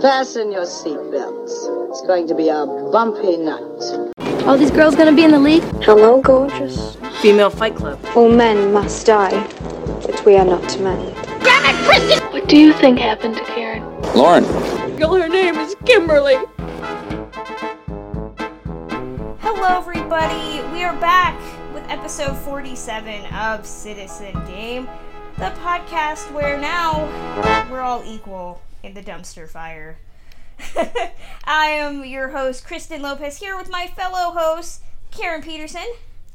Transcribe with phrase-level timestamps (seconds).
[0.00, 1.90] Fasten your seatbelts.
[1.90, 4.46] It's going to be a bumpy night.
[4.46, 5.62] All these girls gonna be in the league?
[5.82, 6.96] Hello, gorgeous.
[7.20, 8.02] Female Fight Club.
[8.16, 9.46] All men must die,
[10.06, 10.98] but we are not men.
[12.32, 13.82] What do you think happened to Karen?
[14.14, 14.44] Lauren.
[14.96, 16.36] Girl, her name is Kimberly.
[19.40, 20.62] Hello, everybody.
[20.72, 21.38] We are back
[21.74, 24.88] with episode 47 of Citizen Dame,
[25.36, 27.04] the podcast where now
[27.70, 29.98] we're all equal in the dumpster fire.
[31.44, 34.80] I am your host, Kristen Lopez, here with my fellow hosts,
[35.10, 35.86] Karen Peterson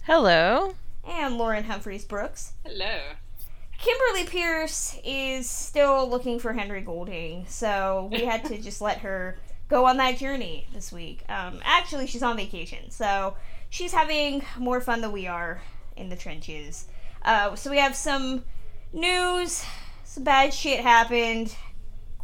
[0.06, 0.76] Hello.
[1.08, 2.54] and Lauren Humphries Brooks.
[2.66, 3.00] Hello.
[3.78, 9.38] Kimberly Pierce is still looking for Henry Golding, so we had to just let her
[9.68, 11.24] go on that journey this week.
[11.30, 13.36] Um, actually, she's on vacation, so
[13.70, 15.62] she's having more fun than we are
[15.96, 16.86] in the trenches.
[17.24, 18.44] Uh, so we have some
[18.94, 19.64] news,
[20.04, 21.56] some bad shit happened,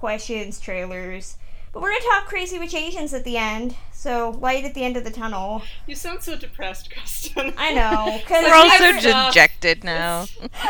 [0.01, 1.37] questions, trailers.
[1.71, 4.97] But we're gonna talk Crazy Rich Asians at the end, so light at the end
[4.97, 5.61] of the tunnel.
[5.85, 7.53] You sound so depressed, Kristen.
[7.55, 8.93] I know, because We're all so
[9.27, 10.25] dejected now.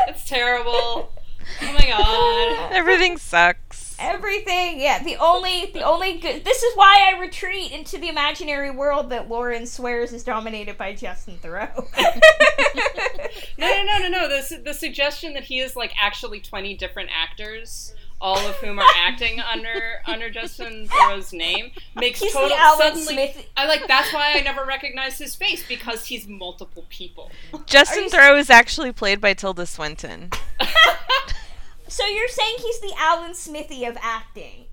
[0.10, 1.14] it's terrible.
[1.62, 2.72] Oh my god.
[2.76, 3.96] Everything sucks.
[4.00, 5.02] Everything, yeah.
[5.02, 6.44] The only, the only good.
[6.44, 10.94] This is why I retreat into the imaginary world that Lauren swears is dominated by
[10.94, 11.88] Justin Theroux.
[13.58, 14.28] No, no, no, no, no.
[14.28, 18.92] The, the suggestion that he is like actually 20 different actors, all of whom are
[18.98, 23.14] acting under under Justin Theroux's name, makes He's total the Alan suddenly.
[23.34, 23.46] Smith.
[23.58, 27.32] I like that's why I never recognized his face because he's multiple people.
[27.66, 30.30] Justin Theroux is actually played by Tilda Swinton.
[31.92, 34.68] So you're saying he's the Alan Smithee of acting?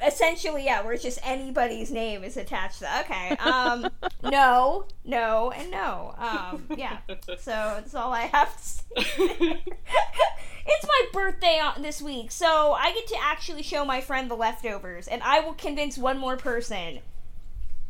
[0.00, 3.00] Essentially, yeah, where it's just anybody's name is attached to.
[3.00, 3.88] Okay, um,
[4.22, 6.14] no, no, and no.
[6.16, 6.98] Um, yeah.
[7.38, 9.64] So that's all I have to say.
[10.66, 15.08] it's my birthday this week, so I get to actually show my friend the leftovers,
[15.08, 17.00] and I will convince one more person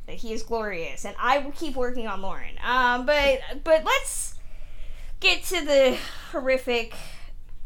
[0.07, 2.55] that he is glorious, and I will keep working on Lauren.
[2.65, 4.35] Um, but but let's
[5.21, 5.97] get to the
[6.33, 6.95] horrific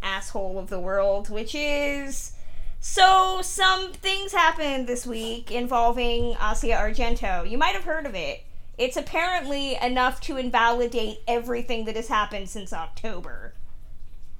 [0.03, 2.33] asshole of the world, which is.
[2.79, 7.49] So, some things happened this week involving Asia Argento.
[7.51, 8.45] You might have heard of it.
[8.79, 13.55] It's apparently enough to invalidate everything that has happened since October.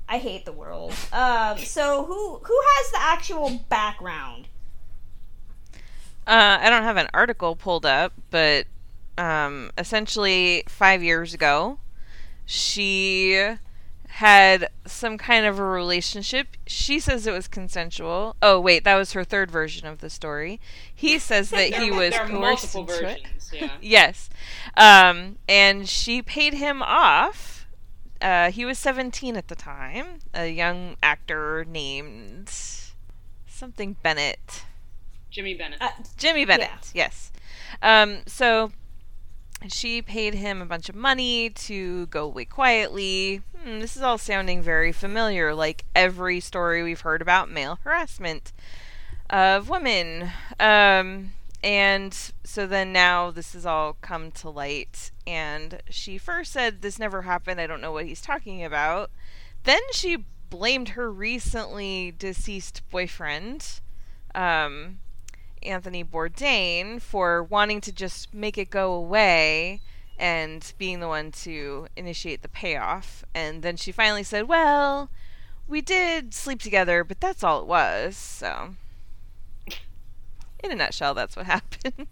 [0.09, 0.95] I hate the world.
[1.13, 4.49] Um, so, who who has the actual background?
[6.27, 8.67] Uh, I don't have an article pulled up, but
[9.19, 11.79] um, essentially, five years ago,
[12.45, 13.57] she
[14.17, 16.49] had some kind of a relationship.
[16.67, 18.35] She says it was consensual.
[18.41, 20.59] Oh, wait, that was her third version of the story.
[20.93, 23.23] He says that he was coerced multiple into it.
[23.53, 23.71] Yeah.
[23.81, 24.29] Yes.
[24.77, 27.56] Um, and she paid him off.
[28.27, 30.19] Uh, he was 17 at the time.
[30.35, 32.51] A young actor named
[33.47, 34.65] something Bennett.
[35.31, 35.81] Jimmy Bennett.
[35.81, 37.31] Uh, Jimmy Bennett, yes.
[37.81, 38.73] Um, so
[39.69, 43.43] she paid him a bunch of money to go away quietly.
[43.63, 48.53] Hmm, this is all sounding very familiar, like every story we've heard about male harassment
[49.31, 50.33] of women.
[50.59, 51.31] Um,
[51.63, 55.11] and so then now this has all come to light.
[55.27, 57.61] And she first said this never happened.
[57.61, 59.11] I don't know what he's talking about.
[59.65, 63.81] Then she blamed her recently deceased boyfriend.
[64.35, 64.99] Um,
[65.63, 69.81] Anthony Bourdain for wanting to just make it go away
[70.19, 73.25] and being the one to initiate the payoff.
[73.35, 75.11] And then she finally said, Well,
[75.67, 78.17] we did sleep together, but that's all it was.
[78.17, 78.77] So,
[80.63, 82.07] in a nutshell, that's what happened.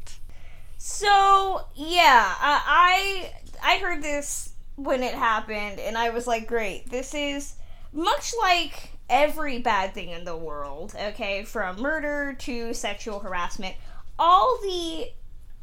[0.78, 3.32] So yeah, uh, I
[3.62, 6.90] I heard this when it happened, and I was like, great.
[6.90, 7.54] This is
[7.92, 10.94] much like every bad thing in the world.
[11.00, 13.76] Okay, from murder to sexual harassment,
[14.18, 15.08] all the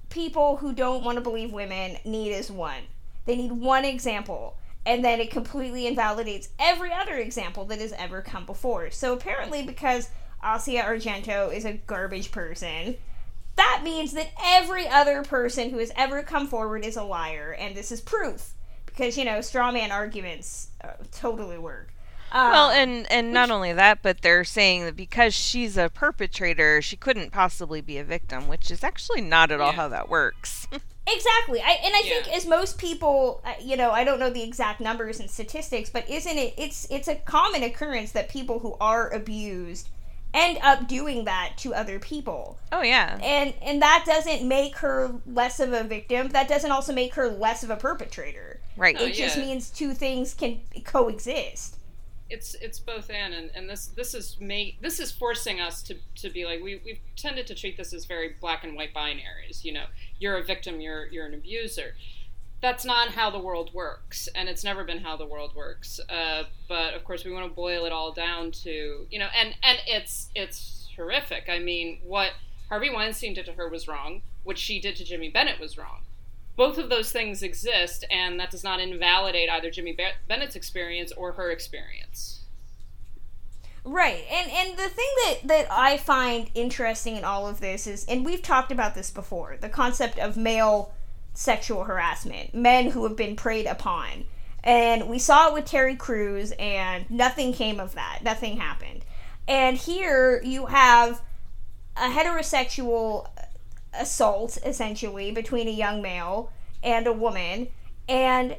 [0.10, 2.84] people who don't want to believe women need is one.
[3.26, 4.58] They need one example.
[4.86, 8.90] And then it completely invalidates every other example that has ever come before.
[8.90, 10.10] So apparently, because
[10.44, 12.98] Asia Argento is a garbage person,
[13.56, 17.76] that means that every other person who has ever come forward is a liar, and
[17.76, 18.52] this is proof
[18.86, 21.94] because you know straw man arguments uh, totally work.
[22.32, 26.82] Um, well, and and not only that, but they're saying that because she's a perpetrator,
[26.82, 29.76] she couldn't possibly be a victim, which is actually not at all Yeah.
[29.76, 30.66] how that works.
[31.08, 34.44] exactly, I, and I think as most people, uh, you know, I don't know the
[34.44, 36.54] exact numbers and statistics, but isn't it?
[36.58, 39.90] It's it's a common occurrence that people who are abused
[40.34, 42.58] end up doing that to other people.
[42.72, 43.20] oh yeah.
[43.22, 47.28] and and that doesn't make her less of a victim that doesn't also make her
[47.28, 48.96] less of a perpetrator Right.
[49.00, 49.44] Oh, it just yeah.
[49.44, 51.78] means two things can coexist
[52.32, 55.96] it's it's both and, and and this this is make this is forcing us to
[56.16, 59.64] to be like we we've tended to treat this as very black and white binaries.
[59.64, 59.84] You know,
[60.18, 61.94] you're a victim, you're you're an abuser.
[62.62, 66.00] That's not how the world works, and it's never been how the world works.
[66.10, 69.56] Uh, but of course, we want to boil it all down to you know, and
[69.64, 71.50] and it's it's horrific.
[71.50, 72.32] I mean, what
[72.70, 74.22] Harvey Weinstein did to her was wrong.
[74.44, 76.04] What she did to Jimmy Bennett was wrong
[76.56, 79.98] both of those things exist, and that does not invalidate either Jimmy
[80.28, 82.42] Bennett's experience or her experience.
[83.84, 88.06] Right, and and the thing that that I find interesting in all of this is,
[88.06, 90.94] and we've talked about this before, the concept of male
[91.34, 94.26] sexual harassment, men who have been preyed upon,
[94.64, 98.20] and we saw it with Terry Crews, and nothing came of that.
[98.24, 99.04] Nothing happened,
[99.48, 101.22] and here you have
[101.98, 103.28] a heterosexual
[103.94, 106.52] assault essentially between a young male
[106.82, 107.68] and a woman.
[108.08, 108.56] And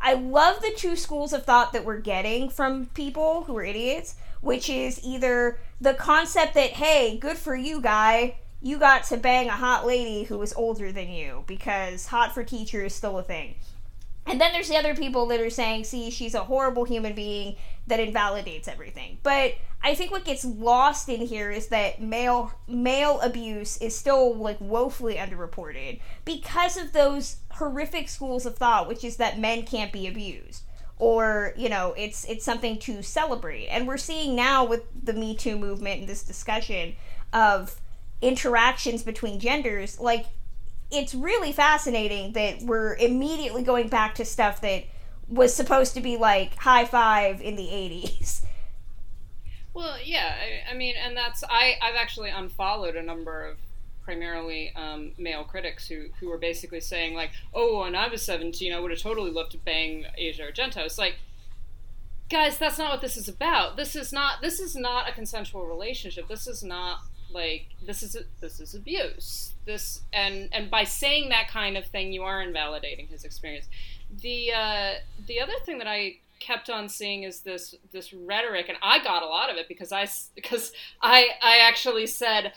[0.00, 4.16] I love the two schools of thought that we're getting from people who are idiots,
[4.40, 9.48] which is either the concept that, hey, good for you, guy, you got to bang
[9.48, 13.22] a hot lady who was older than you because hot for teacher is still a
[13.22, 13.56] thing.
[14.26, 17.56] And then there's the other people that are saying, see, she's a horrible human being
[17.88, 19.18] that invalidates everything.
[19.22, 24.34] But I think what gets lost in here is that male male abuse is still
[24.34, 29.92] like woefully underreported because of those horrific schools of thought, which is that men can't
[29.92, 30.62] be abused
[30.98, 35.34] or you know it's it's something to celebrate and we're seeing now with the me
[35.34, 36.94] too movement and this discussion
[37.32, 37.80] of
[38.20, 40.26] interactions between genders like
[40.90, 44.84] it's really fascinating that we're immediately going back to stuff that
[45.28, 48.44] was supposed to be like high five in the 80s
[49.74, 53.58] well, yeah, I, I, mean, and that's I I've actually unfollowed a number of
[54.04, 58.72] primarily um, male critics who who were basically saying like, oh, when I was seventeen,
[58.72, 60.78] I would have totally loved to bang Asia Argento.
[60.78, 61.16] It's like,
[62.30, 63.76] guys, that's not what this is about.
[63.76, 66.28] This is not this is not a consensual relationship.
[66.28, 67.00] This is not
[67.34, 69.54] like this is this is abuse.
[69.66, 73.66] This and and by saying that kind of thing, you are invalidating his experience.
[74.22, 74.92] The uh,
[75.26, 79.22] the other thing that I kept on seeing is this this rhetoric, and I got
[79.22, 80.72] a lot of it because I because
[81.02, 82.52] I I actually said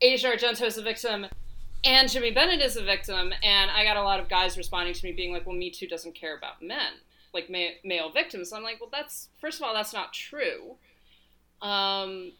[0.00, 1.26] Asia Argento is a victim
[1.84, 5.04] and Jimmy Bennett is a victim, and I got a lot of guys responding to
[5.04, 6.94] me being like, "Well, Me Too doesn't care about men,
[7.32, 10.76] like ma- male victims." So I'm like, "Well, that's first of all, that's not true."
[11.60, 12.32] Um,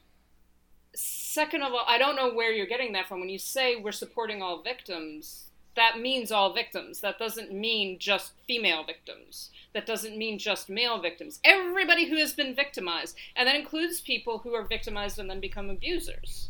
[0.94, 3.20] second of all, I don't know where you're getting that from.
[3.20, 7.00] When you say we're supporting all victims, that means all victims.
[7.00, 11.40] That doesn't mean just female victims that doesn't mean just male victims.
[11.44, 15.68] Everybody who has been victimized, and that includes people who are victimized and then become
[15.68, 16.48] abusers.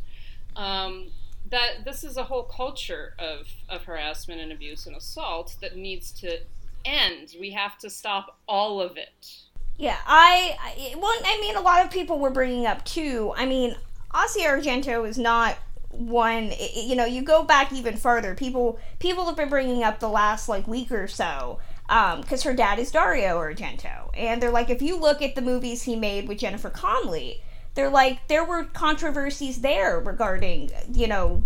[0.54, 1.10] Um,
[1.50, 6.12] that this is a whole culture of, of harassment and abuse and assault that needs
[6.12, 6.40] to
[6.84, 7.34] end.
[7.40, 9.32] We have to stop all of it.
[9.76, 13.32] Yeah, I, I well, I mean, a lot of people were bringing up too.
[13.36, 13.74] I mean,
[14.14, 15.56] Asia Argento is not
[15.90, 18.34] one you know you go back even further.
[18.34, 22.56] People people have been bringing up the last like week or so because um, her
[22.56, 26.28] dad is Dario Argento, and they're like, if you look at the movies he made
[26.28, 27.42] with Jennifer Connelly,
[27.74, 31.44] they're like there were controversies there regarding you know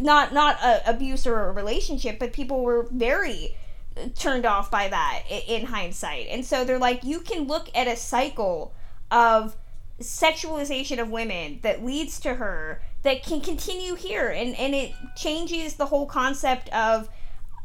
[0.00, 3.56] not not a abuse or a relationship, but people were very
[4.14, 7.96] turned off by that in hindsight, and so they're like, you can look at a
[7.96, 8.74] cycle
[9.10, 9.56] of
[10.00, 14.28] sexualization of women that leads to her that can continue here.
[14.28, 17.08] And and it changes the whole concept of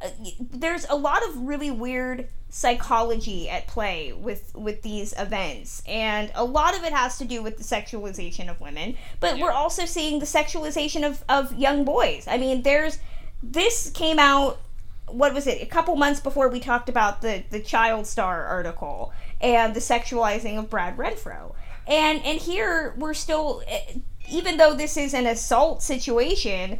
[0.01, 0.09] uh,
[0.39, 5.83] there's a lot of really weird psychology at play with with these events.
[5.87, 8.95] And a lot of it has to do with the sexualization of women.
[9.19, 9.43] But yeah.
[9.43, 12.27] we're also seeing the sexualization of of young boys.
[12.27, 12.99] I mean there's
[13.43, 14.59] this came out
[15.07, 19.11] what was it a couple months before we talked about the the child star article
[19.41, 21.53] and the sexualizing of brad renfro
[21.87, 23.93] and and here we're still eh,
[24.29, 26.77] even though this is an assault situation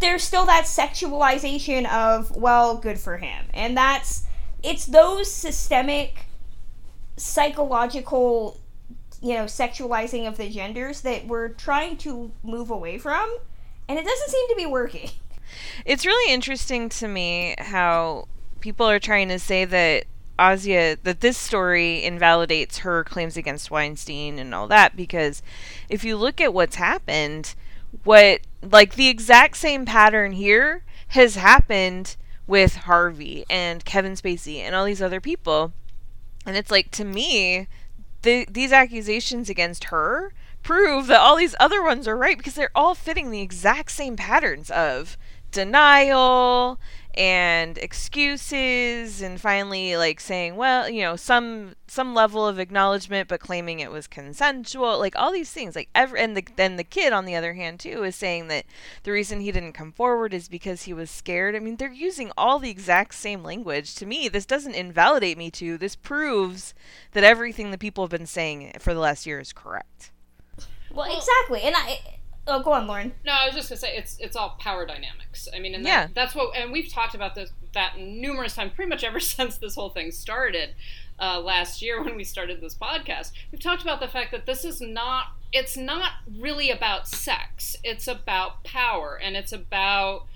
[0.00, 3.46] there's still that sexualization of well good for him.
[3.52, 4.24] And that's
[4.62, 6.26] it's those systemic
[7.16, 8.60] psychological
[9.22, 13.38] you know sexualizing of the genders that we're trying to move away from
[13.88, 15.10] and it doesn't seem to be working.
[15.84, 18.26] It's really interesting to me how
[18.60, 20.04] people are trying to say that
[20.38, 25.42] Asia that this story invalidates her claims against Weinstein and all that because
[25.88, 27.54] if you look at what's happened
[28.02, 34.74] what like the exact same pattern here has happened with Harvey and Kevin Spacey and
[34.74, 35.72] all these other people.
[36.44, 37.68] And it's like to me,
[38.22, 42.70] the, these accusations against her prove that all these other ones are right because they're
[42.74, 45.16] all fitting the exact same patterns of
[45.50, 46.80] denial
[47.16, 53.38] and excuses and finally like saying well you know some some level of acknowledgement but
[53.38, 57.12] claiming it was consensual like all these things like every and the then the kid
[57.12, 58.64] on the other hand too is saying that
[59.04, 61.54] the reason he didn't come forward is because he was scared.
[61.54, 63.94] I mean they're using all the exact same language.
[63.96, 66.74] To me this doesn't invalidate Me Too this proves
[67.12, 70.10] that everything that people have been saying for the last year is correct.
[70.90, 71.62] Well, well exactly.
[71.62, 72.00] And i
[72.46, 73.12] Oh, go on, Lauren.
[73.24, 75.48] No, I was just gonna say it's it's all power dynamics.
[75.54, 76.08] I mean, and that, yeah.
[76.14, 79.74] that's what, and we've talked about this that numerous times, pretty much ever since this
[79.74, 80.74] whole thing started
[81.18, 83.32] uh, last year when we started this podcast.
[83.50, 87.76] We've talked about the fact that this is not it's not really about sex.
[87.84, 90.26] It's about power, and it's about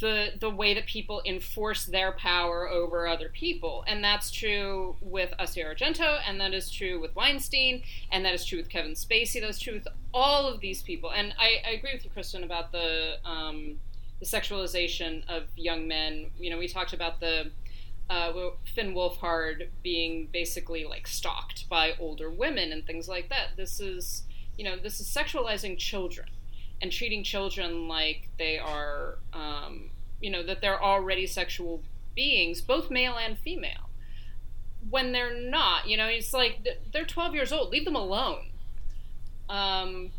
[0.00, 5.32] the the way that people enforce their power over other people, and that's true with
[5.38, 9.40] Asia Argento, and that is true with Weinstein, and that is true with Kevin Spacey.
[9.40, 12.72] That's true with all of these people, and I, I agree with you, Kristen, about
[12.72, 13.76] the um,
[14.20, 16.30] the sexualization of young men.
[16.38, 17.50] You know, we talked about the
[18.08, 18.32] uh,
[18.74, 23.56] Finn Wolfhard being basically like stalked by older women and things like that.
[23.56, 24.22] This is
[24.56, 26.28] you know this is sexualizing children
[26.80, 31.82] and treating children like they are, um, you know, that they're already sexual
[32.14, 33.90] beings, both male and female.
[34.90, 37.70] When they're not, you know, it's like they're 12 years old.
[37.70, 38.50] Leave them alone.
[39.48, 40.10] Um,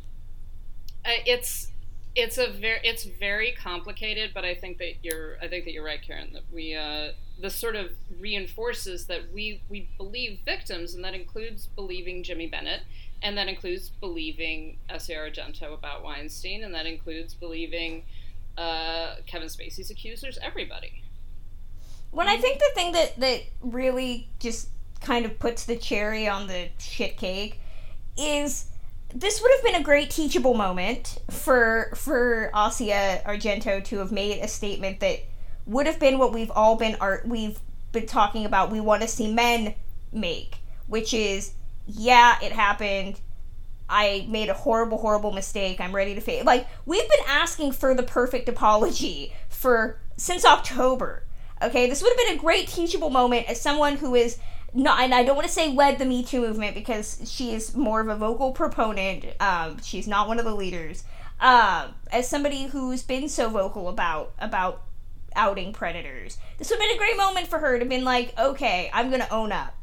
[1.05, 1.67] it's
[2.15, 5.85] it's a very it's very complicated, but I think that you're I think that you're
[5.85, 6.33] right, Karen.
[6.33, 7.11] That we uh,
[7.41, 12.81] this sort of reinforces that we we believe victims, and that includes believing Jimmy Bennett
[13.21, 18.03] and that includes believing Asia Argento about Weinstein, and that includes believing
[18.57, 21.03] uh, Kevin Spacey's accusers, everybody.
[22.11, 24.69] When I think the thing that, that really just
[25.01, 27.59] kind of puts the cherry on the shit cake
[28.17, 28.65] is
[29.13, 34.39] this would have been a great teachable moment for for Asia Argento to have made
[34.41, 35.19] a statement that
[35.65, 37.59] would have been what we've all been art we've
[37.91, 39.73] been talking about we want to see men
[40.11, 41.53] make, which is
[41.87, 43.19] yeah, it happened.
[43.91, 45.81] I made a horrible, horrible mistake.
[45.81, 46.45] I'm ready to face.
[46.45, 51.23] Like we've been asking for the perfect apology for since October.
[51.61, 54.37] Okay, this would have been a great teachable moment as someone who is
[54.73, 57.75] not, and I don't want to say led the Me Too movement because she is
[57.75, 59.25] more of a vocal proponent.
[59.39, 61.03] Um, she's not one of the leaders.
[61.39, 64.83] Um, as somebody who's been so vocal about about
[65.35, 68.37] outing predators, this would have been a great moment for her to have been like,
[68.37, 69.75] okay, I'm gonna own up.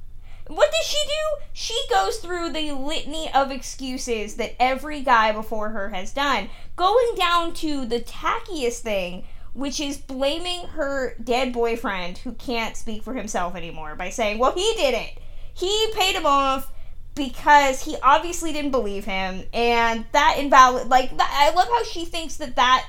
[0.49, 1.45] What does she do?
[1.53, 7.15] She goes through the litany of excuses that every guy before her has done, going
[7.17, 9.25] down to the tackiest thing,
[9.57, 14.53] which is blaming her dead boyfriend who can't speak for himself anymore by saying, well,
[14.53, 15.19] he did it.
[15.55, 16.71] He paid him off
[17.15, 20.89] because he obviously didn't believe him, and that invalid.
[20.89, 22.87] Like, I love how she thinks that that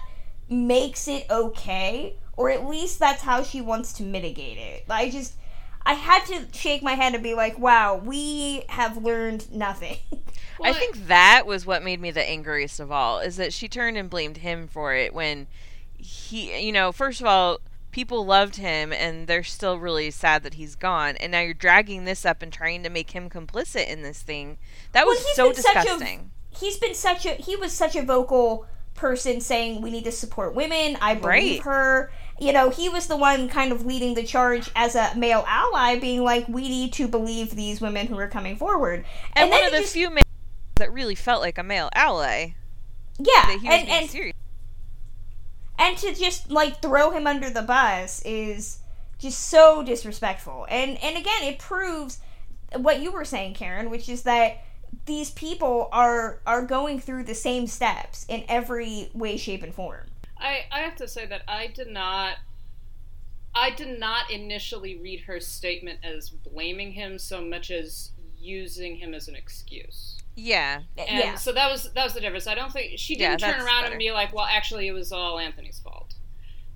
[0.49, 4.83] makes it okay, or at least that's how she wants to mitigate it.
[4.89, 5.35] I just
[5.85, 9.97] I had to shake my head and be like, wow, we have learned nothing.
[10.61, 13.95] I think that was what made me the angriest of all is that she turned
[13.95, 15.47] and blamed him for it when
[16.07, 17.59] he, you know, first of all,
[17.91, 21.17] people loved him and they're still really sad that he's gone.
[21.17, 24.57] And now you're dragging this up and trying to make him complicit in this thing.
[24.93, 26.31] That well, was so disgusting.
[26.53, 30.11] A, he's been such a he was such a vocal person saying we need to
[30.11, 30.97] support women.
[31.01, 31.73] I believe right.
[31.73, 35.43] her you know, he was the one kind of leading the charge as a male
[35.47, 39.05] ally, being like, we need to believe these women who are coming forward.
[39.33, 40.23] And, and one of the just, few men
[40.75, 42.53] that really felt like a male ally.
[43.17, 44.35] Yeah, and and, serious.
[45.77, 48.79] And to just like throw him under the bus is
[49.19, 50.65] just so disrespectful.
[50.69, 52.19] And and again, it proves
[52.75, 54.63] what you were saying, Karen, which is that
[55.05, 60.07] these people are are going through the same steps in every way, shape, and form.
[60.39, 62.35] I, I have to say that I did not
[63.55, 69.13] I did not initially read her statement as blaming him so much as using him
[69.13, 70.16] as an excuse.
[70.37, 70.81] Yeah.
[70.95, 71.35] And yeah.
[71.35, 72.45] so that was that was the difference.
[72.45, 73.93] I don't think she didn't yeah, turn around better.
[73.93, 76.13] and be like, "Well, actually it was all Anthony's fault."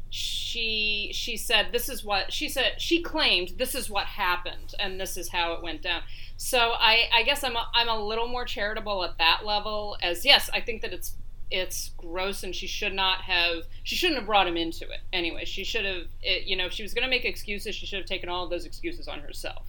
[0.09, 4.99] She she said this is what she said she claimed this is what happened and
[4.99, 6.01] this is how it went down.
[6.37, 10.25] So I I guess I'm a, I'm a little more charitable at that level as
[10.25, 11.13] yes, I think that it's
[11.51, 15.43] it's gross and she should not have she shouldn't have brought him into it anyway
[15.43, 17.99] she should have it, you know if she was going to make excuses she should
[17.99, 19.67] have taken all of those excuses on herself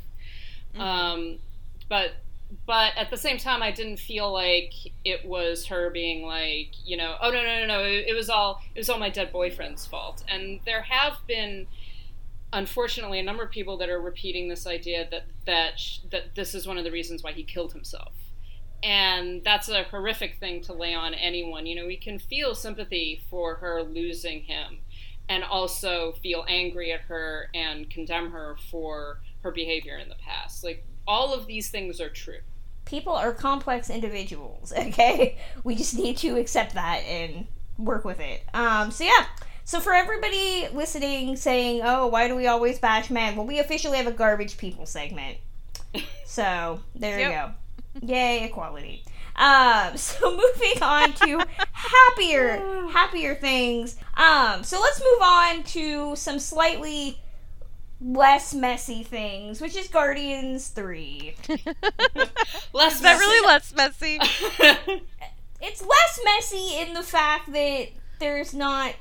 [0.76, 0.80] mm-hmm.
[0.80, 1.38] um,
[1.88, 2.12] but
[2.66, 4.72] but at the same time i didn't feel like
[5.04, 8.62] it was her being like you know oh no no no no it, was all
[8.74, 11.66] it was all my dead boyfriend's fault and there have been
[12.52, 15.80] unfortunately a number of people that are repeating this idea that that
[16.10, 18.12] that this is one of the reasons why he killed himself
[18.82, 21.66] and that's a horrific thing to lay on anyone.
[21.66, 24.80] You know, we can feel sympathy for her losing him,
[25.28, 30.64] and also feel angry at her and condemn her for her behavior in the past.
[30.64, 32.38] Like all of these things are true.
[32.84, 35.38] People are complex individuals, okay?
[35.64, 37.46] We just need to accept that and
[37.78, 38.42] work with it.
[38.54, 39.26] Um, so yeah.
[39.64, 43.96] So for everybody listening saying, "Oh, why do we always bash men?" Well, we officially
[43.98, 45.38] have a garbage people segment.
[46.24, 47.28] So, there Yep.
[47.30, 48.14] you go.
[48.14, 49.04] Yay, equality.
[49.36, 52.56] Um, so moving on to happier,
[52.90, 53.96] happier things.
[54.16, 57.18] Um, so let's move on to some slightly
[58.02, 61.34] less messy things, which is Guardians 3.
[62.72, 64.18] Less Is that really less messy?
[65.62, 67.86] It's less messy in the fact that
[68.18, 68.94] there's not.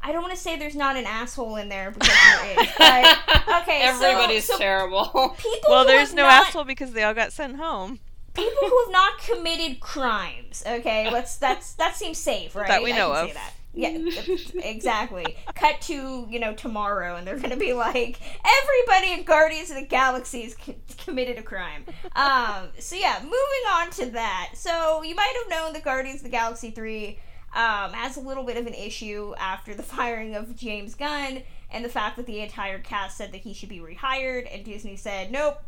[0.00, 2.68] I don't want to say there's not an asshole in there because there is.
[2.78, 3.18] But,
[3.62, 5.34] okay, Everybody's so, terrible.
[5.38, 7.98] People well, there's no not, asshole because they all got sent home.
[8.32, 10.62] People who have not committed crimes.
[10.64, 12.68] Okay, let's that's that seems safe, right?
[12.68, 13.28] That we I know can of.
[13.30, 13.54] Say that.
[13.74, 13.96] Yeah,
[14.62, 15.36] exactly.
[15.54, 19.86] Cut to you know tomorrow, and they're gonna be like, everybody in Guardians of the
[19.86, 21.84] Galaxy has co- committed a crime.
[22.14, 22.68] Um.
[22.78, 24.50] So yeah, moving on to that.
[24.54, 27.18] So you might have known that Guardians of the Galaxy three
[27.54, 31.84] um, has a little bit of an issue after the firing of James Gunn and
[31.84, 35.32] the fact that the entire cast said that he should be rehired, and Disney said
[35.32, 35.58] nope.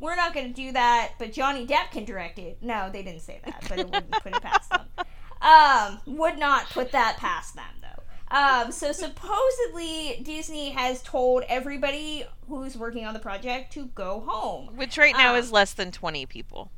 [0.00, 2.58] We're not going to do that, but Johnny Depp can direct it.
[2.60, 4.80] No, they didn't say that, but it wouldn't put it past them.
[5.42, 8.36] Um, would not put that past them though.
[8.36, 14.76] Um, so supposedly Disney has told everybody who's working on the project to go home.
[14.76, 16.70] Which right now Um, is less than 20 people.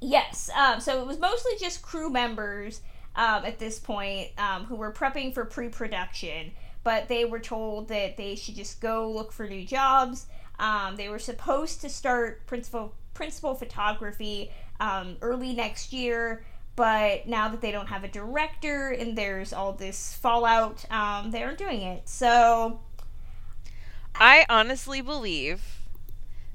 [0.00, 0.50] Yes.
[0.56, 2.80] Um, so it was mostly just crew members
[3.14, 6.52] um, at this point um, who were prepping for pre-production,
[6.82, 10.26] but they were told that they should just go look for new jobs.
[10.58, 14.50] Um, they were supposed to start principal principal photography
[14.80, 16.44] um, early next year,
[16.76, 21.42] but now that they don't have a director and there's all this fallout, um, they
[21.42, 22.08] aren't doing it.
[22.08, 22.80] So
[24.14, 25.62] I honestly believe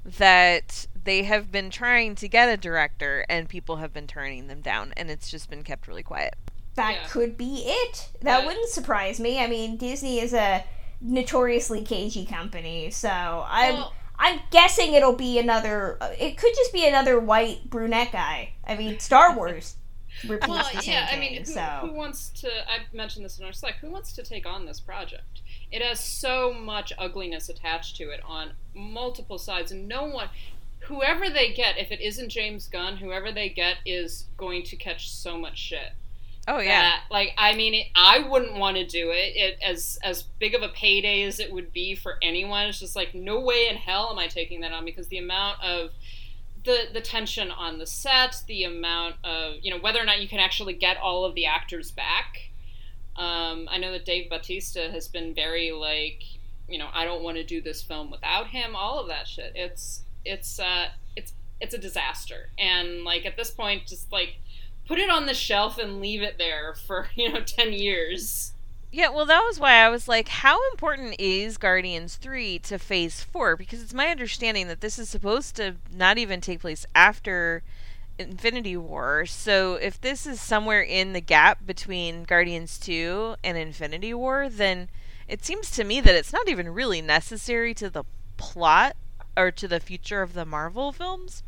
[0.04, 4.60] that they have been trying to get a director and people have been turning them
[4.60, 6.34] down and it's just been kept really quiet.
[6.74, 7.08] that Yeah.
[7.08, 8.08] could be it.
[8.20, 8.46] That Yeah.
[8.46, 9.40] wouldn't surprise me.
[9.42, 10.62] I mean, Disney is a
[11.00, 15.96] notoriously cagey company, so I'm Well- I'm guessing it'll be another.
[16.00, 18.50] uh, It could just be another white brunette guy.
[18.64, 19.74] I mean, Star Wars
[20.26, 22.48] repeats Well, the same yeah, I mean, who, so who wants to?
[22.70, 23.76] I've mentioned this in our Slack.
[23.76, 25.42] Who wants to take on this project?
[25.70, 30.28] It has so much ugliness attached to it on multiple sides, and no one,
[30.80, 35.10] whoever they get, if it isn't James Gunn, whoever they get is going to catch
[35.10, 35.92] so much shit.
[36.48, 36.80] Oh yeah.
[36.80, 39.36] that, like I mean, it, I wouldn't want to do it.
[39.36, 42.66] It as as big of a payday as it would be for anyone.
[42.66, 45.62] It's just like no way in hell am I taking that on because the amount
[45.62, 45.90] of
[46.68, 50.28] the the tension on the set, the amount of you know whether or not you
[50.28, 52.50] can actually get all of the actors back.
[53.16, 56.22] Um, I know that Dave Bautista has been very like
[56.68, 58.76] you know I don't want to do this film without him.
[58.76, 59.52] All of that shit.
[59.54, 62.50] It's it's uh it's it's a disaster.
[62.58, 64.36] And like at this point, just like
[64.86, 68.52] put it on the shelf and leave it there for you know 10 years
[68.90, 73.22] Yeah, well, that was why I was like, how important is Guardians 3 to Phase
[73.22, 73.54] 4?
[73.54, 77.62] Because it's my understanding that this is supposed to not even take place after
[78.18, 79.26] Infinity War.
[79.26, 84.88] So if this is somewhere in the gap between Guardians 2 and Infinity War, then
[85.28, 88.04] it seems to me that it's not even really necessary to the
[88.38, 88.96] plot
[89.36, 91.42] or to the future of the Marvel films.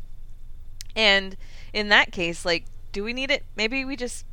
[0.95, 1.35] And
[1.73, 3.45] in that case, like, do we need it?
[3.55, 4.25] Maybe we just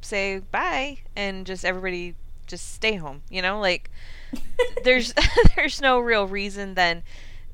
[0.00, 2.14] say bye and just everybody
[2.46, 3.60] just stay home you know?
[3.60, 3.90] Like
[4.84, 5.14] there's
[5.56, 7.02] there's no real reason then.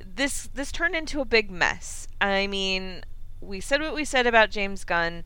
[0.04, 2.08] This this turned into a big mess.
[2.20, 3.04] I mean
[3.40, 5.24] we said what we said about james gunn.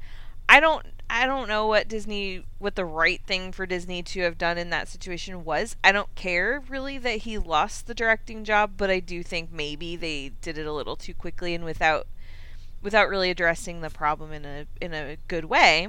[0.48, 4.38] I don't i don't know what disney what the right thing for disney to have
[4.38, 5.76] done in that situation was.
[5.82, 9.96] I don't care really that he lost the directing job but i do think maybe
[9.96, 12.06] they did it a little too quickly and without
[12.82, 15.88] without really addressing the problem in a in a good way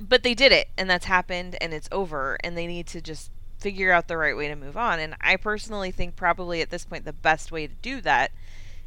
[0.00, 3.30] but they did it and that's happened and it's over and they need to just
[3.58, 4.98] figure out the right way to move on.
[4.98, 8.32] And i personally think probably at this point the best way to do that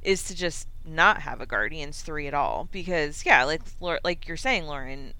[0.01, 2.67] is to just not have a guardians 3 at all.
[2.71, 3.61] Because yeah like
[4.03, 5.13] like you're saying lauren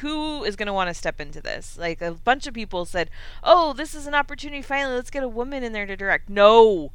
[0.00, 1.78] who is going to want to step into this?
[1.78, 3.10] Like a bunch of people said
[3.44, 6.28] oh this is an opportunity finally let's get a woman in there to direct.
[6.28, 6.92] No.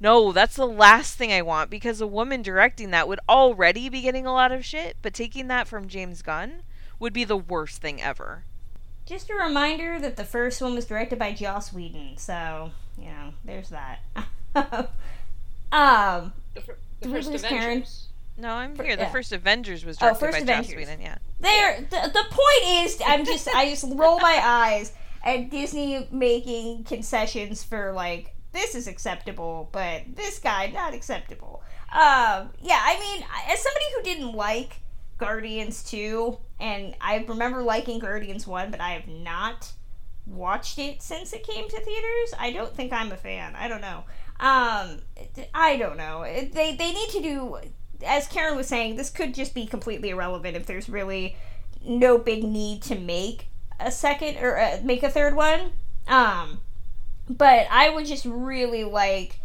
[0.00, 4.00] No, that's the last thing I want because a woman directing that would already be
[4.00, 6.62] getting a lot of shit, but taking that from James Gunn
[6.98, 8.44] would be the worst thing ever.
[9.06, 12.16] just a reminder that the first one was directed by Joss Whedon.
[12.18, 14.00] So you know, there's that.
[15.72, 17.62] um, the, fir- the first lose Karen?
[17.78, 18.96] avengers No, I'm For- here.
[18.96, 19.12] The yeah.
[19.12, 21.18] first Avengers was Oh, directed first by Joss Whedon, yeah.
[21.40, 24.92] there the, the point is i'm just i just roll my eyes
[25.24, 31.62] and Disney making concessions for like this is acceptable, but this guy not acceptable.
[31.92, 34.76] Um, yeah, I mean, as somebody who didn't like
[35.18, 39.72] Guardians 2, and I remember liking Guardians 1, but I have not
[40.26, 42.34] watched it since it came to theaters.
[42.38, 43.56] I don't think I'm a fan.
[43.56, 44.04] I don't know.
[44.40, 45.00] Um,
[45.52, 46.22] I don't know.
[46.22, 47.58] They they need to do,
[48.06, 51.36] as Karen was saying, this could just be completely irrelevant if there's really
[51.84, 53.48] no big need to make
[53.80, 55.72] a second or uh, make a third one.
[56.06, 56.60] Um,
[57.28, 59.40] but I would just really like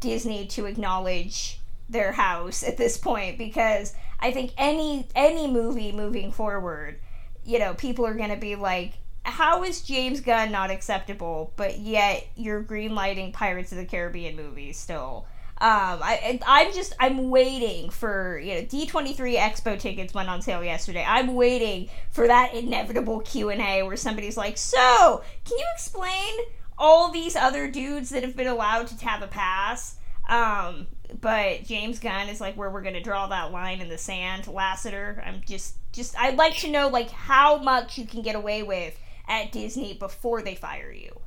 [0.00, 6.32] Disney to acknowledge their house at this point because I think any any movie moving
[6.32, 6.98] forward,
[7.44, 11.78] you know, people are going to be like how is James Gunn not acceptable, but
[11.78, 15.26] yet you're greenlighting Pirates of the Caribbean movies still?
[15.60, 20.62] Um, I I'm just I'm waiting for you know D23 Expo tickets went on sale
[20.62, 21.04] yesterday.
[21.06, 26.32] I'm waiting for that inevitable Q and A where somebody's like, "So, can you explain
[26.78, 29.97] all these other dudes that have been allowed to have a pass?"
[30.28, 30.86] Um,
[31.20, 34.44] but James Gunn is like where we're gonna draw that line in the sand.
[34.44, 38.62] Lasseter, I'm just just I'd like to know like how much you can get away
[38.62, 41.20] with at Disney before they fire you.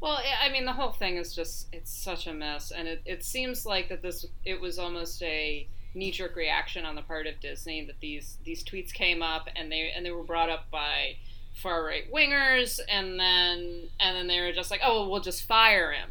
[0.00, 2.72] Well, I mean, the whole thing is just, it's such a mess.
[2.72, 6.94] And it, it seems like that this, it was almost a knee jerk reaction on
[6.94, 10.24] the part of Disney that these, these tweets came up and they, and they were
[10.24, 11.16] brought up by
[11.54, 12.80] far right wingers.
[12.86, 16.10] And then, and then they were just like, oh, we'll just fire him.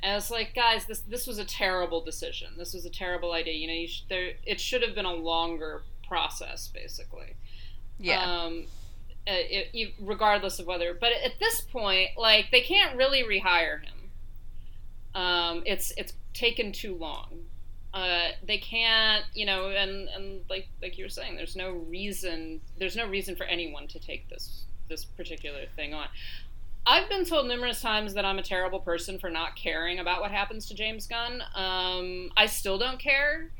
[0.00, 2.48] And it's like, guys, this, this was a terrible decision.
[2.56, 3.54] This was a terrible idea.
[3.54, 7.34] You know, you sh- there, it should have been a longer process, basically.
[7.98, 8.22] Yeah.
[8.22, 8.66] Um,
[9.26, 10.94] uh, it, regardless of whether.
[10.94, 13.94] But at this point, like they can't really rehire him.
[15.14, 17.44] Um, it's it's taken too long.
[17.92, 22.60] Uh, they can't, you know, and and like like you were saying, there's no reason
[22.78, 26.08] there's no reason for anyone to take this this particular thing on.
[26.90, 30.30] I've been told numerous times that I'm a terrible person for not caring about what
[30.30, 31.42] happens to James Gunn.
[31.54, 33.50] Um, I still don't care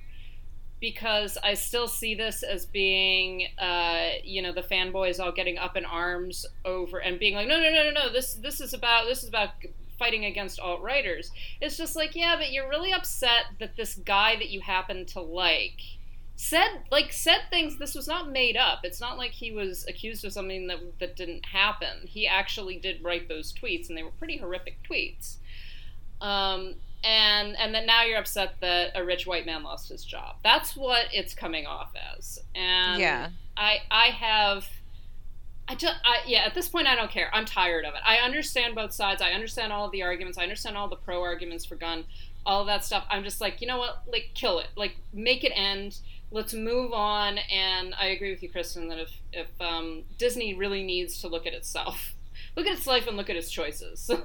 [0.80, 5.76] because I still see this as being, uh, you know, the fanboys all getting up
[5.76, 9.04] in arms over and being like, no, no, no, no, no, this this is about
[9.04, 9.50] this is about
[9.98, 11.30] fighting against alt writers.
[11.60, 15.20] It's just like, yeah, but you're really upset that this guy that you happen to
[15.20, 15.82] like
[16.40, 17.78] said like said things.
[17.78, 18.80] This was not made up.
[18.84, 22.06] It's not like he was accused of something that that didn't happen.
[22.06, 25.38] He actually did write those tweets, and they were pretty horrific tweets.
[26.20, 30.36] Um, and and then now you're upset that a rich white man lost his job.
[30.44, 32.38] That's what it's coming off as.
[32.54, 34.66] And yeah, I I have.
[35.70, 37.28] I just, I, yeah, at this point, I don't care.
[37.34, 38.00] I'm tired of it.
[38.02, 39.20] I understand both sides.
[39.20, 40.38] I understand all of the arguments.
[40.38, 42.04] I understand all the pro arguments for Gunn,
[42.46, 43.04] all of that stuff.
[43.10, 44.02] I'm just like, you know what?
[44.10, 44.68] Like, kill it.
[44.76, 45.98] Like, make it end.
[46.30, 47.38] Let's move on.
[47.38, 51.46] And I agree with you, Kristen, that if, if um, Disney really needs to look
[51.46, 52.14] at itself,
[52.56, 54.10] look at its life and look at its choices.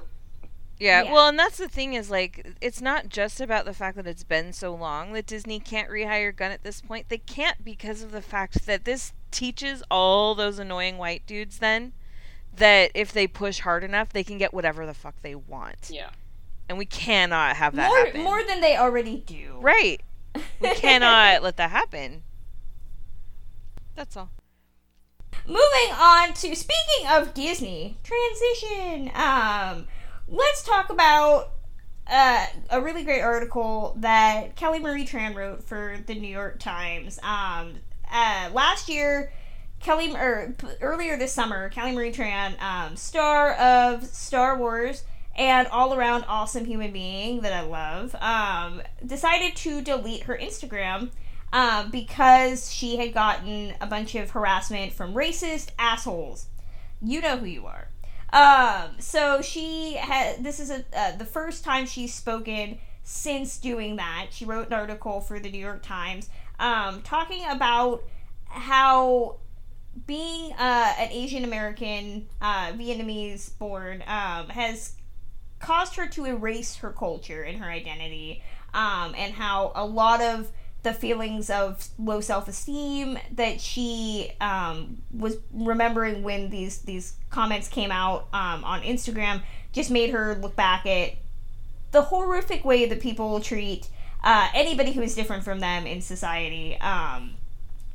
[0.76, 3.96] Yeah, yeah, well, and that's the thing is like it's not just about the fact
[3.96, 7.08] that it's been so long that Disney can't rehire Gunn at this point.
[7.08, 11.92] They can't because of the fact that this teaches all those annoying white dudes then
[12.56, 15.90] that if they push hard enough, they can get whatever the fuck they want.
[15.90, 16.10] Yeah.
[16.68, 18.22] And we cannot have that more, happen.
[18.22, 19.58] More than they already do.
[19.60, 20.00] Right.
[20.60, 22.22] We cannot let that happen.
[23.94, 24.30] That's all.
[25.46, 29.10] Moving on to speaking of Disney, transition.
[29.14, 29.86] Um
[30.28, 31.50] let's talk about
[32.06, 37.18] uh, a really great article that Kelly Marie Tran wrote for the New York Times.
[37.22, 37.76] Um,
[38.10, 39.32] uh, last year,
[39.80, 45.04] Kelly, or earlier this summer, Kelly Marie Tran, um, star of Star Wars
[45.36, 51.10] and all around awesome human being that I love, um, decided to delete her Instagram
[51.52, 56.46] um, because she had gotten a bunch of harassment from racist assholes.
[57.02, 57.88] You know who you are.
[58.32, 63.96] Um, so she had this is a uh, the first time she's spoken since doing
[63.96, 64.28] that.
[64.30, 68.02] She wrote an article for the New York Times um, talking about
[68.46, 69.36] how
[70.06, 74.94] being uh, an Asian American, uh, Vietnamese born, um, has
[75.64, 78.42] caused her to erase her culture and her identity,
[78.74, 80.50] um, and how a lot of
[80.82, 87.68] the feelings of low self esteem that she um, was remembering when these these comments
[87.68, 91.14] came out um, on Instagram just made her look back at
[91.92, 93.88] the horrific way that people treat
[94.22, 96.78] uh, anybody who is different from them in society.
[96.80, 97.34] Um,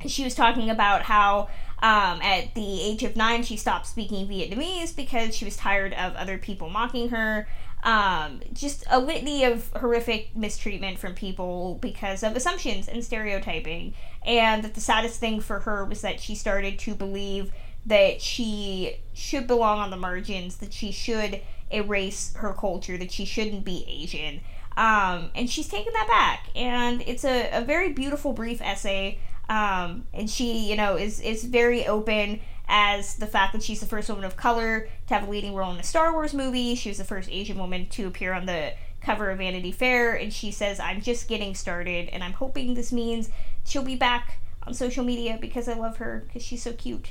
[0.06, 1.48] she was talking about how
[1.82, 6.14] um, at the age of nine she stopped speaking Vietnamese because she was tired of
[6.16, 7.46] other people mocking her
[7.82, 13.94] um, just a litany of horrific mistreatment from people because of assumptions and stereotyping.
[14.24, 17.52] And that the saddest thing for her was that she started to believe
[17.86, 21.40] that she should belong on the margins, that she should
[21.70, 24.40] erase her culture, that she shouldn't be Asian.
[24.76, 26.48] Um, and she's taken that back.
[26.54, 29.18] And it's a, a very beautiful, brief essay.
[29.48, 32.40] Um, and she, you know, is, is very open
[32.70, 35.72] as the fact that she's the first woman of color to have a leading role
[35.72, 36.76] in a Star Wars movie.
[36.76, 40.14] She was the first Asian woman to appear on the cover of Vanity Fair.
[40.14, 42.08] And she says, I'm just getting started.
[42.10, 43.28] And I'm hoping this means
[43.64, 47.10] she'll be back on social media because I love her because she's so cute.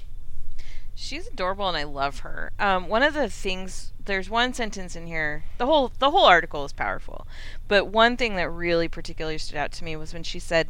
[0.96, 2.52] She's adorable and I love her.
[2.58, 5.44] Um, one of the things there's one sentence in here.
[5.58, 7.28] The whole the whole article is powerful,
[7.68, 10.68] but one thing that really particularly stood out to me was when she said,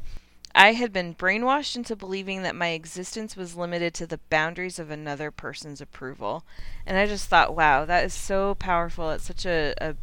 [0.55, 4.89] "I had been brainwashed into believing that my existence was limited to the boundaries of
[4.91, 6.43] another person's approval,"
[6.85, 9.12] and I just thought, "Wow, that is so powerful.
[9.12, 9.95] It's such a, a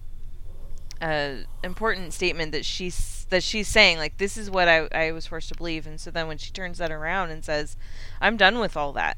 [1.63, 5.49] important statement that she's that she's saying like this is what I, I was forced
[5.51, 5.87] to believe.
[5.87, 7.77] And so then when she turns that around and says
[8.21, 9.17] i'm done with all that.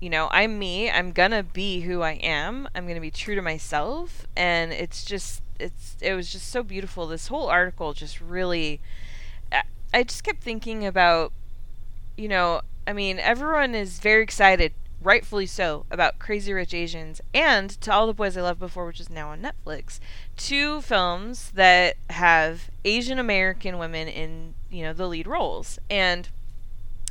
[0.00, 0.90] You know i'm me.
[0.90, 2.68] I'm gonna be who i am.
[2.74, 4.26] I'm gonna be true to myself.
[4.36, 7.06] And it's just it's it was just so beautiful.
[7.06, 8.80] This whole article just really
[9.98, 11.32] I, just kept thinking about
[12.16, 17.70] you know i mean everyone is very excited rightfully so, about Crazy Rich Asians and
[17.82, 20.00] To All the Boys I Loved Before, which is now on Netflix.
[20.36, 25.78] Two films that have Asian American women in, you know, the lead roles.
[25.88, 26.28] And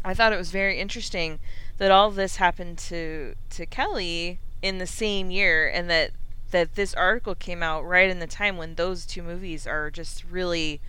[0.04, 1.40] I thought it was very interesting
[1.78, 6.12] that all this happened to to Kelly in the same year and that
[6.52, 10.24] that this article came out right in the time when those two movies are just
[10.24, 10.80] really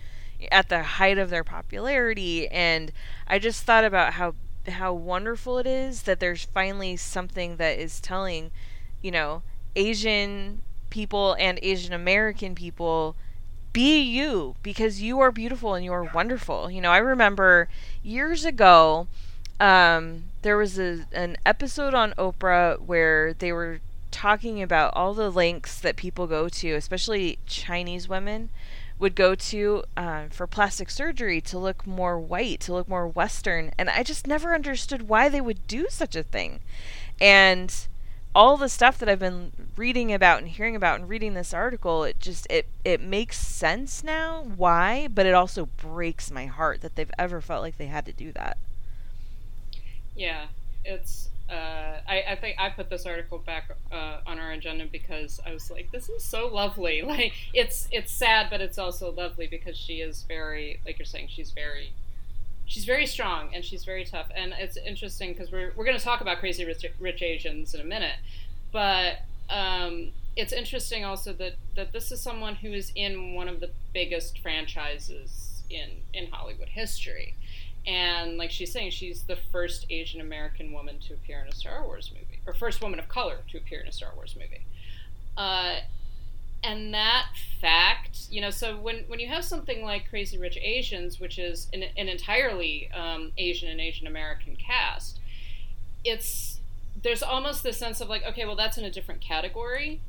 [0.51, 2.91] at the height of their popularity and
[3.27, 4.35] I just thought about how
[4.67, 8.51] how wonderful it is that there's finally something that is telling,
[9.01, 9.41] you know,
[9.75, 13.15] Asian people and Asian American people
[13.71, 16.69] be you because you are beautiful and you are wonderful.
[16.69, 17.69] You know, I remember
[18.03, 19.07] years ago
[19.59, 23.79] um, there was a, an episode on Oprah where they were
[24.11, 28.49] talking about all the lengths that people go to, especially Chinese women,
[28.99, 33.71] would go to uh, for plastic surgery to look more white, to look more Western.
[33.77, 36.59] And I just never understood why they would do such a thing.
[37.19, 37.73] And
[38.35, 42.03] all the stuff that I've been reading about and hearing about and reading this article,
[42.03, 46.95] it just it it makes sense now why, but it also breaks my heart that
[46.95, 48.57] they've ever felt like they had to do that.
[50.15, 50.47] Yeah,
[50.83, 55.39] it's uh, I, I, think I put this article back uh, on our agenda because
[55.45, 57.01] I was like, this is so lovely.
[57.09, 61.29] Like it's it's sad, but it's also lovely because she is very, like you're saying,
[61.29, 61.91] she's very,
[62.67, 64.27] she's very strong and she's very tough.
[64.35, 67.81] And it's interesting because we're we're going to talk about crazy rich, rich, Asians in
[67.81, 68.17] a minute,
[68.71, 73.59] but um, it's interesting also that that this is someone who is in one of
[73.59, 77.33] the biggest franchises in in Hollywood history
[77.85, 81.83] and like she's saying she's the first asian american woman to appear in a star
[81.85, 84.61] wars movie or first woman of color to appear in a star wars movie.
[85.37, 85.77] Uh,
[86.63, 87.27] and that
[87.61, 91.67] fact you know so when, when you have something like crazy rich asians which is
[91.73, 95.19] an, an entirely um, asian and asian american cast
[96.03, 96.59] it's
[97.01, 100.01] there's almost this sense of like okay well that's in a different category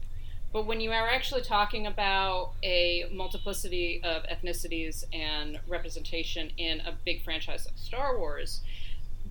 [0.52, 6.94] but when you are actually talking about a multiplicity of ethnicities and representation in a
[7.04, 8.60] big franchise like Star Wars,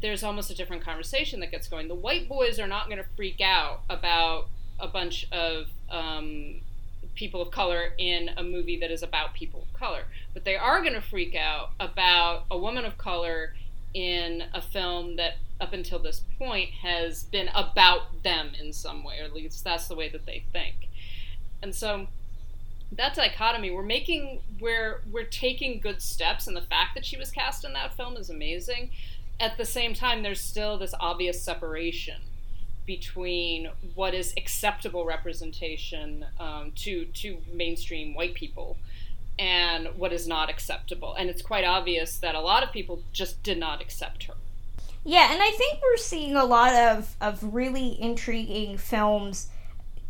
[0.01, 1.87] there's almost a different conversation that gets going.
[1.87, 4.47] The white boys are not going to freak out about
[4.79, 6.61] a bunch of um,
[7.15, 10.03] people of color in a movie that is about people of color,
[10.33, 13.53] but they are going to freak out about a woman of color
[13.93, 19.19] in a film that up until this point has been about them in some way,
[19.19, 20.88] or at least that's the way that they think.
[21.61, 22.07] And so
[22.91, 27.31] that dichotomy, we're making we're we're taking good steps, and the fact that she was
[27.31, 28.91] cast in that film is amazing.
[29.39, 32.21] At the same time, there's still this obvious separation
[32.85, 38.77] between what is acceptable representation um, to to mainstream white people
[39.37, 41.15] and what is not acceptable.
[41.15, 44.33] And it's quite obvious that a lot of people just did not accept her.
[45.05, 49.47] Yeah, and I think we're seeing a lot of, of really intriguing films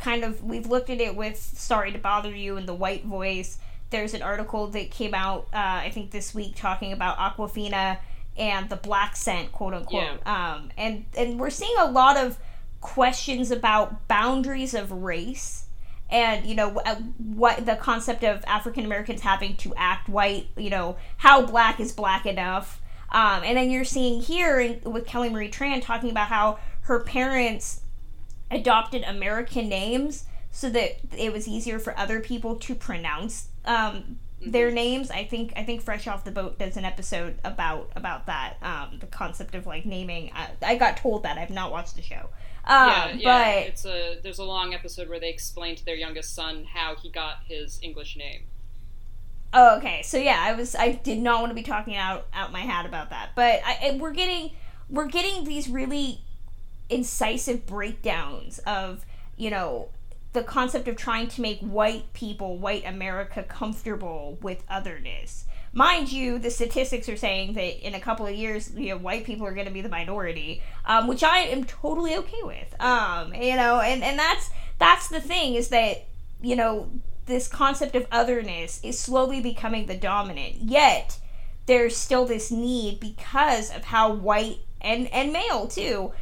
[0.00, 3.58] kind of we've looked at it with Sorry to Bother You and the white voice.
[3.90, 7.98] There's an article that came out uh, I think this week talking about Awkwafina
[8.36, 10.20] and the blaccent, quote unquote.
[10.24, 10.54] Yeah.
[10.54, 12.38] Um, and and we're seeing a lot of
[12.80, 15.66] questions about boundaries of race
[16.08, 20.48] and you know uh, what the concept of African Americans having to act white.
[20.56, 22.80] You know how black is black enough.
[23.12, 27.00] Um, and then you're seeing here in, with Kelly Marie Tran talking about how her
[27.00, 27.80] parents
[28.50, 34.70] adopted American names so that it was easier for other people to pronounce um, their
[34.70, 35.10] names.
[35.10, 38.98] I think I think Fresh Off the Boat does an episode about about that um,
[38.98, 40.32] the concept of like naming.
[40.34, 42.28] I, I got told that I've not watched the show.
[42.64, 43.54] Um, yeah, yeah.
[43.60, 46.94] but It's a there's a long episode where they explain to their youngest son how
[46.96, 48.42] he got his English name.
[49.52, 50.02] Oh, okay.
[50.02, 52.86] So yeah, I was I did not want to be talking out out my hat
[52.86, 54.50] about that, but I, I- we're getting
[54.88, 56.20] we're getting these really
[56.90, 59.04] incisive breakdowns of
[59.36, 59.88] you know
[60.32, 65.44] the concept of trying to make white people, white America, comfortable with otherness.
[65.72, 69.24] Mind you, the statistics are saying that in a couple of years, you know, white
[69.24, 72.80] people are going to be the minority, um, which I am totally okay with.
[72.80, 76.06] Um, you know, and and that's that's the thing is that
[76.42, 76.90] you know
[77.26, 80.56] this concept of otherness is slowly becoming the dominant.
[80.56, 81.18] Yet
[81.66, 86.12] there's still this need because of how white and and male too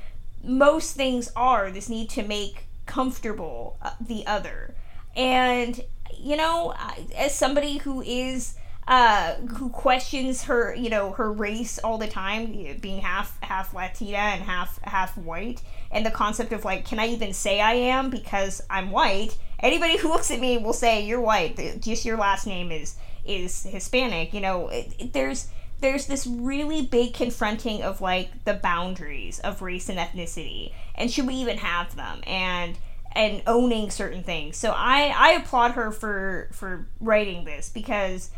[0.42, 4.74] most things are this need to make comfortable uh, the other.
[5.16, 5.80] And
[6.18, 6.74] you know
[7.16, 8.54] as somebody who is
[8.88, 12.46] uh who questions her you know her race all the time
[12.80, 15.60] being half half latina and half half white
[15.92, 19.36] and the concept of like can i even say i am because i'm white?
[19.60, 21.56] Anybody who looks at me will say you're white.
[21.80, 25.48] Just your last name is is hispanic you know it, it- there's
[25.80, 31.26] there's this really big confronting of like the boundaries of race and ethnicity and should
[31.26, 32.20] we even have them?
[32.26, 32.76] And
[33.12, 34.56] and owning certain things.
[34.56, 38.30] So i i applaud her for for writing this because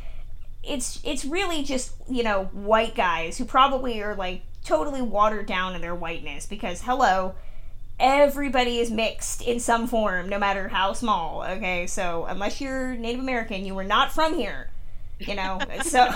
[0.62, 5.74] it's it's really just you know white guys who probably are like totally watered down
[5.74, 7.34] in their whiteness because hello
[7.98, 11.86] everybody is mixed in some form no matter how small okay?
[11.86, 14.69] So unless you're native american you were not from here
[15.20, 16.08] you know so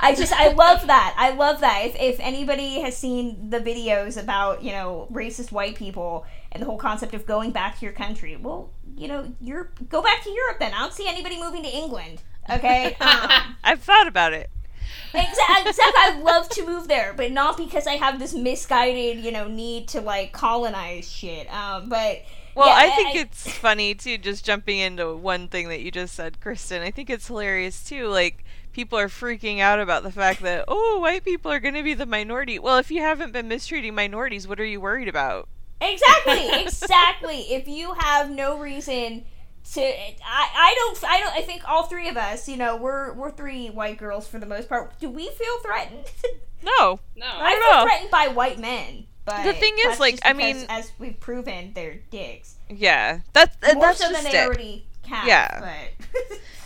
[0.00, 1.14] I just I love that.
[1.18, 1.82] I love that.
[1.84, 6.66] If if anybody has seen the videos about, you know, racist white people and the
[6.66, 10.30] whole concept of going back to your country, well, you know, you're go back to
[10.30, 10.72] Europe then.
[10.72, 12.22] I don't see anybody moving to England.
[12.50, 12.96] Okay?
[13.00, 14.50] Um I've thought about it.
[15.14, 16.00] exactly, exactly.
[16.02, 19.88] I'd love to move there, but not because I have this misguided, you know, need
[19.88, 21.52] to like colonize shit.
[21.52, 22.22] Um, but
[22.56, 26.14] Well, yeah, I think it's funny too, just jumping into one thing that you just
[26.14, 26.82] said, Kristen.
[26.82, 28.08] I think it's hilarious too.
[28.08, 31.82] Like, people are freaking out about the fact that, oh, white people are going to
[31.82, 32.58] be the minority.
[32.58, 35.48] Well, if you haven't been mistreating minorities, what are you worried about?
[35.82, 37.40] Exactly, exactly.
[37.52, 39.24] if you have no reason
[39.74, 41.34] to, I, I don't, I don't.
[41.34, 44.46] I think all three of us, you know, we're we're three white girls for the
[44.46, 44.98] most part.
[44.98, 46.06] Do we feel threatened?
[46.62, 46.98] No.
[47.14, 47.26] No.
[47.26, 49.06] I feel threatened by white men.
[49.26, 52.54] But The thing is, like, I mean- as we've proven, they're dicks.
[52.70, 53.20] Yeah.
[53.32, 54.46] That's, uh, More that's so than just they it.
[54.46, 55.26] already have.
[55.26, 55.84] Yeah.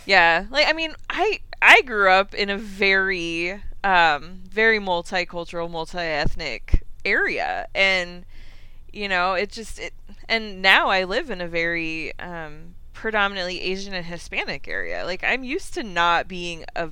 [0.05, 6.83] Yeah, like I mean, I I grew up in a very um very multicultural, multi-ethnic
[7.05, 8.25] area and
[8.93, 9.93] you know, it just it
[10.29, 15.05] and now I live in a very um predominantly Asian and Hispanic area.
[15.05, 16.89] Like I'm used to not being a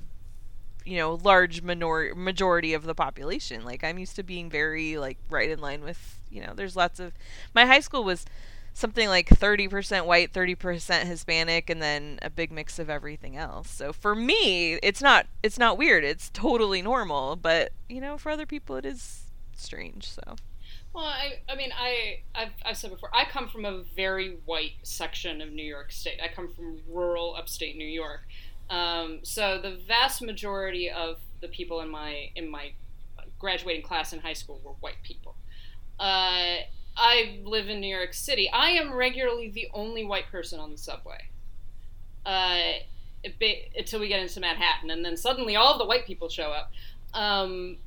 [0.90, 3.64] you know, large minor majority of the population.
[3.64, 7.00] Like I'm used to being very like right in line with, you know, there's lots
[7.00, 7.14] of
[7.54, 8.26] my high school was
[8.74, 13.70] something like 30% white, 30% Hispanic and then a big mix of everything else.
[13.70, 16.04] So for me, it's not it's not weird.
[16.04, 19.26] It's totally normal, but you know, for other people it is
[19.56, 20.38] strange, so.
[20.92, 24.74] Well, I, I mean, I, I've, I've said before, I come from a very white
[24.82, 26.20] section of New York State.
[26.24, 28.22] I come from rural upstate New York.
[28.70, 32.74] Um, so the vast majority of the people in my in my
[33.40, 35.36] graduating class in high school were white people.
[36.00, 36.58] Uh,
[36.96, 38.50] I live in New York City.
[38.52, 41.30] I am regularly the only white person on the subway.
[42.26, 42.80] Uh,
[43.78, 46.72] until we get into Manhattan, and then suddenly all the white people show up.
[47.14, 47.78] Um,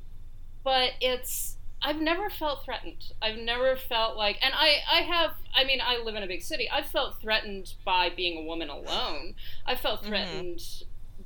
[0.63, 3.11] but it's I've never felt threatened.
[3.21, 6.41] I've never felt like, and I, I have, I mean, I live in a big
[6.41, 6.69] city.
[6.69, 9.35] I've felt threatened by being a woman alone.
[9.65, 10.05] I felt Mhm.
[10.07, 10.61] threatened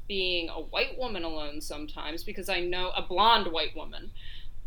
[0.07, 4.11] being a white woman alone sometimes because I know, a blonde white woman,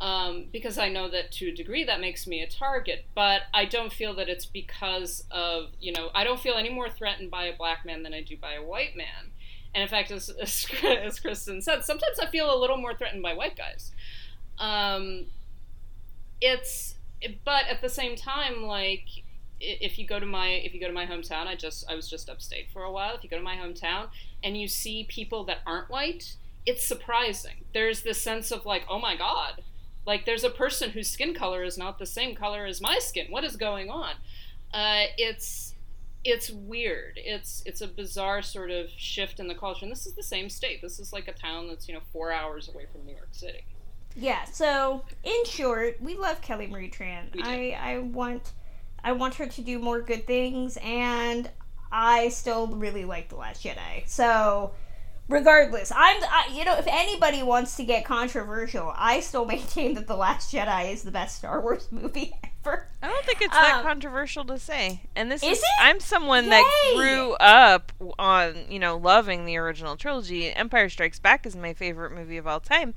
[0.00, 3.06] um, because I know that to a degree that makes me a target.
[3.14, 6.88] But I don't feel that it's because of, you know, I don't feel any more
[6.88, 9.32] threatened by a black man than I do by a white man.
[9.74, 13.22] And in fact, as, as, as Kristen said, sometimes I feel a little more threatened
[13.22, 13.92] by white guys.
[14.58, 15.26] Um,
[16.40, 16.94] it's
[17.44, 19.04] but at the same time like
[19.60, 22.08] if you go to my if you go to my hometown i just i was
[22.08, 23.14] just upstate for a while.
[23.14, 24.08] If you go to my hometown
[24.42, 27.64] and you see people that aren't white it's surprising.
[27.72, 29.62] There's this sense of like oh my god.
[30.06, 33.26] Like there's a person whose skin color is not the same color as my skin.
[33.30, 34.14] What is going on?
[34.72, 35.74] Uh, it's
[36.22, 37.14] it's weird.
[37.16, 39.84] It's it's a bizarre sort of shift in the culture.
[39.84, 40.82] And this is the same state.
[40.82, 43.64] This is like a town that's you know four hours away from new york city
[44.16, 44.44] yeah.
[44.44, 47.24] So in short, we love Kelly Marie Tran.
[47.42, 48.52] I I want
[49.02, 51.50] I want her to do more good things, and
[51.92, 54.06] I still really like the Last Jedi.
[54.06, 54.72] So
[55.28, 60.06] regardless, I'm I, you know if anybody wants to get controversial, I still maintain that
[60.06, 62.32] the Last Jedi is the best Star Wars movie
[62.66, 62.86] ever.
[63.02, 65.00] I don't think it's that Um, controversial to say.
[65.16, 65.64] And this is is, it?
[65.80, 70.52] I'm someone that grew up on, you know, loving the original trilogy.
[70.52, 72.92] Empire Strikes Back is my favorite movie of all time.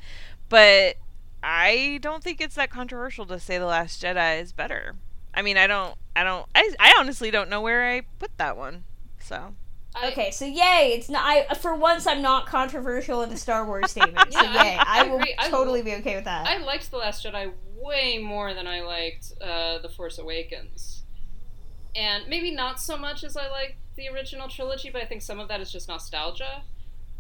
[0.50, 0.98] But
[1.42, 4.96] I don't think it's that controversial to say The Last Jedi is better.
[5.34, 8.56] I mean, I don't I don't I, I honestly don't know where I put that
[8.58, 8.84] one.
[9.20, 9.56] So,
[9.96, 10.94] I- Okay, so yay!
[10.98, 11.24] It's not.
[11.26, 14.30] I for once I'm not controversial in the Star Wars statement.
[14.32, 15.22] Yeah, I- yay, I I, will.
[15.40, 16.48] I totally be okay with that.
[16.48, 21.04] I liked The Last Jedi way more than I liked uh, The Force Awakens.
[21.96, 25.40] And maybe not so much as I like the original trilogy, but I think some
[25.40, 26.64] of that is just nostalgia.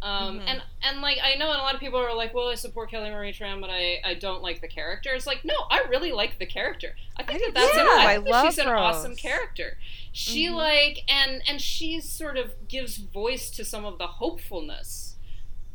[0.03, 0.43] Um, Mhm.
[0.47, 2.91] And and like I know, and a lot of people are like, "Well, I support
[2.91, 6.11] Kelly Marie Tran, but I, I don't like the character." It's like, no, I really
[6.11, 6.93] like the character.
[7.15, 7.81] I think I that that's it.
[7.87, 9.77] I, I love she's an awesome character.
[10.11, 10.55] She Mhm.
[10.55, 15.15] like and and she sort of gives voice to some of the hopefulness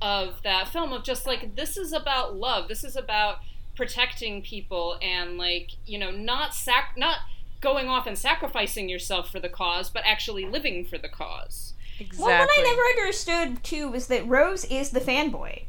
[0.01, 2.69] of that film of just like this is about love.
[2.69, 3.39] This is about
[3.75, 7.19] protecting people and like you know not sac not
[7.61, 11.73] going off and sacrificing yourself for the cause, but actually living for the cause.
[12.01, 12.25] Exactly.
[12.27, 15.65] Well, what I never understood too was that Rose is the fanboy.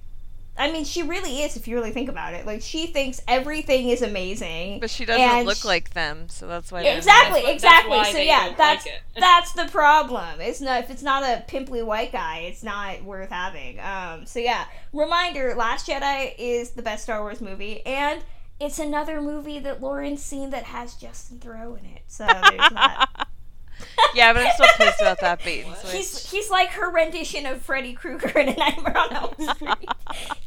[0.58, 2.46] I mean, she really is if you really think about it.
[2.46, 4.82] Like she thinks everything is amazing.
[4.82, 6.84] But she doesn't look sh- like them, so that's why.
[6.84, 7.98] They're exactly, That's why- that's exactly.
[7.98, 10.42] why so yeah, that's like that's the problem.
[10.42, 13.80] It's not if it's not a pimply white guy, it's not worth having.
[13.80, 18.22] Um, so yeah, reminder: Last Jedi is the best Star Wars movie, and
[18.60, 22.02] it's another movie that Lauren's seen that has Justin Theroux in it.
[22.08, 23.29] So there's that.
[24.16, 25.94] Yeah, but I'm still pissed about that bait and switch.
[25.94, 29.90] He's he's like her rendition of Freddy Krueger in A Nightmare on Elm Street.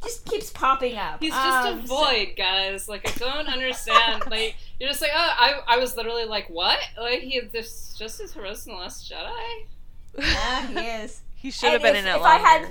[0.03, 1.21] just keeps popping up.
[1.21, 2.89] He's just Um, a so- void, guys.
[2.89, 4.25] Like I don't understand.
[4.31, 6.79] like you're just like, oh, I, I was literally like, what?
[7.01, 9.67] Like he this just as Heroes in the Last Jedi.
[10.19, 11.21] yeah, he is.
[11.37, 12.69] he should have been if- in it if I had-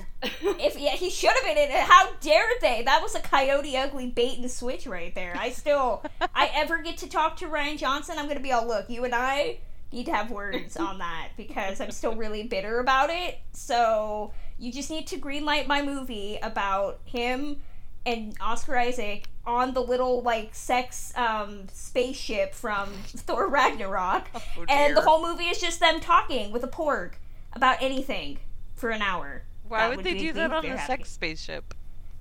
[0.59, 1.79] If yeah, he should have been in it.
[1.83, 2.83] How dare they?
[2.83, 5.35] That was a Coyote Ugly bait and switch right there.
[5.37, 6.03] I still,
[6.35, 8.89] I ever get to talk to Rian Johnson, I'm gonna be all look.
[8.89, 9.59] You and I
[9.91, 13.39] need to have words on that because I'm still really bitter about it.
[13.53, 17.57] So you just need to greenlight my movie about him
[18.05, 24.95] and Oscar Isaac on the little like sex um, spaceship from Thor Ragnarok, Oh, and
[24.95, 27.13] the whole movie is just them talking with a porg
[27.53, 28.39] about anything
[28.75, 29.43] for an hour.
[29.67, 31.73] Why that would they do that on a sex spaceship?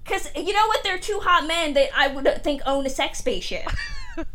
[0.05, 0.83] Because you know what?
[0.83, 3.69] They're two hot men that I would think own a sex spaceship.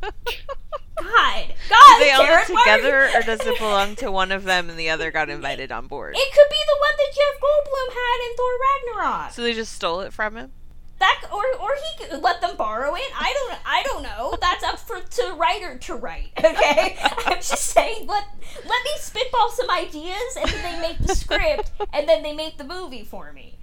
[0.97, 4.32] God, God, they all Karen, it why are together, or does it belong to one
[4.32, 6.15] of them and the other got invited on board?
[6.17, 9.32] It could be the one that Jeff Goldblum had in Thor Ragnarok.
[9.32, 10.51] So they just stole it from him?
[10.99, 13.03] That or or he could let them borrow it.
[13.13, 14.38] I don't I don't know.
[14.39, 16.32] That's up for to writer to write.
[16.45, 16.95] Okay,
[17.26, 18.07] I'm just saying.
[18.07, 18.23] Let
[18.65, 22.57] let me spitball some ideas, and then they make the script, and then they make
[22.57, 23.55] the movie for me.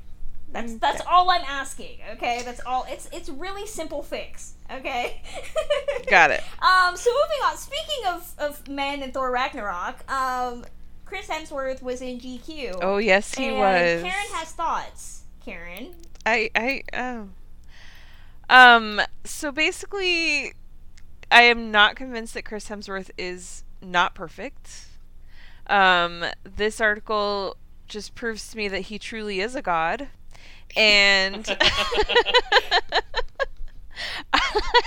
[0.52, 1.98] That's that's all I'm asking.
[2.12, 2.84] Okay, that's all.
[2.88, 4.54] It's it's really simple fix.
[4.70, 5.22] Okay.
[6.08, 6.42] Got it.
[6.60, 6.96] Um.
[6.96, 7.56] So moving on.
[7.56, 10.64] Speaking of of men in Thor Ragnarok, um,
[11.12, 12.78] Chris Hemsworth was in GQ.
[12.80, 14.02] Oh, yes, he and was.
[14.02, 15.22] Karen has thoughts.
[15.44, 15.94] Karen.
[16.24, 17.28] I I oh.
[18.48, 20.52] Um so basically
[21.30, 24.86] I am not convinced that Chris Hemsworth is not perfect.
[25.66, 27.56] Um this article
[27.88, 30.08] just proves to me that he truly is a god.
[30.76, 31.46] And
[34.32, 34.40] I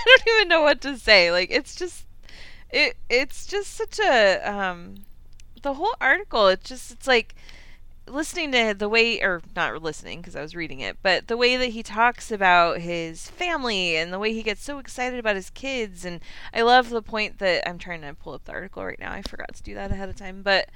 [0.04, 1.30] don't even know what to say.
[1.30, 2.06] Like it's just
[2.70, 5.04] it it's just such a um
[5.62, 7.34] the whole article it's just it's like
[8.08, 11.56] listening to the way or not listening because I was reading it, but the way
[11.56, 15.50] that he talks about his family and the way he gets so excited about his
[15.50, 16.20] kids and
[16.54, 19.12] I love the point that I'm trying to pull up the article right now.
[19.12, 20.68] I forgot to do that ahead of time, but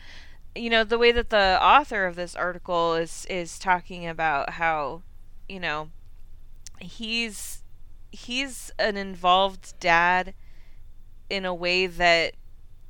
[0.55, 5.03] you know, the way that the author of this article is is talking about how,
[5.49, 5.91] you know,
[6.81, 7.63] he's
[8.11, 10.35] he's an involved dad
[11.29, 12.35] in a way that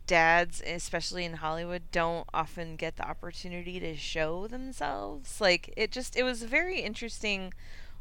[0.07, 5.41] dads, especially in Hollywood, don't often get the opportunity to show themselves.
[5.41, 7.53] Like it just it was a very interesting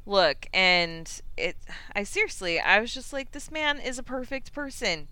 [0.05, 1.55] look and it
[1.95, 5.09] I seriously I was just like this man is a perfect person.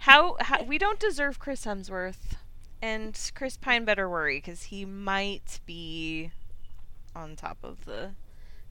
[0.00, 2.36] How, how we don't deserve Chris Hemsworth
[2.82, 6.30] and Chris Pine better worry cuz he might be
[7.14, 8.10] on top of the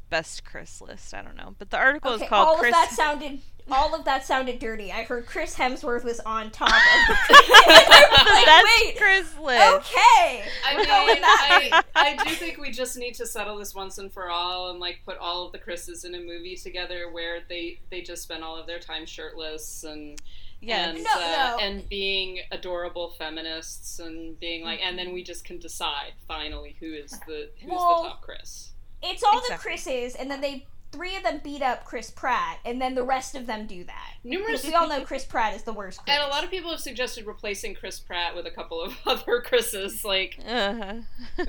[0.09, 1.13] best Chris list.
[1.13, 1.55] I don't know.
[1.57, 3.41] But the article Okay, is called all Chris of that sounded
[3.71, 4.91] all of that sounded dirty.
[4.91, 6.75] I heard Chris Hemsworth was on top of
[7.27, 7.33] the
[7.65, 9.75] like, That's wait, Chris list.
[9.77, 10.43] okay.
[10.63, 10.87] I mean.
[10.87, 14.79] I, I do think we just need to settle this once and for all, and
[14.79, 18.43] like put all of the Chris's in a movie together where they they just spend
[18.43, 20.21] all of their time shirtless and
[20.61, 20.95] Yes.
[20.95, 21.17] and No, uh,
[21.51, 21.57] no.
[21.61, 26.93] and being adorable feminists and being like, and then we just can decide finally who
[26.93, 28.71] is the who's Well, the top Chris.
[29.03, 32.81] it's all the Chris's, and then they three of them beat up Chris Pratt, and
[32.81, 34.13] then the rest of them do that.
[34.23, 36.01] Numerous we all know Chris Pratt is the worst.
[36.03, 36.15] Chris.
[36.15, 39.41] and a lot of people have suggested replacing Chris Pratt with a couple of other
[39.41, 40.03] Chris's.
[40.05, 40.93] Like, Uh-huh.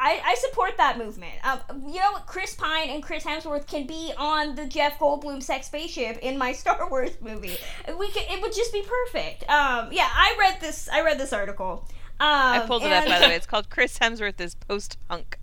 [0.00, 1.32] I, I support that movement.
[1.44, 1.58] Um,
[1.88, 2.12] you know?
[2.26, 6.52] Chris Pine and Chris Hemsworth can be on the Jeff Goldblum sex spaceship in my
[6.62, 7.56] Star Wars movie.
[7.98, 9.42] We could, it would just be perfect.
[9.50, 10.88] Um, yeah, I read this.
[10.92, 11.84] I read this article.
[12.20, 13.34] Um, I pulled it up by the way.
[13.34, 15.38] It's called Chris Hemsworth is post punk.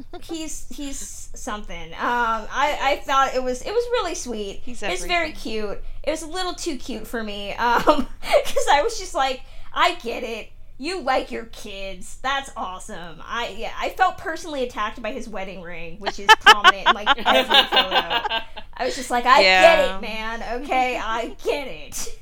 [0.22, 1.92] He's he's something.
[1.92, 4.60] Um, I, I thought it was it was really sweet.
[4.64, 5.82] He's it's very cute.
[6.02, 7.52] It was a little too cute for me.
[7.54, 10.48] Um, because I was just like, I get it.
[10.78, 12.18] You like your kids.
[12.22, 13.20] That's awesome.
[13.24, 17.08] I yeah, I felt personally attacked by his wedding ring, which is prominent in like
[17.26, 18.44] every photo.
[18.74, 20.62] I was just like, I get it, man.
[20.62, 22.18] Okay, I get it.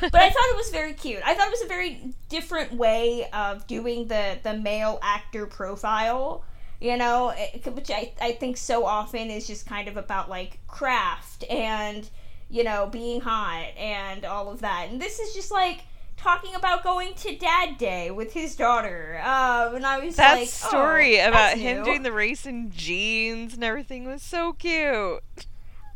[0.00, 1.20] but I thought it was very cute.
[1.24, 6.44] I thought it was a very different way of doing the the male actor profile.
[6.80, 10.58] You know, it- which I I think so often is just kind of about like
[10.68, 12.08] craft and
[12.50, 14.88] you know being hot and all of that.
[14.90, 15.80] And this is just like
[16.16, 19.20] talking about going to dad day with his daughter.
[19.22, 21.84] Um, and I was That like, story oh, about that's him new.
[21.84, 25.22] doing the race in jeans and everything was so cute.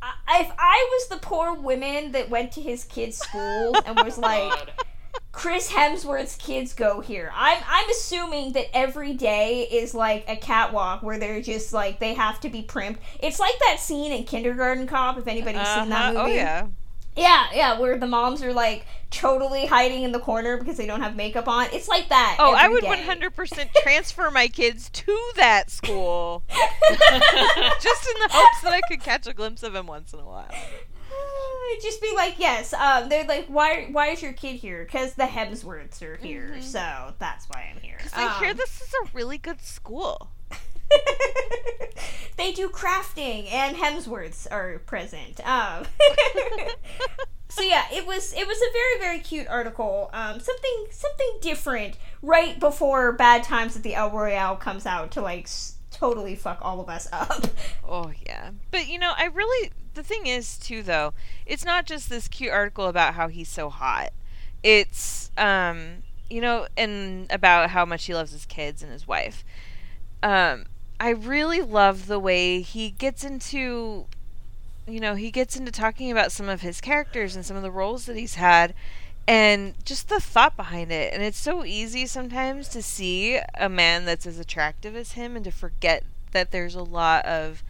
[0.00, 4.16] I- if I was the poor women that went to his kids' school and was
[4.30, 4.72] like, God.
[5.32, 7.32] Chris Hemsworth's kids go here.
[7.34, 12.14] I'm I'm assuming that every day is like a catwalk where they're just like they
[12.14, 12.98] have to be primped.
[13.20, 15.18] It's like that scene in Kindergarten Cop.
[15.18, 16.24] If anybody's seen that Uh-huh.
[16.26, 16.66] movie, Oh yeah.
[17.16, 21.00] yeah, yeah, where the moms are like totally hiding in the corner because they don't
[21.02, 21.66] have makeup on.
[21.72, 22.36] It's like that.
[22.38, 22.88] Oh, I would day.
[23.04, 29.26] 100% transfer my kids to that school just in the hopes that I could catch
[29.26, 30.48] a glimpse of him once in a while.
[31.72, 32.72] It'd just be like, yes.
[32.74, 33.88] Um, they're like, why?
[33.90, 34.84] Why is your kid here?
[34.84, 37.98] Because the Hemsworths are here, so that's why I'm here.
[38.08, 40.30] So I hear Um, this is a really good school.
[42.36, 45.40] they do crafting and Hemsworths are present.
[45.48, 45.86] Um,
[47.48, 50.10] so yeah, it was it was a very very cute article.
[50.12, 55.22] Um, something something different right before Bad Times at the El Royale comes out to
[55.22, 57.46] like s- totally fuck all of us up.
[57.88, 58.50] Oh yeah.
[58.70, 61.12] But you know, I really the thing is too though,
[61.46, 64.10] it's not just this cute article about how he's so hot.
[64.62, 69.44] It's um you know, and about how much he loves his kids and his wife.
[70.22, 70.66] Um
[71.00, 74.06] I really love the way he gets into
[74.86, 77.70] you know, he gets into talking about some of his characters and some of the
[77.70, 78.74] roles that he's had
[79.26, 81.12] and just the thought behind it.
[81.12, 85.44] And it's so easy sometimes to see a man that's as attractive as him and
[85.44, 87.62] to forget that there's a lot of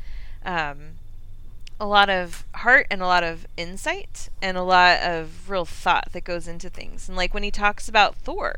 [0.44, 0.92] um,
[1.82, 6.10] a lot of heart and a lot of insight and a lot of real thought
[6.12, 7.08] that goes into things.
[7.08, 8.54] And like when he talks about Thor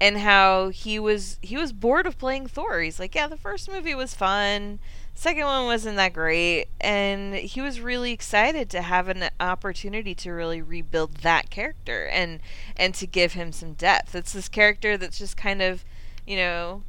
[0.00, 2.80] and how he was he was bored of playing Thor.
[2.80, 4.78] He's like, yeah, the first movie was fun.
[5.14, 10.32] Second one wasn't that great, and he was really excited to have an opportunity to
[10.32, 12.40] really rebuild that character and
[12.78, 14.14] and to give him some depth.
[14.14, 15.84] It's this character that's just kind of,
[16.26, 16.82] you know,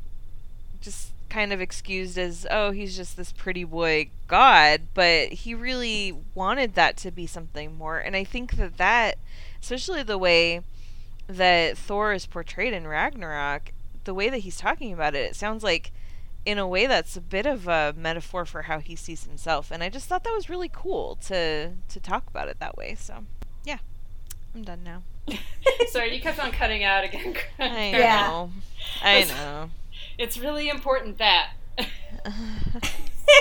[0.81, 4.07] just kind of excused as oh he's just this pretty boy.
[4.27, 9.17] God but he really wanted that to be something more and i think that that
[9.61, 10.61] especially the way
[11.27, 13.71] that thor is portrayed in ragnarok
[14.05, 15.91] the way that he's talking about it it sounds like
[16.45, 19.83] in a way that's a bit of a metaphor for how he sees himself and
[19.83, 23.25] i just thought that was really cool to to talk about it that way so
[23.65, 23.79] yeah.
[24.55, 25.01] I'm done now.
[25.87, 27.35] Sorry, you kept on cutting out again.
[27.59, 28.47] i Yeah.
[29.03, 29.69] i know
[30.17, 31.51] It's really important that.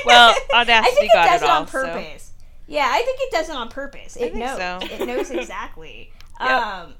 [0.04, 2.32] well I audacity think it got does it it all on so purpose.
[2.66, 4.16] Yeah, I think it does it on purpose.
[4.16, 4.56] It think knows.
[4.58, 4.78] so.
[4.82, 6.12] It knows exactly.
[6.40, 6.50] Yep.
[6.50, 6.94] Um,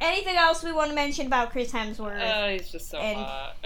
[0.00, 2.20] anything else we want to mention about Chris Hemsworth?
[2.22, 3.56] Oh, he's just so And- hot.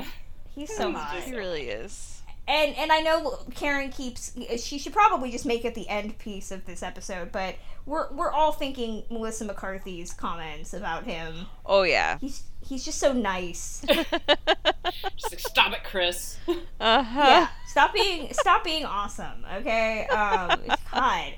[0.54, 1.14] He's so he's hot.
[1.14, 2.09] just- he really is
[2.51, 4.32] And and I know Karen keeps.
[4.59, 7.30] She should probably just make it the end piece of this episode.
[7.30, 7.55] But
[7.86, 11.46] we're we're all thinking Melissa McCarthy's comments about him.
[11.64, 13.84] oh yeah He's he's just so nice.
[15.16, 16.36] Just like, stop it, Chris.
[16.80, 17.48] uh-huh yeah.
[17.68, 19.44] Stop being stop being awesome.
[19.59, 20.07] Okay.
[20.07, 20.61] Um.
[20.92, 21.32] God.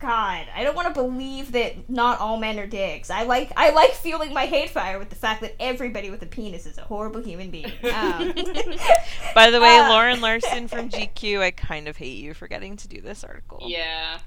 [0.00, 3.08] God, I don't want to believe that not all men are dicks.
[3.08, 6.26] I like I like fueling my hate fire with the fact that everybody with a
[6.26, 7.72] penis is a horrible human being.
[7.84, 8.34] Um,
[9.34, 12.76] By the way, Uh, Lauren Larson from GQ, I kind of hate you for getting
[12.76, 13.60] to do this article.
[13.62, 14.18] Yeah.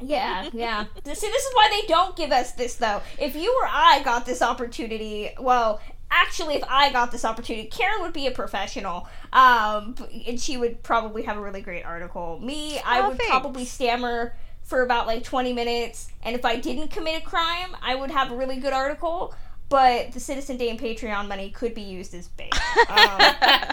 [0.00, 0.84] Yeah, yeah.
[0.84, 3.00] See, this is why they don't give us this, though.
[3.18, 5.80] If you or I got this opportunity, well,
[6.10, 9.94] actually, if I got this opportunity, Karen would be a professional, um,
[10.26, 12.38] and she would probably have a really great article.
[12.40, 13.30] Me, I Oh, would thanks.
[13.30, 14.34] probably stammer
[14.64, 18.32] for about like 20 minutes, and if I didn't commit a crime, I would have
[18.32, 19.34] a really good article.
[19.68, 22.54] But the Citizen Dame Patreon money could be used as bait.
[22.88, 23.68] Um,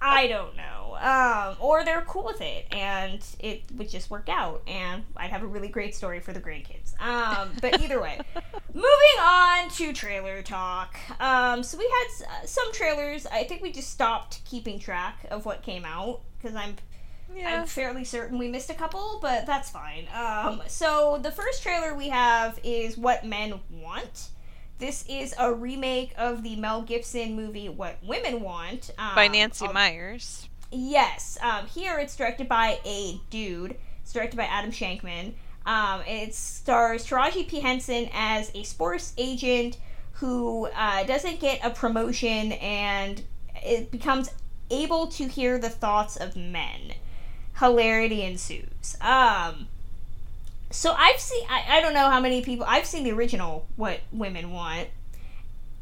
[0.00, 0.96] I don't know.
[1.00, 5.44] Um, or they're cool with it and it would just work out and I'd have
[5.44, 7.00] a really great story for the grandkids.
[7.00, 8.18] Um, but either way,
[8.74, 10.98] moving on to trailer talk.
[11.20, 13.26] Um, so we had s- uh, some trailers.
[13.26, 16.74] I think we just stopped keeping track of what came out because I'm
[17.34, 17.60] Yeah.
[17.60, 20.06] I'm fairly certain we missed a couple, but that's fine.
[20.14, 24.28] Um, so the first trailer we have is What Men Want.
[24.78, 29.66] This is a remake of the Mel Gibson movie What Women Want um, By Nancy
[29.68, 30.48] Meyers.
[30.70, 31.36] Yes.
[31.42, 33.76] Um, here it's directed by a dude.
[34.02, 35.34] It's directed by Adam Shankman.
[35.66, 37.60] Um, it stars Taraji P.
[37.60, 39.78] Henson as a sports agent
[40.12, 43.22] who uh, doesn't get a promotion and
[43.56, 44.30] it becomes
[44.70, 46.94] able to hear the thoughts of men.
[47.58, 48.96] Hilarity ensues.
[49.00, 49.68] Um,
[50.70, 54.00] so I've seen, I, I don't know how many people, I've seen the original What
[54.12, 54.88] Women Want,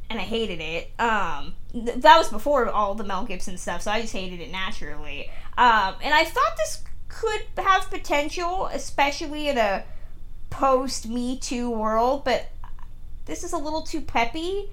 [0.08, 0.90] and I hated it.
[1.00, 4.50] Um, th- that was before all the Mel Gibson stuff, so I just hated it
[4.50, 5.30] naturally.
[5.58, 9.84] Um, and I thought this could have potential, especially in a
[10.50, 12.46] post Me Too world, but
[13.26, 14.70] this is a little too peppy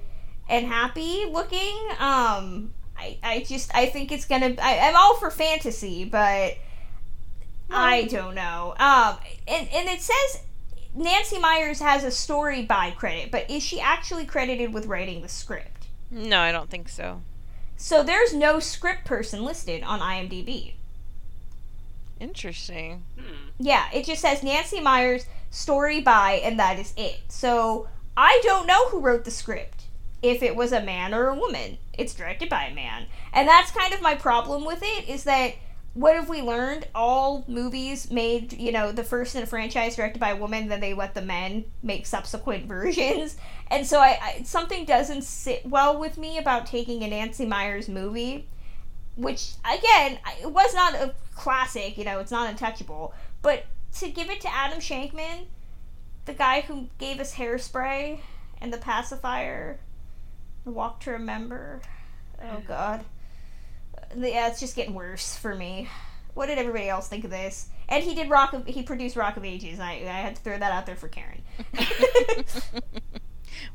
[0.47, 1.75] and happy looking.
[1.99, 4.55] Um, I, I just I think it's gonna.
[4.61, 6.55] I, I'm all for fantasy, but
[7.73, 8.75] I don't know.
[8.79, 9.17] Um,
[9.47, 10.43] and and it says
[10.95, 15.29] Nancy Meyers has a story by credit, but is she actually credited with writing the
[15.29, 15.87] script?
[16.11, 17.21] No, I don't think so.
[17.77, 20.73] So there's no script person listed on IMDb.
[22.19, 23.03] Interesting.
[23.19, 23.49] Hmm.
[23.59, 27.21] Yeah, it just says Nancy Meyers story by, and that is it.
[27.27, 29.83] So I don't know who wrote the script.
[30.21, 33.71] If it was a man or a woman, it's directed by a man, and that's
[33.71, 35.09] kind of my problem with it.
[35.09, 35.55] Is that
[35.93, 36.87] what have we learned?
[36.95, 40.79] All movies made, you know, the first in a franchise directed by a woman, then
[40.79, 43.37] they let the men make subsequent versions,
[43.67, 47.87] and so I, I something doesn't sit well with me about taking a Nancy Meyers
[47.87, 48.47] movie
[49.15, 53.13] which again it was not a classic you know it's not untouchable.
[53.41, 53.65] But
[53.97, 55.45] to give it to adam shankman
[56.25, 58.19] the guy who gave us hairspray
[58.59, 59.79] and the pacifier
[60.63, 61.81] the walk to remember.
[62.41, 62.67] Oh mm.
[62.67, 63.03] god
[64.17, 65.87] yeah it's just getting worse for me
[66.33, 69.37] what did everybody else think of this and he did rock of he produced rock
[69.37, 71.41] of ages i, I had to throw that out there for karen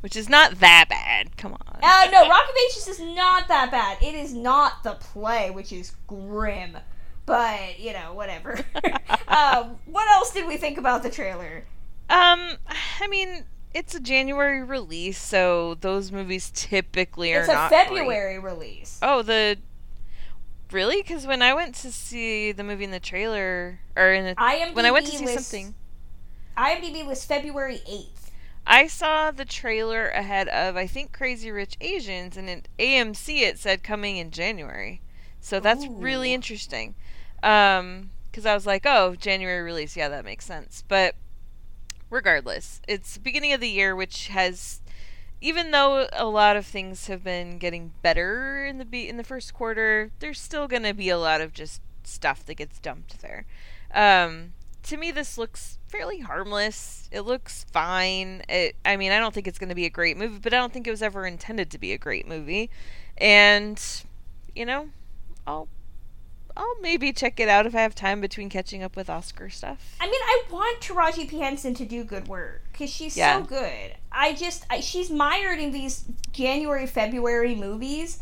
[0.01, 1.36] Which is not that bad.
[1.36, 1.78] Come on.
[1.82, 3.99] Uh, no, Rock of Ages is not that bad.
[4.03, 6.76] It is not the play, which is grim.
[7.26, 8.59] But, you know, whatever.
[9.28, 11.64] um, what else did we think about the trailer?
[12.09, 12.53] Um,
[13.01, 17.89] I mean, it's a January release, so those movies typically are It's a not great.
[17.89, 18.99] February release.
[19.03, 19.59] Oh, the
[20.73, 21.03] really?
[21.03, 24.75] Because when I went to see the movie in the trailer, or in the, IMDb
[24.75, 25.75] when I went to see lists- something,
[26.57, 28.31] IMDb was February 8th.
[28.66, 33.59] I saw the trailer ahead of I think Crazy Rich Asians, and in AMC it
[33.59, 35.01] said coming in January.
[35.41, 36.35] So that's really Ooh.
[36.35, 36.95] interesting.
[37.43, 40.85] Um, because I was like, oh, January release, yeah, that makes sense.
[40.87, 41.14] But
[42.11, 44.81] regardless, it's beginning of the year, which has,
[45.41, 49.24] even though a lot of things have been getting better in the be- in the
[49.24, 53.47] first quarter, there's still gonna be a lot of just stuff that gets dumped there.
[53.95, 54.53] Um,
[54.84, 57.09] to me, this looks fairly harmless.
[57.12, 58.43] It looks fine.
[58.49, 60.57] It, I mean, I don't think it's going to be a great movie, but I
[60.57, 62.70] don't think it was ever intended to be a great movie.
[63.18, 63.80] And,
[64.55, 64.89] you know,
[65.47, 65.68] I'll,
[66.59, 69.95] I'll maybe check it out if I have time between catching up with Oscar stuff.
[70.01, 71.39] I mean, I want Taraji P.
[71.39, 73.39] Henson to do good work because she's Yeah.
[73.39, 73.95] so good.
[74.11, 78.19] I just, I, she's mired in these January, February movies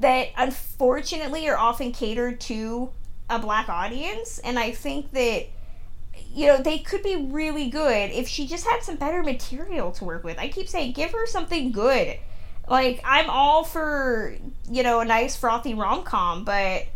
[0.00, 2.90] that unfortunately are often catered to
[3.28, 4.38] a black audience.
[4.38, 5.44] And I think that,
[6.32, 10.04] you know, they could be really good if she just had some better material to
[10.04, 10.38] work with.
[10.38, 12.16] I keep saying, give her something good.
[12.68, 14.34] Like, I'm all for,
[14.70, 16.86] you know, a nice frothy rom com, but.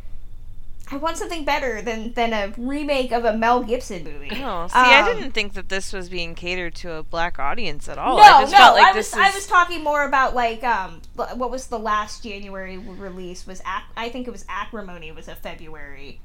[0.93, 4.43] I want something better than than a remake of a Mel Gibson movie.
[4.43, 7.89] Oh, see, I Um, didn't think that this was being catered to a black audience
[7.89, 8.17] at all.
[8.17, 10.65] no, I just no, felt like I this was I was talking more about like
[10.65, 15.29] um what was the last January release was ac- I think it was Acrimony was
[15.29, 16.21] a February.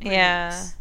[0.00, 0.48] Yeah.
[0.48, 0.76] release.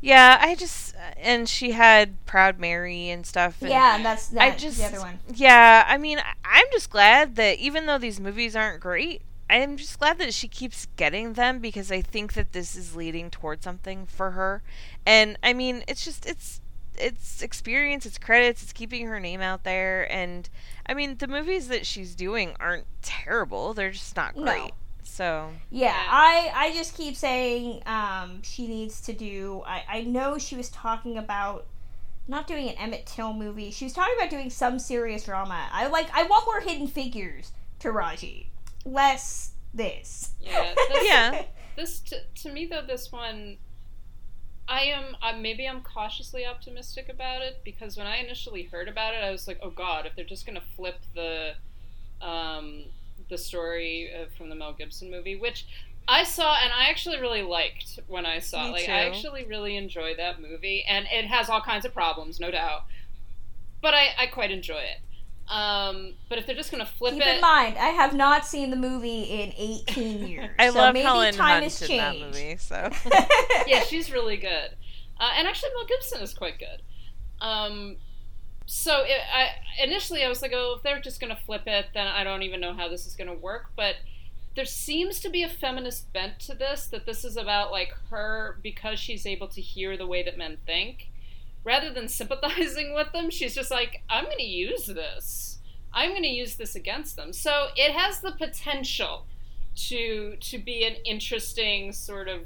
[0.00, 3.62] Yeah, I just and she had Proud Mary and stuff.
[3.62, 5.18] And yeah, and that's I that's just the other one.
[5.32, 9.98] Yeah, I mean, I'm just glad that even though these movies aren't great, I'm just
[9.98, 14.06] glad that she keeps getting them because I think that this is leading towards something
[14.06, 14.62] for her.
[15.06, 16.60] And I mean, it's just it's
[16.96, 20.48] it's experience, it's credits, it's keeping her name out there and
[20.86, 23.74] I mean, the movies that she's doing aren't terrible.
[23.74, 24.44] They're just not No.
[24.44, 24.72] great.
[25.02, 26.06] So, Yeah, Yeah.
[26.10, 29.62] I I just keep saying um she needs to do.
[29.66, 31.66] I I know she was talking about.
[32.26, 33.70] Not doing an Emmett Till movie.
[33.70, 35.68] She was talking about doing some serious drama.
[35.70, 36.08] I like.
[36.14, 38.46] I want more Hidden Figures Taraji,
[38.84, 40.30] less this.
[40.40, 41.44] Yeah, that's- Yeah.
[41.76, 43.56] this to, to me though this one
[44.66, 49.14] I am uh, maybe I'm cautiously optimistic about it because when I initially heard about
[49.14, 51.52] it, I was like, "Oh God, if they're just gonna flip the
[52.22, 52.84] um,
[53.28, 55.66] the story uh, from the Mel Gibson movie," which
[56.08, 58.72] I saw and I actually really liked when I saw Me.
[58.72, 58.92] Like too.
[58.92, 62.84] I actually really enjoyed that movie, and it has all kinds of problems, no doubt,
[63.82, 64.98] but I, I quite enjoy it.
[65.48, 68.70] Um, but if they're just gonna flip Keep it, in mind, I have not seen
[68.70, 70.50] the movie in 18 years.
[70.58, 72.56] I so love maybe Helen time Hunt has in that movie.
[72.56, 72.90] So
[73.66, 74.70] yeah, she's really good.
[75.20, 76.82] Uh, and actually, Mel Gibson is quite good.
[77.40, 77.96] Um,
[78.66, 79.50] so it, I
[79.82, 82.60] initially I was like, oh, if they're just gonna flip it, then I don't even
[82.60, 83.70] know how this is gonna work.
[83.76, 83.96] But
[84.56, 86.86] there seems to be a feminist bent to this.
[86.86, 90.56] That this is about like her because she's able to hear the way that men
[90.64, 91.10] think,
[91.64, 93.30] rather than sympathizing with them.
[93.30, 95.58] She's just like, I'm gonna use this.
[95.92, 97.32] I'm gonna use this against them.
[97.32, 99.26] So it has the potential
[99.88, 102.42] to to be an interesting sort of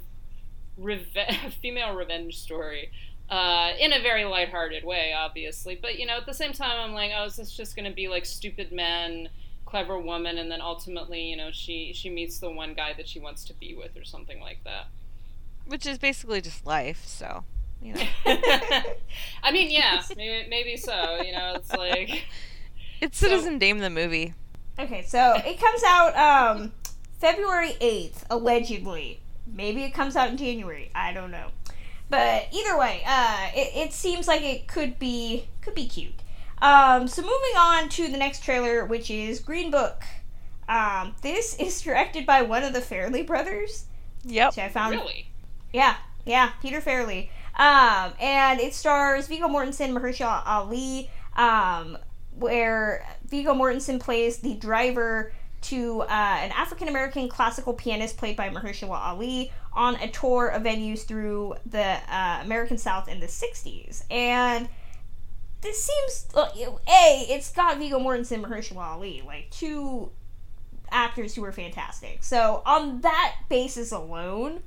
[0.77, 1.17] reve-
[1.63, 2.91] female revenge story
[3.31, 5.79] uh, in a very lighthearted way, obviously.
[5.81, 7.95] But you know, at the same time, I'm like, oh, is this just going to
[7.95, 9.29] be like stupid men,
[9.67, 13.21] clever woman, and then ultimately, you know, she she meets the one guy that she
[13.21, 14.87] wants to be with, or something like that.
[15.67, 17.05] which is basically just life.
[17.07, 17.45] So
[17.83, 18.03] you know,
[19.43, 21.21] I mean, yeah, maybe, maybe so.
[21.23, 22.25] You know, it's like
[23.01, 24.35] it's So- Citizen Dame the movie.
[24.79, 26.73] Okay, so it comes out um,
[27.19, 29.19] February 8th, allegedly.
[29.47, 30.91] Maybe it comes out in January.
[30.95, 31.49] I don't know.
[32.11, 36.15] But either way, uh, it, it seems like it could be could be cute.
[36.63, 40.03] Um, so moving on to the next trailer, which is Green Book.
[40.69, 43.87] Um, this is directed by one of the Farrelly brothers,
[44.25, 44.51] Yep.
[44.53, 45.27] which I found really.
[45.73, 47.31] yeah, yeah, Peter Farrelly.
[47.59, 51.99] Um, and it stars Viggo Mortensen, Mahershala Ali, um,
[52.39, 56.07] where Viggo Mortensen plays the driver to uh,
[56.41, 61.57] an African American classical pianist played by Mahershala Ali on a tour of venues through
[61.67, 64.05] the uh, American South in the 60s.
[64.11, 64.69] And
[65.61, 70.11] this seems, uh, A, it's got Viggo Mortensen, and Mahershala Ali, like two
[70.91, 72.23] actors who are fantastic.
[72.23, 74.63] So on that basis alone,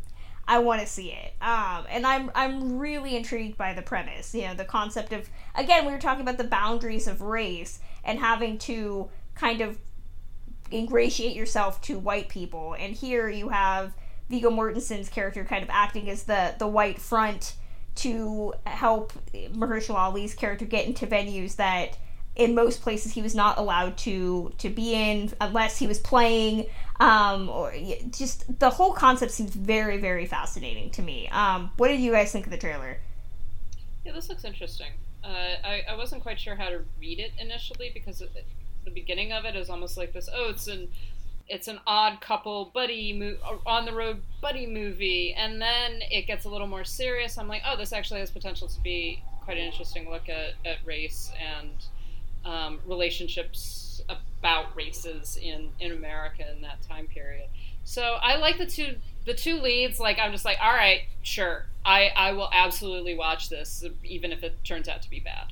[0.47, 1.33] I want to see it.
[1.41, 4.33] Um, and I'm I'm really intrigued by the premise.
[4.33, 8.19] You know, the concept of again, we were talking about the boundaries of race and
[8.19, 9.77] having to kind of
[10.71, 12.75] ingratiate yourself to white people.
[12.79, 13.93] And here you have
[14.29, 17.55] Viggo Mortensen's character kind of acting as the the white front
[17.93, 21.97] to help Mahershala Ali's character get into venues that
[22.35, 26.65] in most places he was not allowed to to be in unless he was playing
[27.02, 27.74] um, or
[28.12, 32.32] just the whole concept seems very very fascinating to me um, what did you guys
[32.32, 32.97] think of the trailer
[34.06, 34.91] Yeah, this looks interesting.
[35.24, 38.32] Uh, I, I wasn't quite sure how to read it initially because it,
[38.86, 40.30] the beginning of it is almost like this.
[40.34, 40.89] Oh, it's an
[41.47, 46.45] it's an odd couple buddy mo- on the road buddy movie, and then it gets
[46.45, 47.38] a little more serious.
[47.38, 50.78] I'm like, oh, this actually has potential to be quite an interesting look at, at
[50.86, 51.72] race and
[52.45, 57.47] um, relationships about races in in America in that time period.
[57.83, 59.99] So I like the two the two leads.
[59.99, 64.43] Like I'm just like, all right, sure, I I will absolutely watch this, even if
[64.43, 65.47] it turns out to be bad.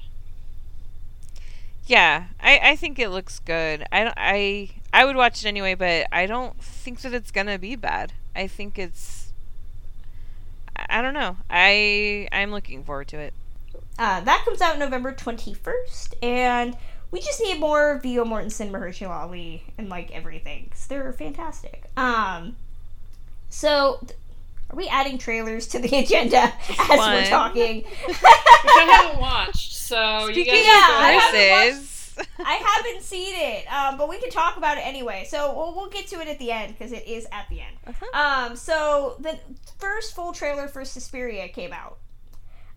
[1.86, 3.84] Yeah, I, I think it looks good.
[3.92, 7.58] I, don't- I I would watch it anyway, but I don't think that it's gonna
[7.60, 8.14] be bad.
[8.36, 9.32] I think it's.
[10.76, 11.38] I I don't know.
[11.50, 13.34] I I'm looking forward to it.
[13.98, 16.78] uh, that comes out November 21st and
[17.12, 22.56] we just need more Viggo Mortensen Mahershala Ali and like everything 'cause they're fantastic um
[23.50, 24.18] so th-
[24.70, 28.18] are we adding trailers to the agenda as we're talking Which
[28.76, 32.26] I haven't watched, so you guys Yeah, I haven't versus.
[32.38, 35.26] I haven't seen it, um, but we can talk about it anyway.
[35.30, 37.96] So we'll, we'll get to it at the end because it is at the end.
[38.14, 39.40] Um, so the
[39.80, 41.98] first full trailer for Suspiria came out.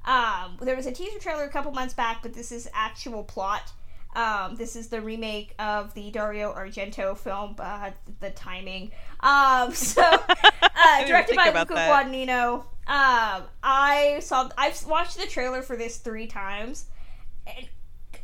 [0.04, 3.72] Um, there was a teaser trailer a couple months back, but this is actual plot.
[4.14, 7.56] Um, this is the remake of the Dario Argento film.
[7.58, 7.90] Uh,
[8.20, 8.92] the timing.
[9.20, 12.06] Um, so uh, directed by Luca that.
[12.06, 12.64] Guadagnino.
[12.86, 14.48] Um, I saw.
[14.58, 16.86] I've watched the trailer for this three times.
[17.46, 17.68] And,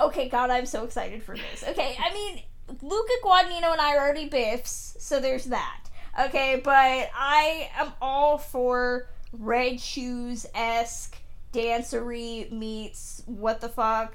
[0.01, 1.65] okay, God, I'm so excited for this.
[1.69, 2.43] Okay, I mean,
[2.83, 5.85] Luca Guadagnino and I are already biffs, so there's that.
[6.21, 11.17] Okay, but I am all for Red Shoes esque
[11.53, 14.15] dancery meets what the fuck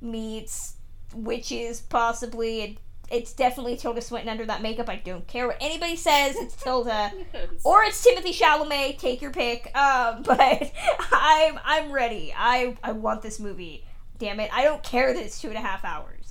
[0.00, 0.74] meets
[1.14, 2.60] witches possibly.
[2.62, 2.78] It,
[3.10, 4.88] it's definitely Tilda Swinton under that makeup.
[4.88, 6.34] I don't care what anybody says.
[6.36, 7.12] It's Tilda
[7.64, 8.98] or it's Timothée Chalamet.
[8.98, 9.70] Take your pick.
[9.76, 10.72] Um, but
[11.12, 12.32] I'm I'm ready.
[12.36, 13.84] I I want this movie.
[14.18, 14.50] Damn it!
[14.52, 16.30] I don't care that it's two and a half hours.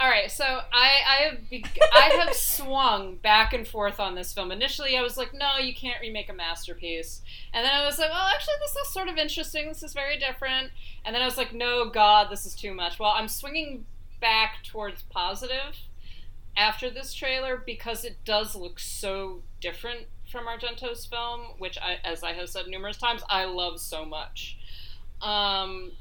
[0.00, 4.32] All right, so I I have be- I have swung back and forth on this
[4.32, 4.50] film.
[4.50, 7.20] Initially, I was like, no, you can't remake a masterpiece,
[7.52, 9.68] and then I was like, well, actually, this is sort of interesting.
[9.68, 10.70] This is very different.
[11.04, 12.98] And then I was like, no, God, this is too much.
[12.98, 13.84] Well, I'm swinging
[14.22, 15.76] back towards positive
[16.56, 22.22] after this trailer because it does look so different from Argento's film, which, I, as
[22.22, 24.56] I have said numerous times, I love so much.
[25.20, 25.92] Um,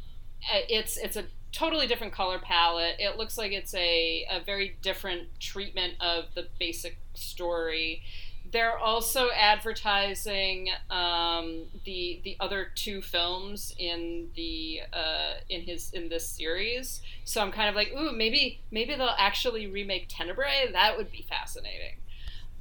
[0.69, 2.95] it's it's a totally different color palette.
[2.99, 8.03] It looks like it's a, a very different treatment of the basic story.
[8.51, 16.09] They're also advertising um, the the other two films in the uh, in his in
[16.09, 17.01] this series.
[17.25, 20.71] So I'm kind of like, ooh, maybe maybe they'll actually remake Tenebrae.
[20.71, 21.97] That would be fascinating.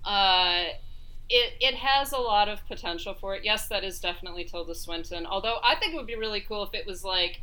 [0.05, 0.65] Uh,
[1.31, 3.45] it it has a lot of potential for it.
[3.45, 5.27] Yes, that is definitely Tilda Swinton.
[5.27, 7.41] Although I think it would be really cool if it was like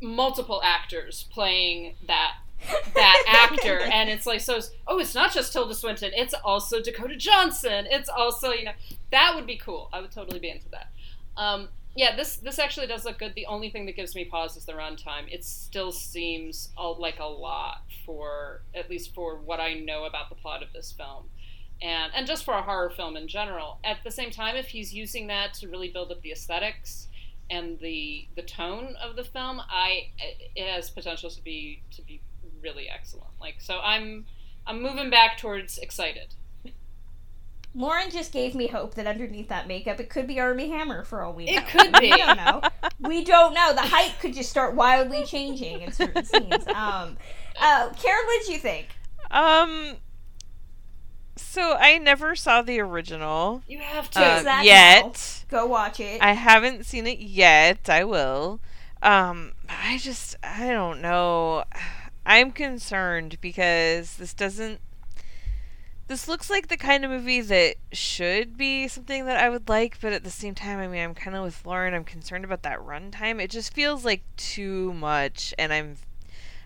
[0.00, 2.34] multiple actors playing that
[2.94, 3.80] that actor.
[3.80, 6.12] And it's like so oh it's not just tilda swinton.
[6.14, 7.86] It's also dakota johnson.
[7.90, 8.72] It's also you know
[9.10, 9.88] that would be cool.
[9.92, 10.88] I would totally be into that.
[11.36, 13.34] Um, yeah this this actually does look good.
[13.34, 15.30] The only thing that gives me pause is the runtime.
[15.30, 20.36] It still seems like a lot for at least for what i know about the
[20.36, 21.24] plot of this film.
[21.82, 23.78] And and just for a horror film in general.
[23.84, 27.08] At the same time if he's using that to really build up the aesthetics
[27.50, 30.10] and the the tone of the film, I
[30.54, 32.20] it has potential to be to be
[32.62, 33.30] really excellent.
[33.40, 34.26] Like so, I'm
[34.66, 36.34] I'm moving back towards excited.
[37.74, 41.22] Lauren just gave me hope that underneath that makeup, it could be Armie Hammer for
[41.22, 41.58] all we know.
[41.58, 42.10] It could be.
[42.10, 42.62] We don't know.
[43.00, 43.74] We don't know.
[43.74, 46.66] The height could just start wildly changing in certain scenes.
[46.68, 47.18] Um,
[47.60, 48.86] uh, Karen, what did you think?
[49.30, 49.96] Um,
[51.36, 53.62] so I never saw the original.
[53.68, 55.44] You have to uh, yet.
[55.48, 56.20] Go watch it.
[56.22, 57.88] I haven't seen it yet.
[57.88, 58.60] I will.
[59.02, 61.64] Um, I just I don't know.
[62.26, 64.80] I'm concerned because this doesn't.
[66.08, 70.00] This looks like the kind of movie that should be something that I would like,
[70.00, 71.94] but at the same time, I mean, I'm kind of with Lauren.
[71.94, 73.42] I'm concerned about that runtime.
[73.42, 75.96] It just feels like too much, and I'm,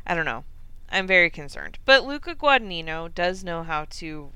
[0.06, 0.44] I don't know.
[0.90, 1.78] I'm very concerned.
[1.86, 4.30] But Luca Guadagnino does know how to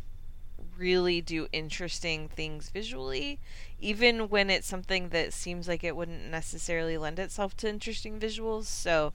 [0.79, 3.39] really do interesting things visually,
[3.81, 8.64] even when it's something that seems like it wouldn't necessarily lend itself to interesting visuals.
[8.64, 9.12] So,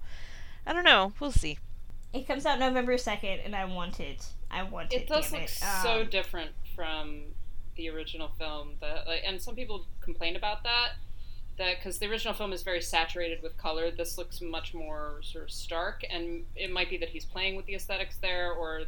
[0.66, 1.14] I don't know.
[1.20, 1.58] We'll see.
[2.14, 4.26] It comes out November 2nd, and I want it.
[4.50, 5.02] I want it.
[5.02, 5.50] It does look it.
[5.50, 7.22] so um, different from
[7.76, 8.72] the original film.
[8.82, 10.94] That, like, and some people complain about that.
[11.58, 15.44] That because the original film is very saturated with color, this looks much more sort
[15.44, 18.84] of stark, and it might be that he's playing with the aesthetics there, or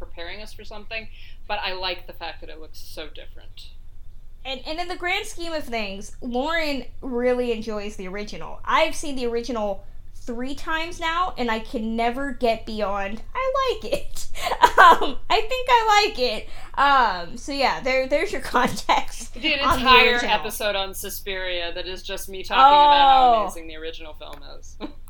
[0.00, 1.06] preparing us for something.
[1.46, 3.70] But I like the fact that it looks so different.
[4.44, 8.60] And, and in the grand scheme of things, Lauren really enjoys the original.
[8.64, 9.84] I've seen the original
[10.14, 13.22] three times now, and I can never get beyond.
[13.34, 14.26] I like it.
[14.80, 16.48] Um, I think I like it.
[16.74, 19.34] Um, so yeah, there, there's your context.
[19.34, 22.66] Did an entire episode on Suspiria that is just me talking oh.
[22.66, 23.42] about how oh.
[23.42, 24.78] amazing the original film is.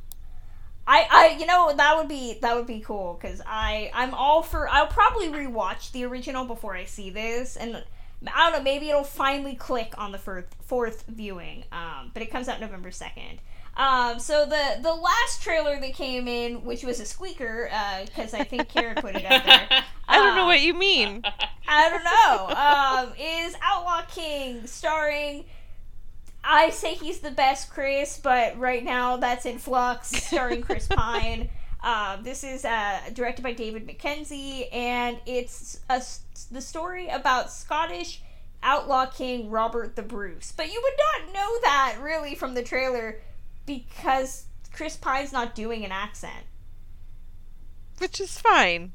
[0.90, 4.42] I, I, you know, that would be that would be cool because I, I'm all
[4.42, 4.68] for.
[4.68, 7.84] I'll probably rewatch the original before I see this, and
[8.26, 11.62] I don't know, maybe it'll finally click on the fourth fourth viewing.
[11.70, 13.38] Um, but it comes out November second.
[13.76, 17.70] Um, so the the last trailer that came in, which was a squeaker,
[18.06, 19.68] because uh, I think Karen put it up there.
[20.08, 21.22] I don't know what um, you mean.
[21.68, 23.06] I don't know.
[23.06, 25.44] Um, is Outlaw King starring
[26.42, 31.50] I say he's the best Chris, but right now that's in flux, starring Chris Pine.
[31.82, 36.02] Um, this is uh, directed by David Mackenzie, and it's a,
[36.50, 38.22] the story about Scottish
[38.62, 40.52] outlaw king Robert the Bruce.
[40.52, 43.20] But you would not know that really from the trailer
[43.66, 46.44] because Chris Pine's not doing an accent,
[47.98, 48.92] which is fine.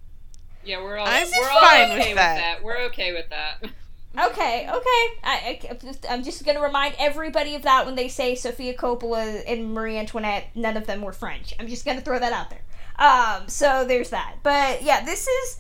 [0.63, 2.37] Yeah, we're all I'm we're all okay with, with that.
[2.37, 2.63] that.
[2.63, 3.63] We're okay with that.
[4.17, 5.19] Okay, okay.
[5.23, 9.43] I, I, am just going to remind everybody of that when they say Sofia Coppola
[9.45, 11.53] and Marie Antoinette, none of them were French.
[11.59, 12.61] I'm just going to throw that out there.
[12.97, 14.37] Um, so there's that.
[14.43, 15.59] But yeah, this is.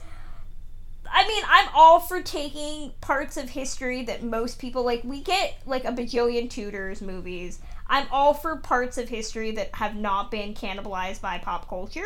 [1.11, 5.03] I mean, I'm all for taking parts of history that most people like.
[5.03, 7.59] We get like a bajillion Tudors movies.
[7.87, 12.01] I'm all for parts of history that have not been cannibalized by pop culture.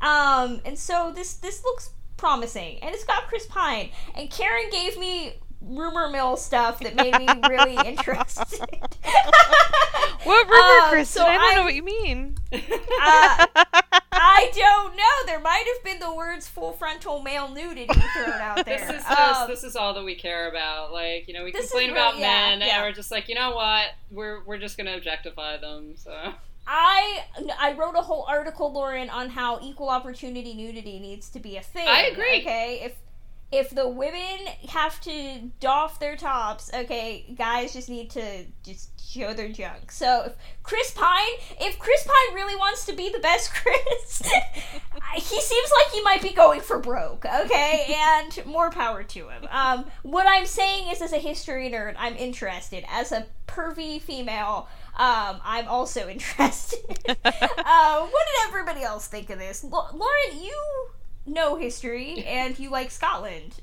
[0.00, 3.90] Um, and so this this looks promising, and it's got Chris Pine.
[4.14, 5.34] And Karen gave me
[5.66, 8.60] rumor mill stuff that made me really interested.
[10.24, 11.22] what rumor, um, Kristen?
[11.22, 12.36] So I don't I, know what you mean.
[12.52, 13.46] Uh,
[14.12, 15.26] I don't know.
[15.26, 18.78] There might have been the words "full frontal male nudity" thrown out there.
[18.78, 20.92] this is um, this is all that we care about.
[20.92, 22.76] Like you know, we complain about men, yeah.
[22.76, 23.88] and we're just like, you know what?
[24.10, 25.94] We're we're just gonna objectify them.
[25.96, 26.34] So.
[26.64, 27.24] I
[27.58, 31.60] I wrote a whole article, Lauren, on how equal opportunity nudity needs to be a
[31.60, 31.88] thing.
[31.88, 32.40] I agree.
[32.40, 32.94] Okay, if
[33.52, 39.34] if the women have to doff their tops, okay, guys just need to just show
[39.34, 39.92] their junk.
[39.92, 40.32] So if
[40.62, 44.22] Chris Pine, if Chris Pine really wants to be the best Chris,
[45.14, 47.26] he seems like he might be going for broke.
[47.26, 49.46] Okay, and more power to him.
[49.50, 52.84] Um, what I'm saying is, as a history nerd, I'm interested.
[52.88, 54.68] As a pervy female.
[54.94, 56.80] Um, I'm also interested.
[57.08, 59.64] uh, what did everybody else think of this?
[59.64, 60.88] L- Lauren, you
[61.26, 63.54] know history and you like Scotland.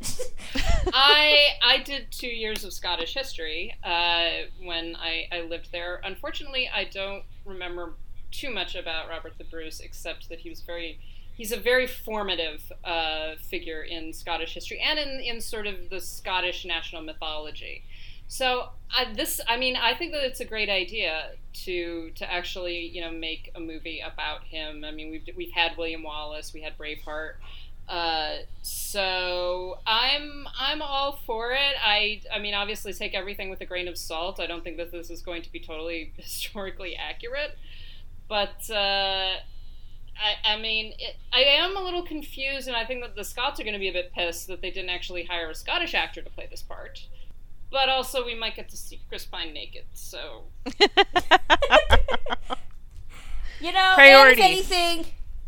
[0.94, 6.02] I I did two years of Scottish history uh, when I, I lived there.
[6.04, 7.94] Unfortunately, I don't remember
[8.32, 11.00] too much about Robert the Bruce, except that he was very
[11.36, 16.02] he's a very formative uh, figure in Scottish history and in, in sort of the
[16.02, 17.84] Scottish national mythology.
[18.30, 18.70] So
[19.16, 21.32] this, I mean, I think that it's a great idea
[21.66, 24.86] to to actually, you know, make a movie about him.
[24.86, 27.34] I mean, we've we've had William Wallace, we had Braveheart.
[27.90, 31.74] Uh, so I'm I'm all for it.
[31.84, 34.40] I I mean, obviously, take everything with a grain of salt.
[34.40, 37.58] I don't think that this is going to be totally historically accurate,
[38.30, 38.70] but.
[38.70, 39.38] Uh,
[40.22, 43.58] I, I mean, it, I am a little confused, and I think that the Scots
[43.58, 46.22] are going to be a bit pissed that they didn't actually hire a Scottish actor
[46.22, 47.08] to play this part
[47.72, 49.84] but also we might get to see Chris Pine naked.
[49.94, 50.44] So
[53.62, 54.40] you know, Priorities.
[54.44, 54.98] and if anything,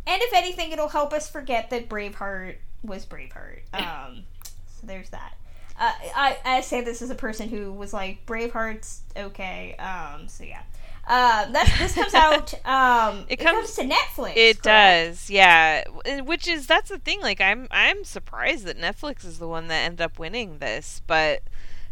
[0.08, 3.62] and if anything, it'll help us forget that Braveheart was Braveheart.
[3.74, 4.24] Um,
[4.68, 5.36] so there's that.
[5.80, 9.76] Uh, I I say this as a person who was like Braveheart's okay.
[9.78, 10.62] Um, so yeah.
[11.08, 12.54] Uh, that this comes out.
[12.66, 14.34] Um, It it, comes- comes, to Netflix.
[14.36, 14.64] It correct?
[14.64, 15.84] does, yeah.
[16.24, 17.22] Which is that's the thing.
[17.22, 21.42] Like I'm I'm surprised that Netflix is the one that ended up winning this, but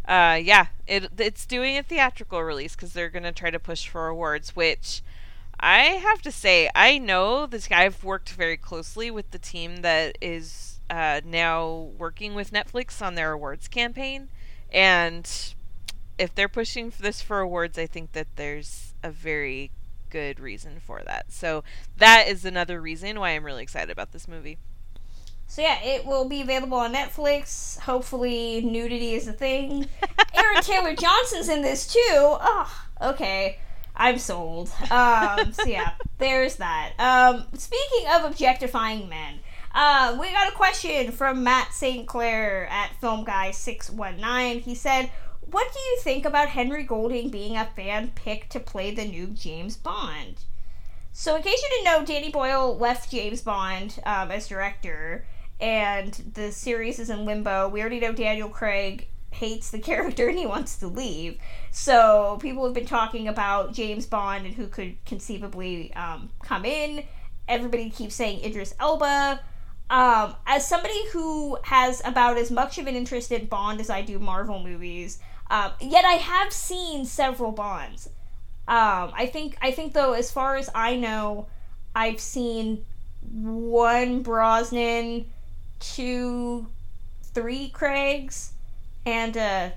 [0.06, 4.08] uh, yeah, it it's doing a theatrical release because they're gonna try to push for
[4.08, 4.56] awards.
[4.56, 5.02] Which
[5.58, 7.84] I have to say, I know this guy.
[7.84, 13.14] I've worked very closely with the team that is uh, now working with Netflix on
[13.14, 14.28] their awards campaign,
[14.72, 15.54] and
[16.18, 19.70] if they're pushing for this for awards, I think that there's a very
[20.10, 21.32] good reason for that.
[21.32, 21.64] So
[21.96, 24.58] that is another reason why I'm really excited about this movie.
[25.50, 27.76] So yeah, it will be available on Netflix.
[27.80, 29.88] Hopefully, nudity is a thing.
[30.34, 31.98] Aaron Taylor Johnson's in this too.
[32.08, 33.58] Oh, okay.
[33.96, 34.70] I'm sold.
[34.92, 36.92] Um, so yeah, there's that.
[37.00, 39.40] Um, speaking of objectifying men,
[39.74, 42.06] uh, we got a question from Matt St.
[42.06, 44.60] Clair at Film Guy six one nine.
[44.60, 48.92] He said, "What do you think about Henry Golding being a fan pick to play
[48.92, 50.36] the new James Bond?"
[51.12, 55.26] So, in case you didn't know, Danny Boyle left James Bond um, as director,
[55.60, 57.68] and the series is in limbo.
[57.68, 61.38] We already know Daniel Craig hates the character and he wants to leave.
[61.70, 67.04] So, people have been talking about James Bond and who could conceivably um, come in.
[67.48, 69.40] Everybody keeps saying Idris Elba.
[69.90, 74.02] Um, as somebody who has about as much of an interest in Bond as I
[74.02, 75.18] do Marvel movies,
[75.50, 78.08] um, yet I have seen several Bonds.
[78.68, 81.48] Um, I think I think though, as far as I know,
[81.92, 82.84] I've seen
[83.32, 85.26] one Brosnan,
[85.80, 86.66] two,
[87.22, 88.52] three Craigs,
[89.04, 89.70] and uh,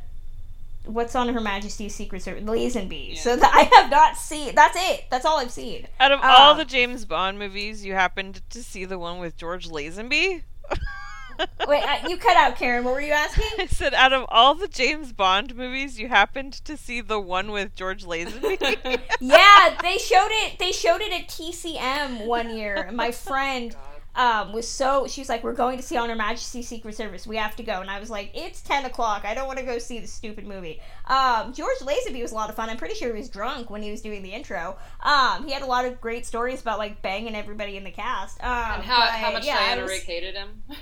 [0.85, 3.17] what's on Her Majesty's Secret Service, Lazenby.
[3.17, 4.53] So that I have not seen.
[4.55, 5.05] That's it.
[5.09, 5.87] That's all I've seen.
[5.99, 9.37] Out of all Um, the James Bond movies, you happened to see the one with
[9.37, 10.43] George Lazenby?
[11.67, 12.83] Wait, uh, you cut out, Karen.
[12.83, 13.45] What were you asking?
[13.57, 17.51] I said, out of all the James Bond movies, you happened to see the one
[17.51, 18.59] with George Lazenby?
[19.19, 20.59] yeah, they showed it.
[20.59, 22.91] They showed it at TCM one year.
[22.93, 23.75] My friend
[24.16, 27.26] um, was so she was like, "We're going to see on Her Majesty's Secret Service.
[27.26, 29.26] We have to go." And I was like, "It's ten o'clock.
[29.26, 32.49] I don't want to go see the stupid movie." Um, George Lazenby was a lot
[32.49, 32.70] of fun.
[32.70, 34.78] I'm pretty sure he was drunk when he was doing the intro.
[35.01, 38.39] Um, he had a lot of great stories about like banging everybody in the cast.
[38.43, 40.64] Um, and how, but, how much yeah, Diana was- Rigg hated him.
[40.70, 40.76] uh,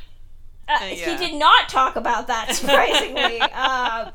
[0.74, 3.40] Uh, He did not talk about that, surprisingly.
[3.42, 4.12] um,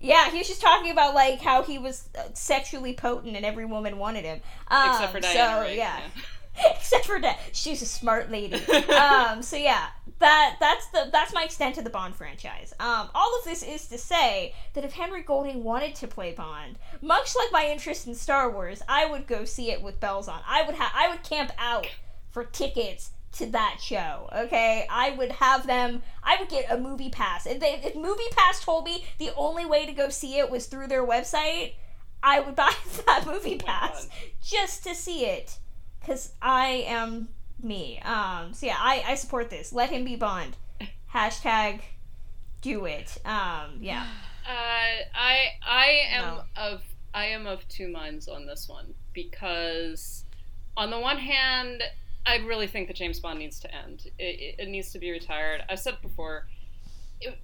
[0.00, 3.64] yeah, he was just talking about like how he was uh, sexually potent and every
[3.64, 4.40] woman wanted him.
[4.68, 5.76] Um, Except for Diana so, Rigg.
[5.78, 6.00] yeah.
[6.76, 8.54] Except for that, she's a smart lady.
[8.94, 9.86] um, so yeah,
[10.18, 12.72] that that's the that's my extent to the Bond franchise.
[12.80, 16.78] Um, all of this is to say that if Henry Golding wanted to play Bond,
[17.02, 20.40] much like my interest in Star Wars, I would go see it with bells on.
[20.46, 21.86] I would have I would camp out
[22.30, 24.28] for tickets to that show.
[24.34, 26.02] Okay, I would have them.
[26.22, 27.46] I would get a movie pass.
[27.46, 30.66] If, they, if Movie Pass told me the only way to go see it was
[30.66, 31.74] through their website,
[32.22, 32.72] I would buy
[33.06, 34.14] that movie Oh pass God.
[34.42, 35.58] just to see it.
[36.06, 37.28] Cause I am
[37.62, 38.00] me.
[38.00, 38.54] Um.
[38.54, 39.72] So yeah, I I support this.
[39.72, 40.56] Let him be Bond.
[41.14, 41.80] Hashtag
[42.62, 43.18] do it.
[43.24, 43.78] Um.
[43.80, 44.06] Yeah.
[44.48, 46.42] Uh, I I am No.
[46.56, 46.82] of
[47.12, 50.24] I am of two minds on this one because
[50.76, 51.82] on the one hand,
[52.26, 54.04] I really think that James Bond needs to end.
[54.18, 55.62] It, it needs to be retired.
[55.70, 56.46] I've said before,
[57.20, 57.38] it,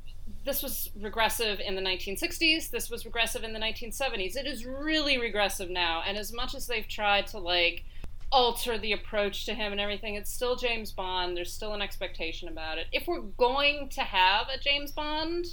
[0.44, 2.70] this was regressive in the 1960s.
[2.70, 4.36] This was regressive in the 1970s.
[4.36, 6.02] It is really regressive now.
[6.06, 7.84] And as much as they've tried to like
[8.32, 11.36] alter the approach to him and everything, it's still James Bond.
[11.36, 12.86] There's still an expectation about it.
[12.90, 15.46] If we're going to have a James Bond,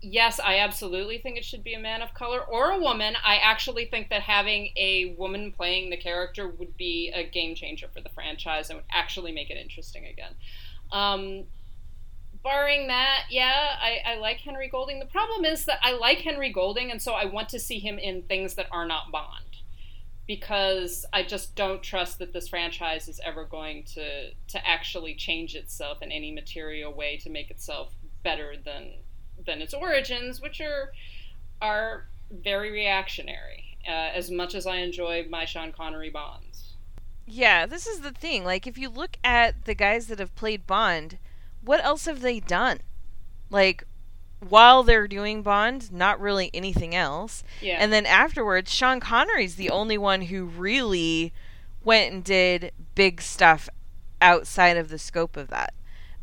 [0.00, 3.16] yes, I absolutely think it should be a man of color or a woman.
[3.24, 7.88] I actually think that having a woman playing the character would be a game changer
[7.92, 10.34] for the franchise and would actually make it interesting again.
[10.92, 11.44] Um,
[12.44, 15.00] barring that, yeah, I, I like Henry Golding.
[15.00, 17.98] The problem is that I like Henry Golding, and so I want to see him
[17.98, 19.55] in things that are not Bond.
[20.26, 25.54] Because I just don't trust that this franchise is ever going to to actually change
[25.54, 28.94] itself in any material way to make itself better than
[29.44, 30.92] than its origins, which are
[31.62, 33.78] are very reactionary.
[33.86, 36.74] Uh, as much as I enjoy my Sean Connery Bonds.
[37.24, 38.44] Yeah, this is the thing.
[38.44, 41.18] Like, if you look at the guys that have played Bond,
[41.62, 42.80] what else have they done?
[43.48, 43.84] Like,
[44.48, 47.42] while they're doing Bond, not really anything else.
[47.60, 47.76] Yeah.
[47.78, 51.32] And then afterwards, Sean Connery's the only one who really
[51.84, 53.68] went and did big stuff
[54.20, 55.74] outside of the scope of that.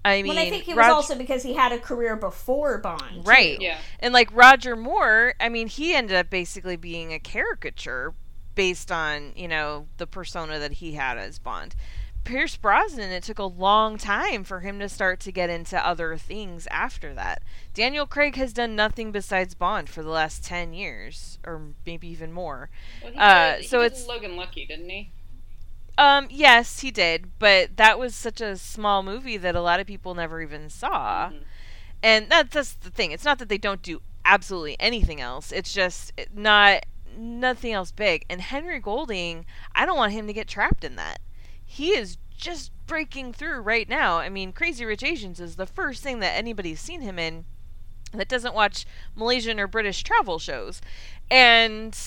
[0.05, 2.77] I mean, well, I think it was Rog- also because he had a career before
[2.79, 3.01] Bond.
[3.15, 3.21] too.
[3.21, 3.59] Right.
[3.61, 3.77] Yeah.
[3.99, 8.13] And like Roger Moore, I mean, he ended up basically being a caricature
[8.55, 11.73] based on, you know, the persona that he had as Bond.
[12.23, 16.15] Pierce Brosnan, it took a long time for him to start to get into other
[16.17, 17.41] things after that.
[17.73, 22.31] Daniel Craig has done nothing besides Bond for the last 10 years, or maybe even
[22.31, 22.69] more.
[23.03, 25.11] Well, he Uh, he so it's- Logan Lucky, didn't he?
[25.97, 29.85] Um, yes, he did, but that was such a small movie that a lot of
[29.85, 31.29] people never even saw.
[31.29, 31.43] Mhm.
[32.01, 33.11] And that's that's the thing.
[33.11, 35.51] It's not that they don't do absolutely anything else.
[35.51, 38.25] It's just not nothing else big.
[38.29, 39.45] And Henry Golding,
[39.75, 41.19] I don't want him to get trapped in that.
[41.73, 44.19] He is just breaking through right now.
[44.19, 47.45] I mean, Crazy Rich Asians is the first thing that anybody's seen him in
[48.11, 50.81] that doesn't watch Malaysian or British travel shows.
[51.31, 51.97] And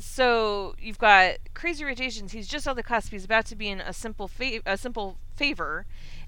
[0.00, 2.32] so you've got Crazy Rich Asians.
[2.32, 3.12] He's just on the cusp.
[3.12, 5.86] He's about to be in a simple fa- a simple favor,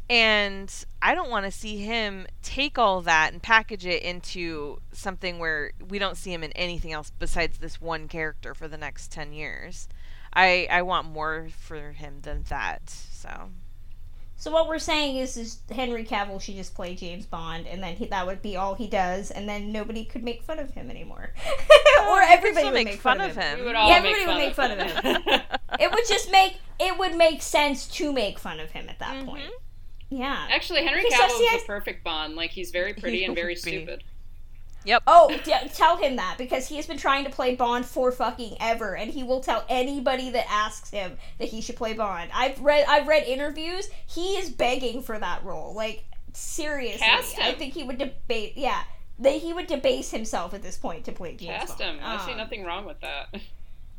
[0.09, 0.73] and
[1.03, 5.73] I don't want to see him take all that and package it into something where
[5.89, 9.33] we don't see him in anything else besides this one character for the next ten
[9.33, 9.89] years.
[10.35, 12.89] I I want more for him than that.
[12.91, 13.51] So
[14.37, 17.97] So what we're saying is, is Henry Cavill should just play James Bond, and then
[17.97, 20.91] he, that would be all he does, and then nobody could make fun of him
[20.91, 21.33] anymore,
[22.09, 23.59] or everybody would make make fun fun of of him.
[23.59, 23.65] him.
[23.65, 25.41] We would make fun of make fun him.
[25.81, 29.17] It would just make it would make sense to make fun of him at that
[29.23, 29.27] Mhm.
[29.27, 29.51] point.
[30.11, 30.47] Yeah.
[30.51, 32.37] Actually, Henry Cavill is the perfect Bond.
[32.37, 33.61] Like he's very pretty He and very be.
[33.61, 34.05] stupid.
[34.85, 35.03] Yep.
[35.07, 35.35] Oh,
[35.75, 39.11] tell him that because he has been trying to play Bond for fucking ever, and
[39.11, 42.31] he will tell anybody that asks him that he should play Bond.
[42.35, 43.89] I've read I've read interviews.
[44.07, 45.75] He is begging for that role.
[45.75, 47.57] Like seriously, Cast I him.
[47.59, 48.53] think he would debate.
[48.57, 48.83] Yeah,
[49.21, 51.99] that he would debase himself at this point to play James Cast Bond.
[51.99, 52.05] him.
[52.05, 53.35] I see Um, nothing wrong with that.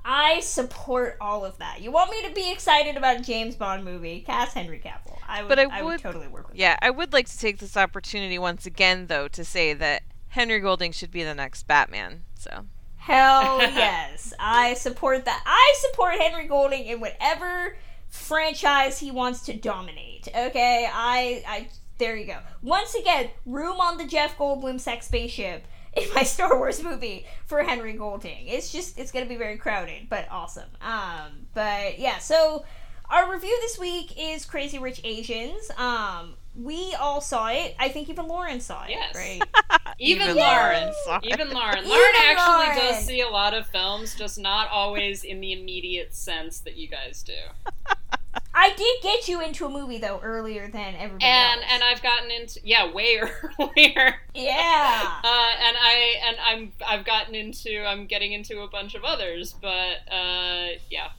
[0.07, 1.81] I support all of that.
[1.81, 4.19] You want me to be excited about a James Bond movie?
[4.21, 5.17] Cast Henry Cavill.
[5.27, 5.49] I would.
[5.49, 6.57] But I I would would- totally work with.
[6.57, 10.03] Yeah, I would like to take this opportunity once again, though, to say that
[10.35, 12.23] Henry Golding should be the next Batman.
[12.37, 12.65] So
[12.97, 14.33] Hell yes.
[14.37, 15.41] I support that.
[15.45, 17.77] I support Henry Golding in whatever
[18.09, 20.27] franchise he wants to dominate.
[20.27, 20.89] Okay?
[20.91, 21.69] I I
[21.99, 22.39] there you go.
[22.61, 25.65] Once again, room on the Jeff Goldblum sex spaceship
[25.95, 28.49] in my Star Wars movie for Henry Golding.
[28.49, 30.69] It's just it's gonna be very crowded, but awesome.
[30.81, 32.65] Um but yeah, so
[33.09, 35.71] our review this week is Crazy Rich Asians.
[35.77, 37.75] Um we all saw it.
[37.79, 39.15] I think even Lauren saw it, Yes.
[39.15, 39.41] right?
[39.99, 40.81] Even, Even Lauren.
[40.81, 41.25] Lauren saw it.
[41.33, 41.77] Even Lauren.
[41.79, 42.77] Even Lauren actually Lauren.
[42.95, 46.87] does see a lot of films, just not always in the immediate sense that you
[46.89, 47.33] guys do.
[48.53, 51.69] I did get you into a movie though earlier than everybody And else.
[51.71, 53.19] and I've gotten into yeah way
[53.59, 54.15] earlier.
[54.33, 55.01] yeah.
[55.23, 59.53] Uh, and I and I'm I've gotten into I'm getting into a bunch of others,
[59.61, 61.09] but uh, yeah.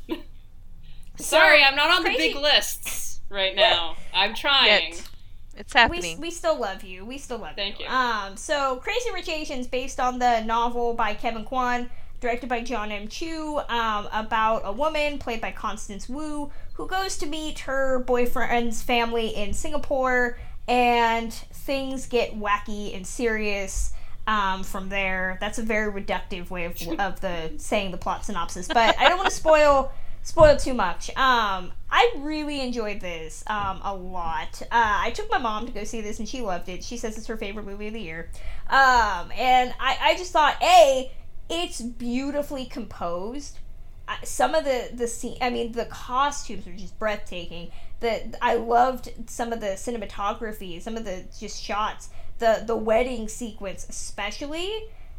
[1.16, 3.96] Sorry, I'm not on the big lists right now.
[4.14, 4.92] I'm trying.
[4.92, 5.08] Yet.
[5.56, 6.20] It's we, happening.
[6.20, 7.04] we still love you.
[7.04, 7.56] We still love you.
[7.56, 7.86] Thank you.
[7.86, 12.90] Um, so Crazy Rich Asians, based on the novel by Kevin Kwan, directed by John
[12.90, 13.08] M.
[13.08, 18.82] Chu, um, about a woman played by Constance Wu who goes to meet her boyfriend's
[18.82, 20.38] family in Singapore,
[20.68, 23.92] and things get wacky and serious.
[24.28, 28.66] Um, from there, that's a very reductive way of, of the saying the plot synopsis,
[28.66, 29.92] but I don't want to spoil
[30.26, 31.08] spoil too much.
[31.10, 34.60] Um, I really enjoyed this um, a lot.
[34.62, 36.82] Uh, I took my mom to go see this, and she loved it.
[36.82, 38.28] She says it's her favorite movie of the year.
[38.68, 41.12] Um, and I, I just thought, a,
[41.48, 43.60] it's beautifully composed.
[44.24, 49.10] some of the the scene i mean the costumes are just breathtaking the i loved
[49.26, 52.08] some of the cinematography some of the just shots
[52.38, 54.70] the the wedding sequence especially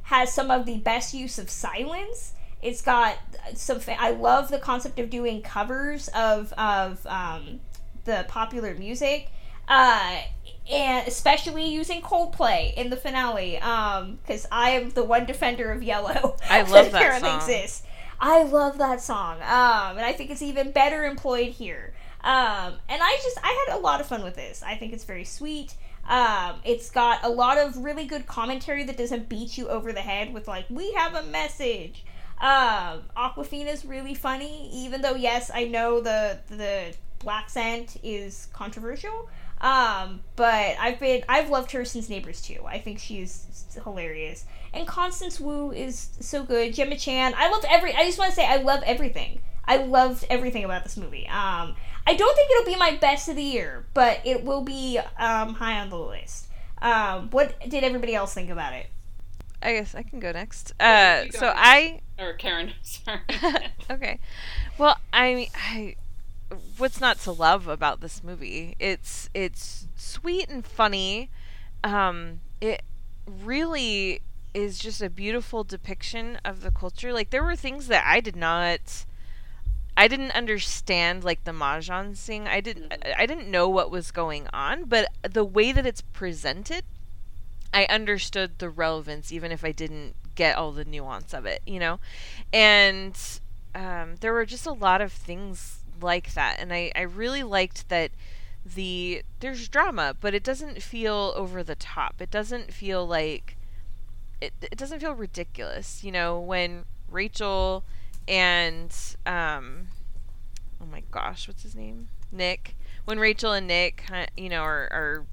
[0.04, 2.32] has some of the best use of silence
[2.62, 3.18] it's got
[3.54, 7.60] some fa- i love the concept of doing covers of of um,
[8.06, 9.30] the popular music
[9.68, 10.22] uh,
[10.70, 15.84] and especially using Coldplay in the finale, because um, I am the one defender of
[15.84, 16.38] Yellow.
[16.50, 17.38] I love that song.
[17.38, 17.84] Exists.
[18.20, 21.94] I love that song, um, and I think it's even better employed here.
[22.22, 24.64] Um, and I just I had a lot of fun with this.
[24.64, 25.76] I think it's very sweet.
[26.10, 30.02] Um, it's got a lot of really good commentary that doesn't beat you over the
[30.02, 32.04] head with like we have a message.
[32.40, 39.30] Um, Awkwafina's really funny, even though yes, I know the the blaccent is controversial.
[39.60, 42.64] Um, but I've been I've loved her since Neighbors too.
[42.66, 44.46] I think she's hilarious.
[44.74, 46.74] And Constance Wu is so good.
[46.74, 47.34] Gemma Chan.
[47.36, 49.40] I love every I just want to say I love everything.
[49.66, 51.28] I loved everything about this movie.
[51.28, 54.98] Um, I don't think it'll be my best of the year, but it will be
[55.20, 56.48] um, high on the list.
[56.82, 58.88] Um, what did everybody else think about it?
[59.62, 60.74] I guess I can go next.
[60.80, 63.20] Uh, go so I or Karen, sorry.
[63.92, 64.20] okay.
[64.78, 65.96] Well, I I
[66.78, 68.76] what's not to love about this movie?
[68.80, 71.30] It's it's sweet and funny.
[71.84, 72.82] Um, it
[73.28, 74.22] really
[74.54, 77.14] is just a beautiful depiction of the culture.
[77.14, 79.06] Like there were things that I did not
[79.98, 82.48] I didn't understand like the mahjong thing.
[82.48, 86.84] I didn't I didn't know what was going on, but the way that it's presented,
[87.74, 91.80] I understood the relevance even if I didn't get all the nuance of it, you
[91.80, 92.00] know?
[92.54, 93.18] And
[93.76, 97.90] um, there were just a lot of things like that, and I, I really liked
[97.90, 98.12] that
[98.76, 102.16] the there's drama, but it doesn't feel over the top.
[102.20, 103.56] It doesn't feel like
[104.42, 106.04] it, it doesn't feel ridiculous.
[106.04, 107.84] You know, when Rachel
[108.28, 108.94] and
[109.26, 109.88] um
[110.82, 112.10] oh my gosh, what's his name?
[112.32, 112.76] Nick.
[113.06, 114.04] When Rachel and Nick,
[114.36, 115.26] you know, are, are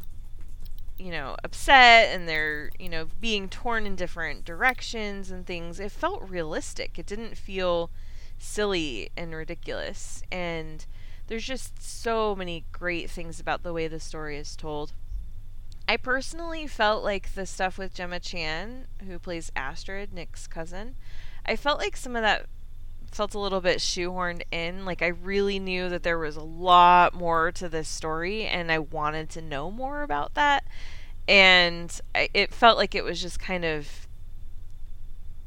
[0.99, 5.93] you know upset and they're you know being torn in different directions and things, it
[5.93, 6.99] felt realistic.
[6.99, 7.91] It didn't feel
[8.39, 10.23] silly and ridiculous.
[10.31, 10.85] And
[11.27, 14.93] there's just so many great things about the way the story is told.
[15.87, 20.97] I personally felt like the stuff with Gemma Chan, who plays Astrid, Nick's cousin,
[21.45, 22.47] I felt like some of that
[23.15, 24.85] felt a little bit shoehorned in.
[24.85, 28.78] Like I really knew that there was a lot more to this story and I
[28.78, 30.65] wanted to know more about that.
[31.27, 34.07] And I, it felt like it was just kind of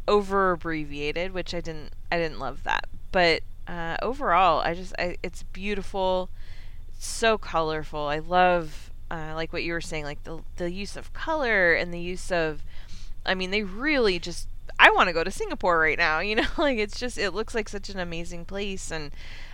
[0.07, 2.87] over abbreviated, which I didn't I didn't love that.
[3.11, 6.29] But uh, overall, I just I, it's beautiful,
[6.89, 8.07] it's so colorful.
[8.07, 11.93] I love uh, like what you were saying, like the the use of color and
[11.93, 12.63] the use of,
[13.25, 14.47] I mean, they really just.
[14.79, 16.19] I want to go to Singapore right now.
[16.19, 19.11] You know, like it's just it looks like such an amazing place and.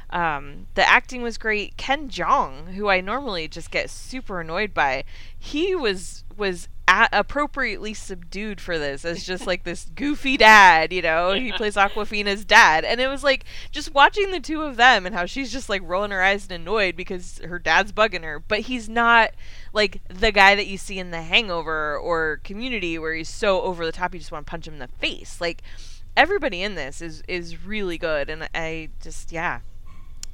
[0.09, 1.75] Um, the acting was great.
[1.75, 5.05] Ken Jeong, who I normally just get super annoyed by,
[5.39, 11.01] he was was a- appropriately subdued for this as just like this goofy dad, you
[11.01, 11.31] know.
[11.31, 11.41] Yeah.
[11.41, 15.15] He plays Awkwafina's dad, and it was like just watching the two of them and
[15.15, 18.61] how she's just like rolling her eyes and annoyed because her dad's bugging her, but
[18.61, 19.31] he's not
[19.73, 23.85] like the guy that you see in The Hangover or Community where he's so over
[23.85, 25.41] the top you just want to punch him in the face.
[25.41, 25.63] Like
[26.15, 29.61] everybody in this is is really good, and I just yeah.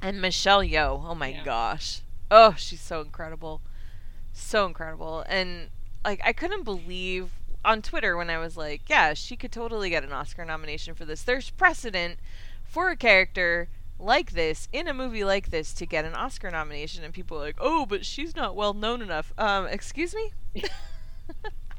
[0.02, 1.44] And Michelle Yeoh, oh my yeah.
[1.44, 3.60] gosh, oh she's so incredible,
[4.32, 5.68] so incredible, and
[6.04, 7.30] like I couldn't believe
[7.64, 11.04] on Twitter when I was like, yeah, she could totally get an Oscar nomination for
[11.04, 11.22] this.
[11.22, 12.18] There's precedent
[12.64, 13.68] for a character
[14.00, 17.42] like this in a movie like this to get an Oscar nomination and people are
[17.42, 20.32] like, "Oh, but she's not well known enough." Um, excuse me?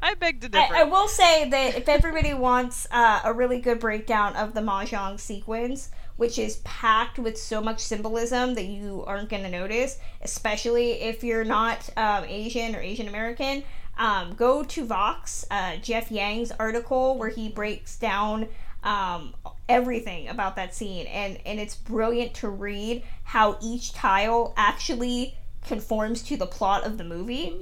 [0.02, 0.74] I beg to differ.
[0.74, 4.62] I, I, will say that if everybody wants uh, a really good breakdown of the
[4.62, 10.00] mahjong sequence, which is packed with so much symbolism that you aren't going to notice,
[10.24, 13.64] especially if you're not um, Asian or Asian American,
[13.98, 18.48] um, go to Vox, uh, Jeff Yang's article where he breaks down
[18.84, 19.36] um,
[19.72, 25.36] everything about that scene, and and it's brilliant to read how each tile actually
[25.66, 27.56] conforms to the plot of the movie.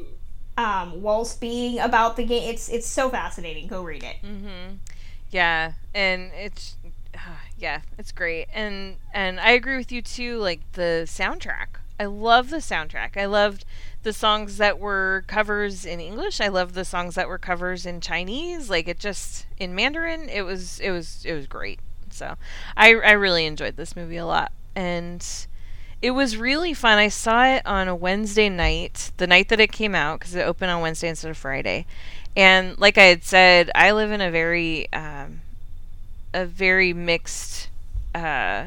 [0.58, 3.68] Um, whilst being about the game, it's it's so fascinating.
[3.68, 4.18] Go read it.
[4.24, 4.76] Mm-hmm.
[5.32, 6.76] Yeah, and it's
[7.58, 10.38] yeah, it's great, and and I agree with you too.
[10.38, 13.18] Like the soundtrack, I love the soundtrack.
[13.18, 13.66] I loved
[14.04, 16.40] the songs that were covers in English.
[16.40, 18.70] I love the songs that were covers in Chinese.
[18.70, 21.80] Like it just in Mandarin, it was it was it was great.
[22.20, 22.36] So
[22.78, 25.26] I I really enjoyed this movie a lot, and
[26.02, 26.98] it was really fun.
[26.98, 30.42] I saw it on a Wednesday night, the night that it came out, because it
[30.42, 31.86] opened on Wednesday instead of Friday.
[32.36, 35.42] And like I had said, I live in a very um,
[36.34, 37.70] a very mixed
[38.14, 38.66] uh,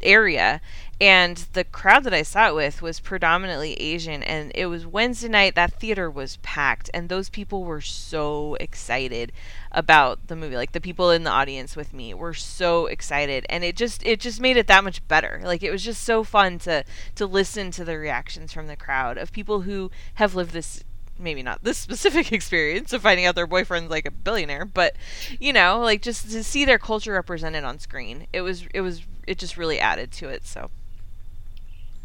[0.00, 0.60] area
[1.04, 5.28] and the crowd that I saw it with was predominantly Asian and it was Wednesday
[5.28, 9.30] night that theater was packed and those people were so excited
[9.70, 13.62] about the movie like the people in the audience with me were so excited and
[13.64, 16.58] it just it just made it that much better like it was just so fun
[16.60, 16.82] to
[17.14, 20.82] to listen to the reactions from the crowd of people who have lived this
[21.18, 24.96] maybe not this specific experience of finding out their boyfriend's like a billionaire, but
[25.38, 29.02] you know, like just to see their culture represented on screen, it was it was
[29.28, 30.44] it just really added to it.
[30.44, 30.70] So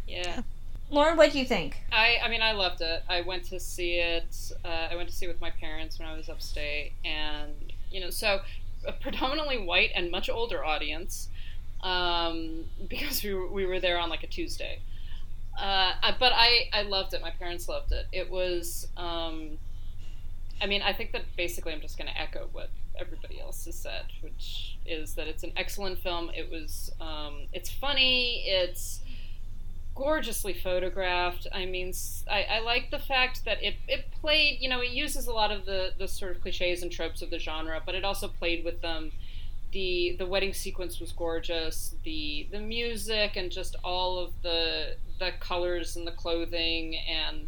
[0.09, 0.41] yeah.
[0.91, 1.77] Lauren, what do you think?
[1.91, 3.03] I, I mean, I loved it.
[3.07, 4.51] I went to see it.
[4.65, 7.53] Uh, I went to see it with my parents when I was upstate, and
[7.91, 8.41] you know, so
[8.87, 11.29] a predominantly white and much older audience,
[11.83, 14.79] um, because we were, we were there on like a Tuesday.
[15.59, 17.21] Uh, but I, I loved it.
[17.21, 18.07] My parents loved it.
[18.13, 19.57] It was, um,
[20.61, 23.75] I mean, I think that basically I'm just going to echo what everybody else has
[23.75, 26.31] said, which is that it's an excellent film.
[26.33, 28.45] It was, um, it's funny.
[28.47, 29.01] It's
[29.95, 31.47] gorgeously photographed.
[31.53, 31.93] I mean,
[32.29, 35.51] I, I like the fact that it, it played, you know, it uses a lot
[35.51, 38.63] of the, the sort of cliches and tropes of the genre, but it also played
[38.63, 39.11] with them
[39.71, 41.95] the the wedding sequence was gorgeous.
[42.03, 47.47] The the music and just all of the the colors and the clothing and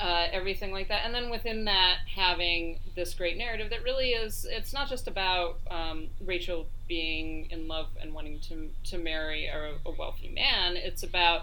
[0.00, 1.02] uh, everything like that.
[1.04, 5.58] And then within that, having this great narrative that really is it's not just about
[5.70, 10.76] um, Rachel being in love and wanting to to marry a, a wealthy man.
[10.76, 11.42] It's about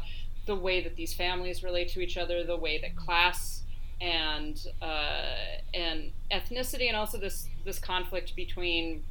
[0.49, 3.61] the way that these families relate to each other, the way that class
[4.01, 5.35] and uh,
[5.75, 9.03] and ethnicity, and also this this conflict between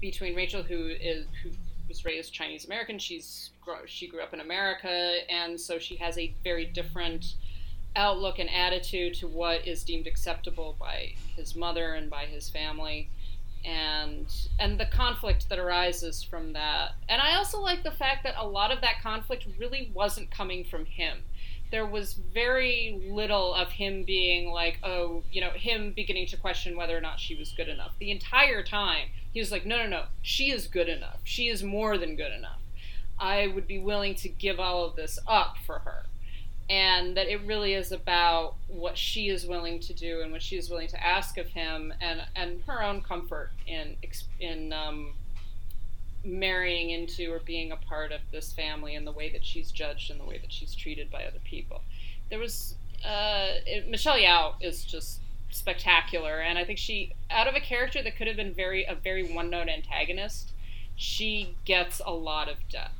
[0.00, 1.50] between Rachel, who is who
[1.88, 2.98] was raised Chinese American.
[2.98, 3.50] She's
[3.86, 7.34] she grew up in America, and so she has a very different
[7.94, 13.08] outlook and attitude to what is deemed acceptable by his mother and by his family
[13.64, 14.26] and
[14.58, 18.46] and the conflict that arises from that and i also like the fact that a
[18.46, 21.18] lot of that conflict really wasn't coming from him
[21.70, 26.76] there was very little of him being like oh you know him beginning to question
[26.76, 29.88] whether or not she was good enough the entire time he was like, no, no,
[29.88, 31.18] no, she is good enough.
[31.24, 32.60] She is more than good enough.
[33.18, 36.06] I would be willing to give all of this up for her.
[36.70, 40.56] And that it really is about what she is willing to do and what she
[40.56, 43.96] is willing to ask of him, and, and her own comfort in
[44.40, 45.12] in um,
[46.24, 50.10] marrying into or being a part of this family and the way that she's judged
[50.10, 51.82] and the way that she's treated by other people.
[52.30, 55.20] There was uh, it, Michelle Yeoh is just
[55.50, 58.94] spectacular, and I think she, out of a character that could have been very a
[58.94, 60.50] very one note antagonist,
[60.96, 62.94] she gets a lot of depth.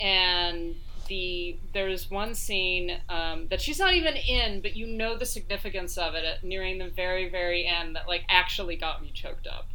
[0.00, 0.76] And
[1.08, 5.98] the there's one scene um, that she's not even in, but you know the significance
[5.98, 9.66] of it at nearing the very very end that like actually got me choked up.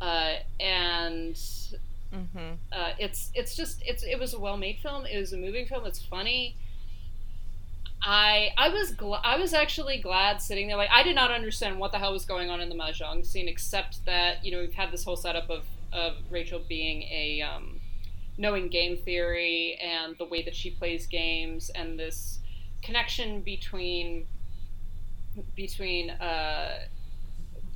[0.00, 2.54] Uh, and mm-hmm.
[2.72, 5.06] uh, it's it's just it's it was a well made film.
[5.06, 5.86] It was a moving film.
[5.86, 6.56] It's funny
[8.02, 10.76] I I was gl- I was actually glad sitting there.
[10.76, 13.48] Like I did not understand what the hell was going on in the mahjong scene,
[13.48, 17.77] except that you know we've had this whole setup of of Rachel being a um,
[18.38, 22.38] knowing game theory and the way that she plays games and this
[22.82, 24.26] connection between
[25.54, 26.78] between uh,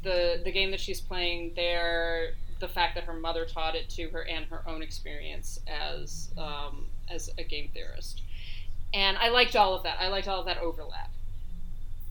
[0.03, 4.09] the the game that she's playing there, the fact that her mother taught it to
[4.09, 8.23] her, and her own experience as um, as a game theorist
[8.95, 9.99] and I liked all of that.
[10.01, 11.11] I liked all of that overlap.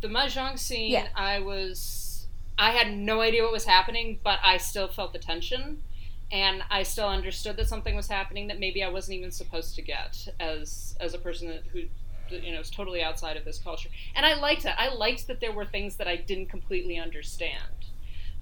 [0.01, 1.07] The mahjong scene, yeah.
[1.15, 2.25] I was,
[2.57, 5.83] I had no idea what was happening, but I still felt the tension,
[6.31, 9.81] and I still understood that something was happening that maybe I wasn't even supposed to
[9.81, 11.83] get as as a person that, who
[12.29, 13.89] you know is totally outside of this culture.
[14.15, 14.79] And I liked that.
[14.79, 17.87] I liked that there were things that I didn't completely understand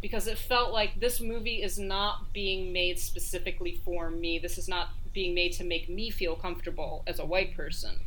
[0.01, 4.39] because it felt like this movie is not being made specifically for me.
[4.39, 7.99] This is not being made to make me feel comfortable as a white person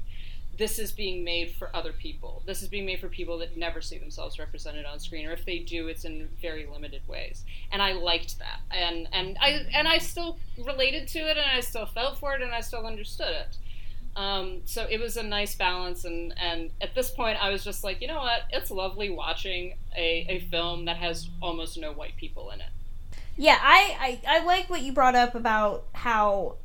[0.58, 2.42] this is being made for other people.
[2.46, 5.44] This is being made for people that never see themselves represented on screen, or if
[5.44, 7.44] they do, it's in very limited ways.
[7.70, 11.60] And I liked that, and and I and I still related to it, and I
[11.60, 13.56] still felt for it, and I still understood it.
[14.14, 17.82] Um, so it was a nice balance, and and at this point, I was just
[17.82, 18.42] like, you know what?
[18.50, 22.68] It's lovely watching a, a film that has almost no white people in it.
[23.36, 26.56] Yeah, I, I, I like what you brought up about how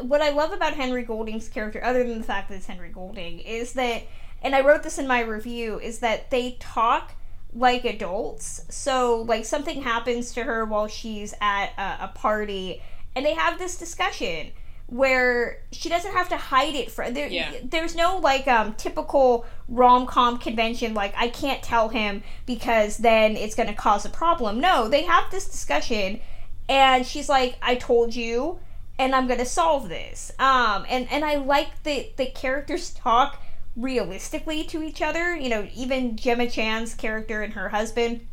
[0.00, 3.40] what I love about Henry Golding's character, other than the fact that it's Henry Golding,
[3.40, 4.02] is that,
[4.42, 7.14] and I wrote this in my review, is that they talk
[7.54, 8.64] like adults.
[8.70, 12.82] So, like, something happens to her while she's at a, a party,
[13.14, 14.52] and they have this discussion
[14.86, 17.50] where she doesn't have to hide it for there yeah.
[17.64, 23.54] there's no like um typical rom-com convention like I can't tell him because then it's
[23.54, 24.60] going to cause a problem.
[24.60, 26.20] No, they have this discussion
[26.68, 28.60] and she's like, "I told you."
[28.98, 30.32] And I'm gonna solve this.
[30.38, 33.42] Um, and and I like that the characters talk
[33.76, 35.34] realistically to each other.
[35.34, 38.26] You know, even Gemma Chan's character and her husband,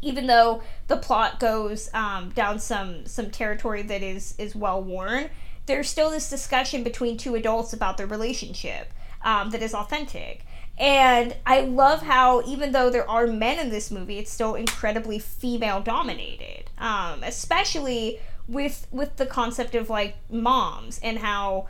[0.00, 5.30] even though the plot goes um, down some some territory that is is well worn,
[5.66, 10.44] there's still this discussion between two adults about their relationship um, that is authentic.
[10.78, 15.18] And I love how, even though there are men in this movie, it's still incredibly
[15.18, 16.70] female dominated.
[16.78, 18.18] Um, especially
[18.48, 21.68] with with the concept of like moms and how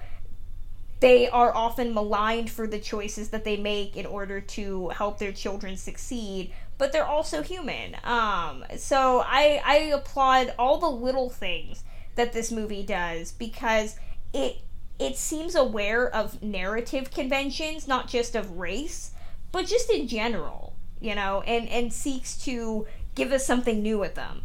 [1.00, 5.32] they are often maligned for the choices that they make in order to help their
[5.32, 7.96] children succeed but they're also human.
[8.02, 11.84] Um, so I, I applaud all the little things
[12.16, 13.96] that this movie does because
[14.34, 14.58] it
[14.98, 19.12] it seems aware of narrative conventions not just of race
[19.52, 24.14] but just in general you know and and seeks to give us something new with
[24.14, 24.42] them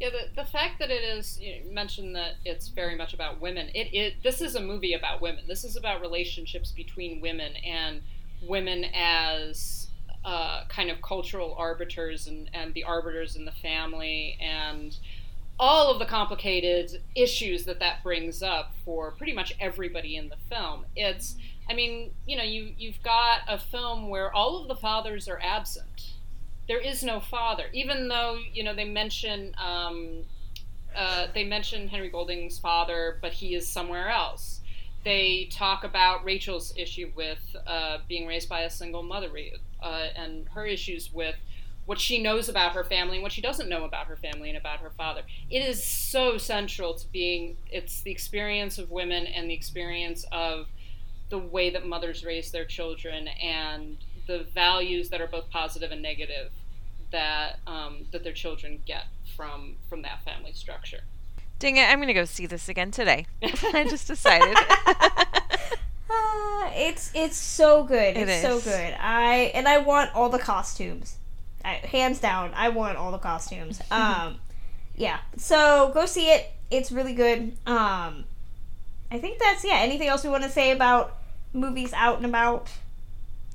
[0.00, 3.68] yeah, the, the fact that it is you mentioned that it's very much about women.
[3.74, 5.44] It, it this is a movie about women.
[5.46, 8.02] This is about relationships between women and
[8.42, 9.88] women as
[10.24, 14.96] uh, kind of cultural arbiters and, and the arbiters in the family and
[15.60, 20.36] all of the complicated issues that that brings up for pretty much everybody in the
[20.48, 20.84] film.
[20.96, 21.36] It's
[21.68, 25.40] I mean, you know, you you've got a film where all of the fathers are
[25.40, 26.13] absent
[26.66, 30.24] there is no father, even though you know they mention um,
[30.96, 34.60] uh, they mention Henry Golding's father, but he is somewhere else.
[35.04, 39.28] They talk about Rachel's issue with uh, being raised by a single mother
[39.82, 41.36] uh, and her issues with
[41.84, 44.56] what she knows about her family and what she doesn't know about her family and
[44.56, 45.20] about her father.
[45.50, 47.58] It is so central to being.
[47.70, 50.68] It's the experience of women and the experience of
[51.28, 56.02] the way that mothers raise their children and the values that are both positive and
[56.02, 56.50] negative
[57.10, 59.06] that um, that their children get
[59.36, 61.00] from from that family structure.
[61.58, 61.88] Dang it!
[61.88, 63.26] I'm gonna go see this again today.
[63.42, 64.56] I just decided.
[66.10, 68.16] uh, it's it's so good.
[68.16, 68.94] It it's so good.
[69.00, 71.16] I and I want all the costumes.
[71.64, 73.80] I, hands down, I want all the costumes.
[73.90, 74.36] Um,
[74.96, 75.20] yeah.
[75.38, 76.50] So go see it.
[76.70, 77.56] It's really good.
[77.66, 78.24] Um,
[79.10, 79.76] I think that's yeah.
[79.76, 81.16] Anything else we want to say about
[81.52, 82.68] movies out and about?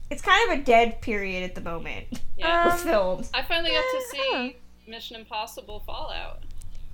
[0.09, 2.65] It's kind of a dead period at the moment yeah.
[2.73, 3.29] with films.
[3.33, 4.57] I finally got to see
[4.87, 6.43] Mission Impossible Fallout.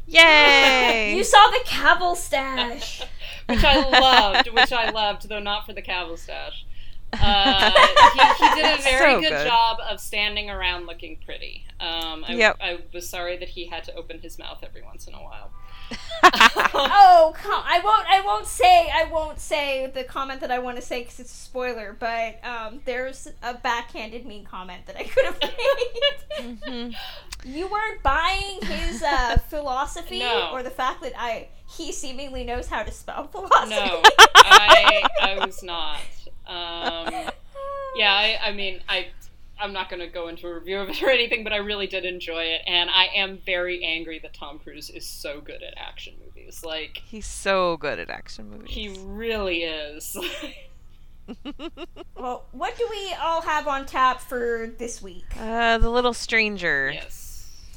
[0.07, 1.13] Yay!
[1.17, 3.01] you saw the Cavill stash,
[3.49, 4.49] which I loved.
[4.49, 6.65] Which I loved, though not for the Cavill stash.
[7.13, 11.65] Uh, he, he, did a very so good, good, job of standing around looking pretty.
[11.79, 12.57] Um, I, yep.
[12.59, 15.49] I was sorry that he had to open his mouth every once in a while.
[16.23, 18.07] oh, I won't.
[18.09, 18.89] I won't say.
[18.89, 21.95] I won't say the comment that I want to say because it's a spoiler.
[21.97, 26.57] But um, there's a backhanded mean comment that I could have made.
[26.63, 27.49] mm-hmm.
[27.49, 30.49] You weren't buying his uh, philosophy no.
[30.51, 33.75] or the fact that I he seemingly knows how to spell philosophy.
[33.75, 34.01] No,
[34.35, 35.99] I I was not.
[36.47, 37.31] Um,
[37.95, 39.07] yeah, I, I mean, I
[39.59, 41.87] I'm not going to go into a review of it or anything, but I really
[41.87, 45.73] did enjoy it, and I am very angry that Tom Cruise is so good at
[45.77, 46.63] action movies.
[46.63, 48.69] Like he's so good at action movies.
[48.69, 50.17] He really is.
[52.15, 55.25] well, what do we all have on tap for this week?
[55.39, 56.91] Uh, The Little Stranger.
[56.93, 57.31] Yes.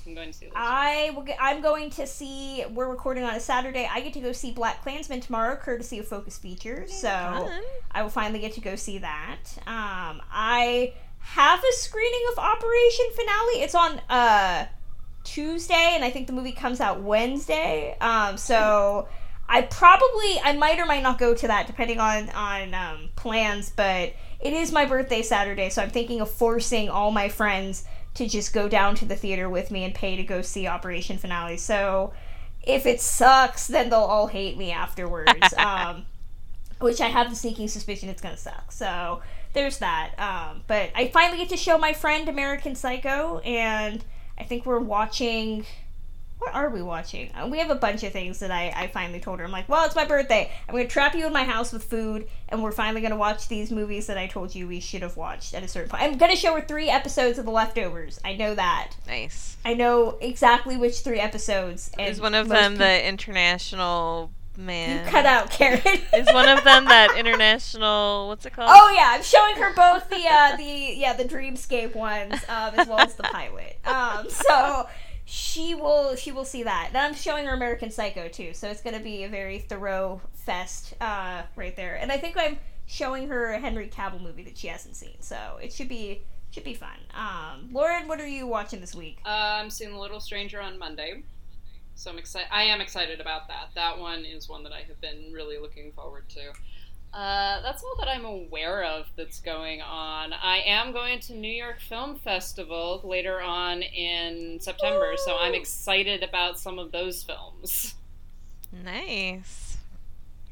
[0.07, 0.51] I'm going to see.
[0.55, 1.23] I will.
[1.23, 2.65] Get, I'm going to see.
[2.71, 3.89] We're recording on a Saturday.
[3.91, 6.93] I get to go see BlacKkKlansman tomorrow, courtesy of Focus Features.
[6.95, 7.63] So Fun.
[7.91, 9.39] I will finally get to go see that.
[9.67, 10.95] Um, I
[11.35, 13.63] have a screening of Operation Finale.
[13.63, 14.67] It's on uh
[15.25, 17.97] Tuesday, and I think the movie comes out Wednesday.
[18.01, 19.09] Um, so
[19.49, 23.71] I probably I might or might not go to that depending on on um, plans.
[23.71, 27.85] But it is my birthday Saturday, so I'm thinking of forcing all my friends
[28.15, 31.19] to just go down to the theater with me and pay to go see Operation
[31.19, 31.59] Finale.
[31.59, 32.13] So
[32.63, 35.33] if it sucks, then they'll all hate me afterwards.
[35.59, 36.07] um,
[36.81, 38.73] which I have the sneaking suspicion it's gonna suck.
[38.73, 39.21] So
[39.59, 40.13] there's that.
[40.19, 44.05] Um, but I finally get to show my friend American Psycho, and
[44.39, 45.67] I think we're watching.
[46.39, 47.35] What are we watching?
[47.35, 49.45] Uh, we have a bunch of things that I, I finally told her.
[49.45, 50.49] I'm like, well, it's my birthday.
[50.69, 53.17] I'm going to trap you in my house with food, and we're finally going to
[53.17, 56.05] watch these movies that I told you we should have watched at a certain point.
[56.05, 58.21] I'm going to show her three episodes of The Leftovers.
[58.25, 58.93] I know that.
[59.09, 59.57] Nice.
[59.65, 61.91] I know exactly which three episodes.
[61.99, 65.05] Is one of them people- the international man.
[65.05, 65.81] You cut out, Karen.
[66.13, 68.29] is one of them that international?
[68.29, 68.69] What's it called?
[68.71, 72.87] Oh yeah, I'm showing her both the uh, the yeah the Dreamscape ones um, as
[72.89, 73.79] well as the pilot.
[73.87, 74.89] Um, so
[75.25, 76.91] she will she will see that.
[76.93, 80.95] Then I'm showing her American Psycho too, so it's gonna be a very Theroux fest
[81.01, 81.97] uh, right there.
[81.97, 85.59] And I think I'm showing her a Henry Cavill movie that she hasn't seen, so
[85.63, 86.97] it should be should be fun.
[87.15, 89.19] Um, Lauren, what are you watching this week?
[89.25, 91.23] Uh, I'm seeing The Little Stranger on Monday.
[91.99, 92.49] So I'm excited.
[92.53, 93.71] I am excited about that.
[93.75, 96.53] That one is one that I have been really looking forward to.
[97.13, 100.33] Uh, that's all that I'm aware of that's going on.
[100.35, 106.23] I am going to New York Film Festival later on in September, so I'm excited
[106.23, 107.95] about some of those films.
[108.85, 109.79] Nice.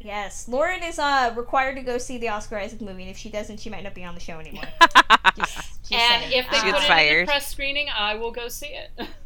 [0.00, 3.28] Yes, Lauren is uh required to go see the Oscar Isaac movie, and if she
[3.30, 4.64] doesn't, she might not be on the show anymore.
[5.36, 5.56] just,
[5.88, 6.32] just And saying.
[6.32, 7.26] if they She put it in fired.
[7.28, 8.90] the press screening, I will go see it.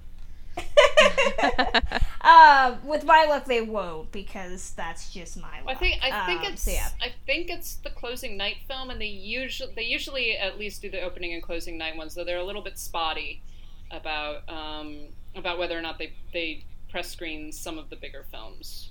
[2.20, 5.76] um, with my luck, they won't because that's just my luck.
[5.76, 6.88] I think I think Um, it's so yeah.
[7.00, 10.90] I think it's the closing night film, and they usually they usually at least do
[10.90, 13.42] the opening and closing night ones, though they're a little bit spotty
[13.90, 18.90] about um, about whether or not they they press screen some of the bigger films.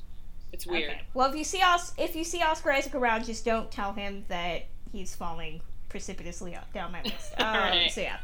[0.52, 0.92] It's weird.
[0.92, 1.02] Okay.
[1.14, 4.26] Well, if you see Os- if you see Oscar Isaac around, just don't tell him
[4.30, 7.34] that he's falling precipitously up- down my list.
[7.40, 7.92] Um, Alright.
[7.92, 8.18] So yeah.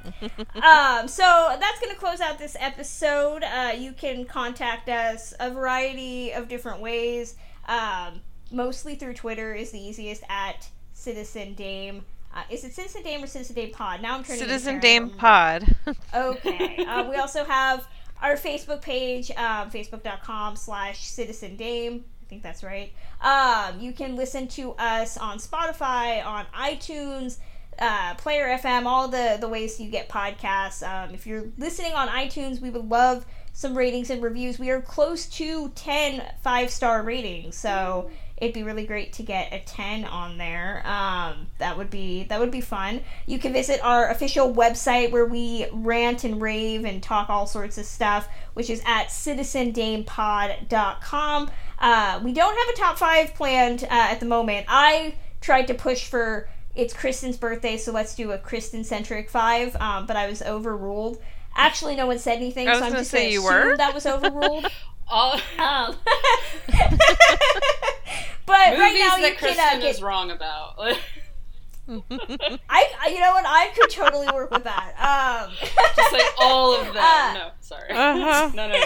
[0.55, 3.43] um, so that's gonna close out this episode.
[3.43, 7.35] Uh, you can contact us a variety of different ways.
[7.67, 8.21] Um,
[8.51, 12.05] mostly through Twitter is the easiest at Citizen Dame.
[12.33, 14.01] Uh, is it Citizen Dame or Citizen Dame Pod?
[14.01, 14.41] Now I'm turning.
[14.41, 15.63] into Citizen Dame Pod.
[16.13, 16.85] Okay.
[16.85, 17.87] Uh, we also have
[18.21, 22.05] our Facebook page, um, facebook.com slash citizen dame.
[22.21, 22.91] I think that's right.
[23.21, 27.37] Um, you can listen to us on Spotify, on iTunes,
[27.80, 30.88] uh, Player FM, all the, the ways you get podcasts.
[30.88, 34.60] Um, if you're listening on iTunes, we would love some ratings and reviews.
[34.60, 39.53] We are close to 10 five star ratings, so it'd be really great to get
[39.53, 40.85] a 10 on there.
[40.85, 43.02] Um, that would be that would be fun.
[43.26, 47.77] You can visit our official website where we rant and rave and talk all sorts
[47.77, 51.52] of stuff, which is at citizendamepod.com.
[51.80, 54.65] Uh, we don't have a top five planned uh, at the moment.
[54.69, 59.76] I tried to push for it's Kristen's birthday, so let's do a Kristen centric five,
[59.77, 61.22] um, but I was overruled.
[61.56, 63.69] Actually, no one said anything, I was so I'm gonna just say gonna you assume
[63.72, 63.77] were.
[63.77, 64.65] that was overruled.
[65.07, 65.95] All Um,
[68.45, 69.95] but movies right now you that can Kristen uh, get.
[69.95, 70.73] is wrong about.
[70.80, 70.97] I,
[72.69, 73.45] I, you know what?
[73.47, 75.45] I could totally work with that.
[75.47, 75.53] Um,
[75.95, 76.97] Just like all of them.
[76.97, 77.89] Uh, no, sorry.
[77.91, 78.52] Uh-huh.
[78.56, 78.85] no, no, no, no.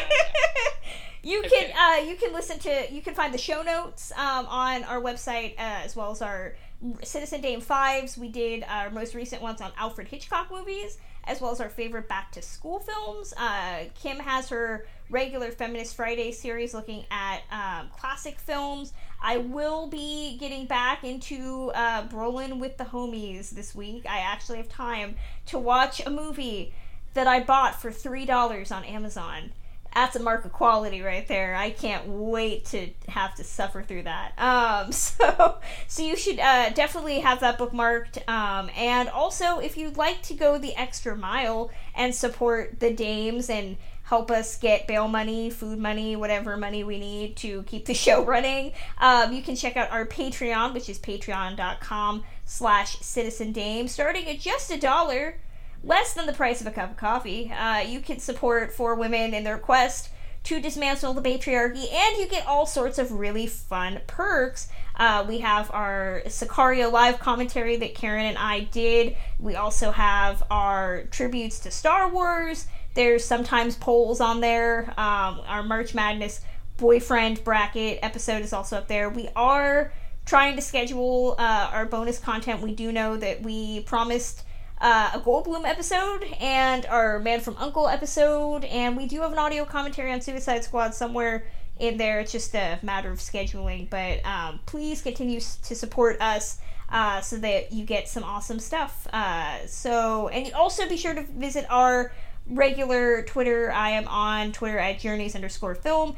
[1.24, 1.72] you Okay.
[1.72, 5.02] can uh, you can listen to you can find the show notes um, on our
[5.02, 6.56] website uh, as well as our
[7.04, 8.18] Citizen Dame fives.
[8.18, 12.08] We did our most recent ones on Alfred Hitchcock movies as well as our favorite
[12.08, 13.34] back to school films.
[13.38, 18.94] Uh, Kim has her regular Feminist Friday series looking at um, classic films.
[19.22, 24.06] I will be getting back into uh, Brolin with the homies this week.
[24.08, 25.16] I actually have time
[25.48, 26.74] to watch a movie
[27.14, 29.52] that I bought for three dollars on Amazon.
[29.94, 31.56] That's a mark of quality right there.
[31.56, 34.34] I can't wait to have to suffer through that.
[34.38, 35.58] Um, so,
[35.88, 38.28] so you should uh, definitely have that bookmarked.
[38.30, 43.50] Um, and also, if you'd like to go the extra mile and support the dames
[43.50, 47.94] and help us get bail money, food money, whatever money we need to keep the
[48.06, 53.88] show running, um, you can check out our Patreon, which is patreon.com slash citizen dame,
[53.88, 55.36] starting at just a dollar
[55.84, 57.52] less than the price of a cup of coffee.
[57.52, 60.10] Uh, you can support four women in their quest
[60.44, 64.70] to dismantle the patriarchy, and you get all sorts of really fun perks.
[64.96, 69.16] Uh, we have our Sicario live commentary that Karen and I did.
[69.38, 72.68] We also have our tributes to Star Wars.
[72.94, 74.94] There's sometimes polls on there.
[74.98, 76.42] Um, our March Madness
[76.78, 79.10] boyfriend bracket episode is also up there.
[79.10, 79.94] We are
[80.26, 82.62] trying to schedule uh, our bonus content.
[82.62, 84.44] We do know that we promised
[84.82, 89.38] uh, a Goldblum episode and our Man from Uncle episode, and we do have an
[89.38, 91.46] audio commentary on Suicide Squad somewhere
[91.80, 92.20] in there.
[92.20, 96.60] It's just a matter of scheduling, but um, please continue to support us.
[96.92, 99.08] Uh, so that you get some awesome stuff.
[99.14, 102.12] Uh, so, and also be sure to visit our
[102.50, 103.72] regular Twitter.
[103.72, 106.16] I am on Twitter at journeys underscore film.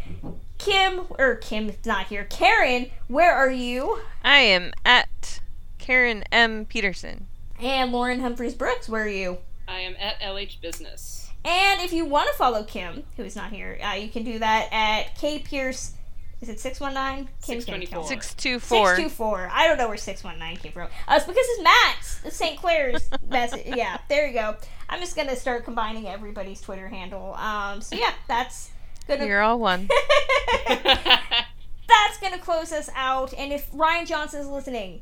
[0.60, 2.24] Kim, or Kim, not here.
[2.24, 4.00] Karen, where are you?
[4.24, 5.42] I am at
[5.78, 6.64] Karen M.
[6.64, 7.28] Peterson.
[7.62, 9.38] And Lauren Humphries Brooks, where are you?
[9.68, 11.30] I am at LH Business.
[11.46, 14.40] And if you want to follow Kim, who is not here, uh, you can do
[14.40, 15.94] that at K Pierce.
[16.42, 17.30] Is it six one nine?
[17.44, 18.08] Kim's gonna kill me.
[18.08, 18.96] 624.
[18.96, 19.50] 624.
[19.54, 20.88] I don't know where 619 came from.
[21.08, 22.60] Uh, it's because it's Matt's, it's St.
[22.60, 23.68] Clair's message.
[23.68, 24.56] Yeah, there you go.
[24.90, 27.36] I'm just going to start combining everybody's Twitter handle.
[27.36, 28.72] Um, so, yeah, that's
[29.08, 29.26] going to.
[29.28, 29.88] You're all one.
[30.68, 33.34] That's going to close us out.
[33.34, 35.02] And if Rian Johnson's listening,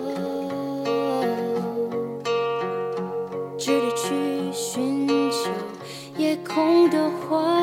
[6.61, 7.60] 红的花。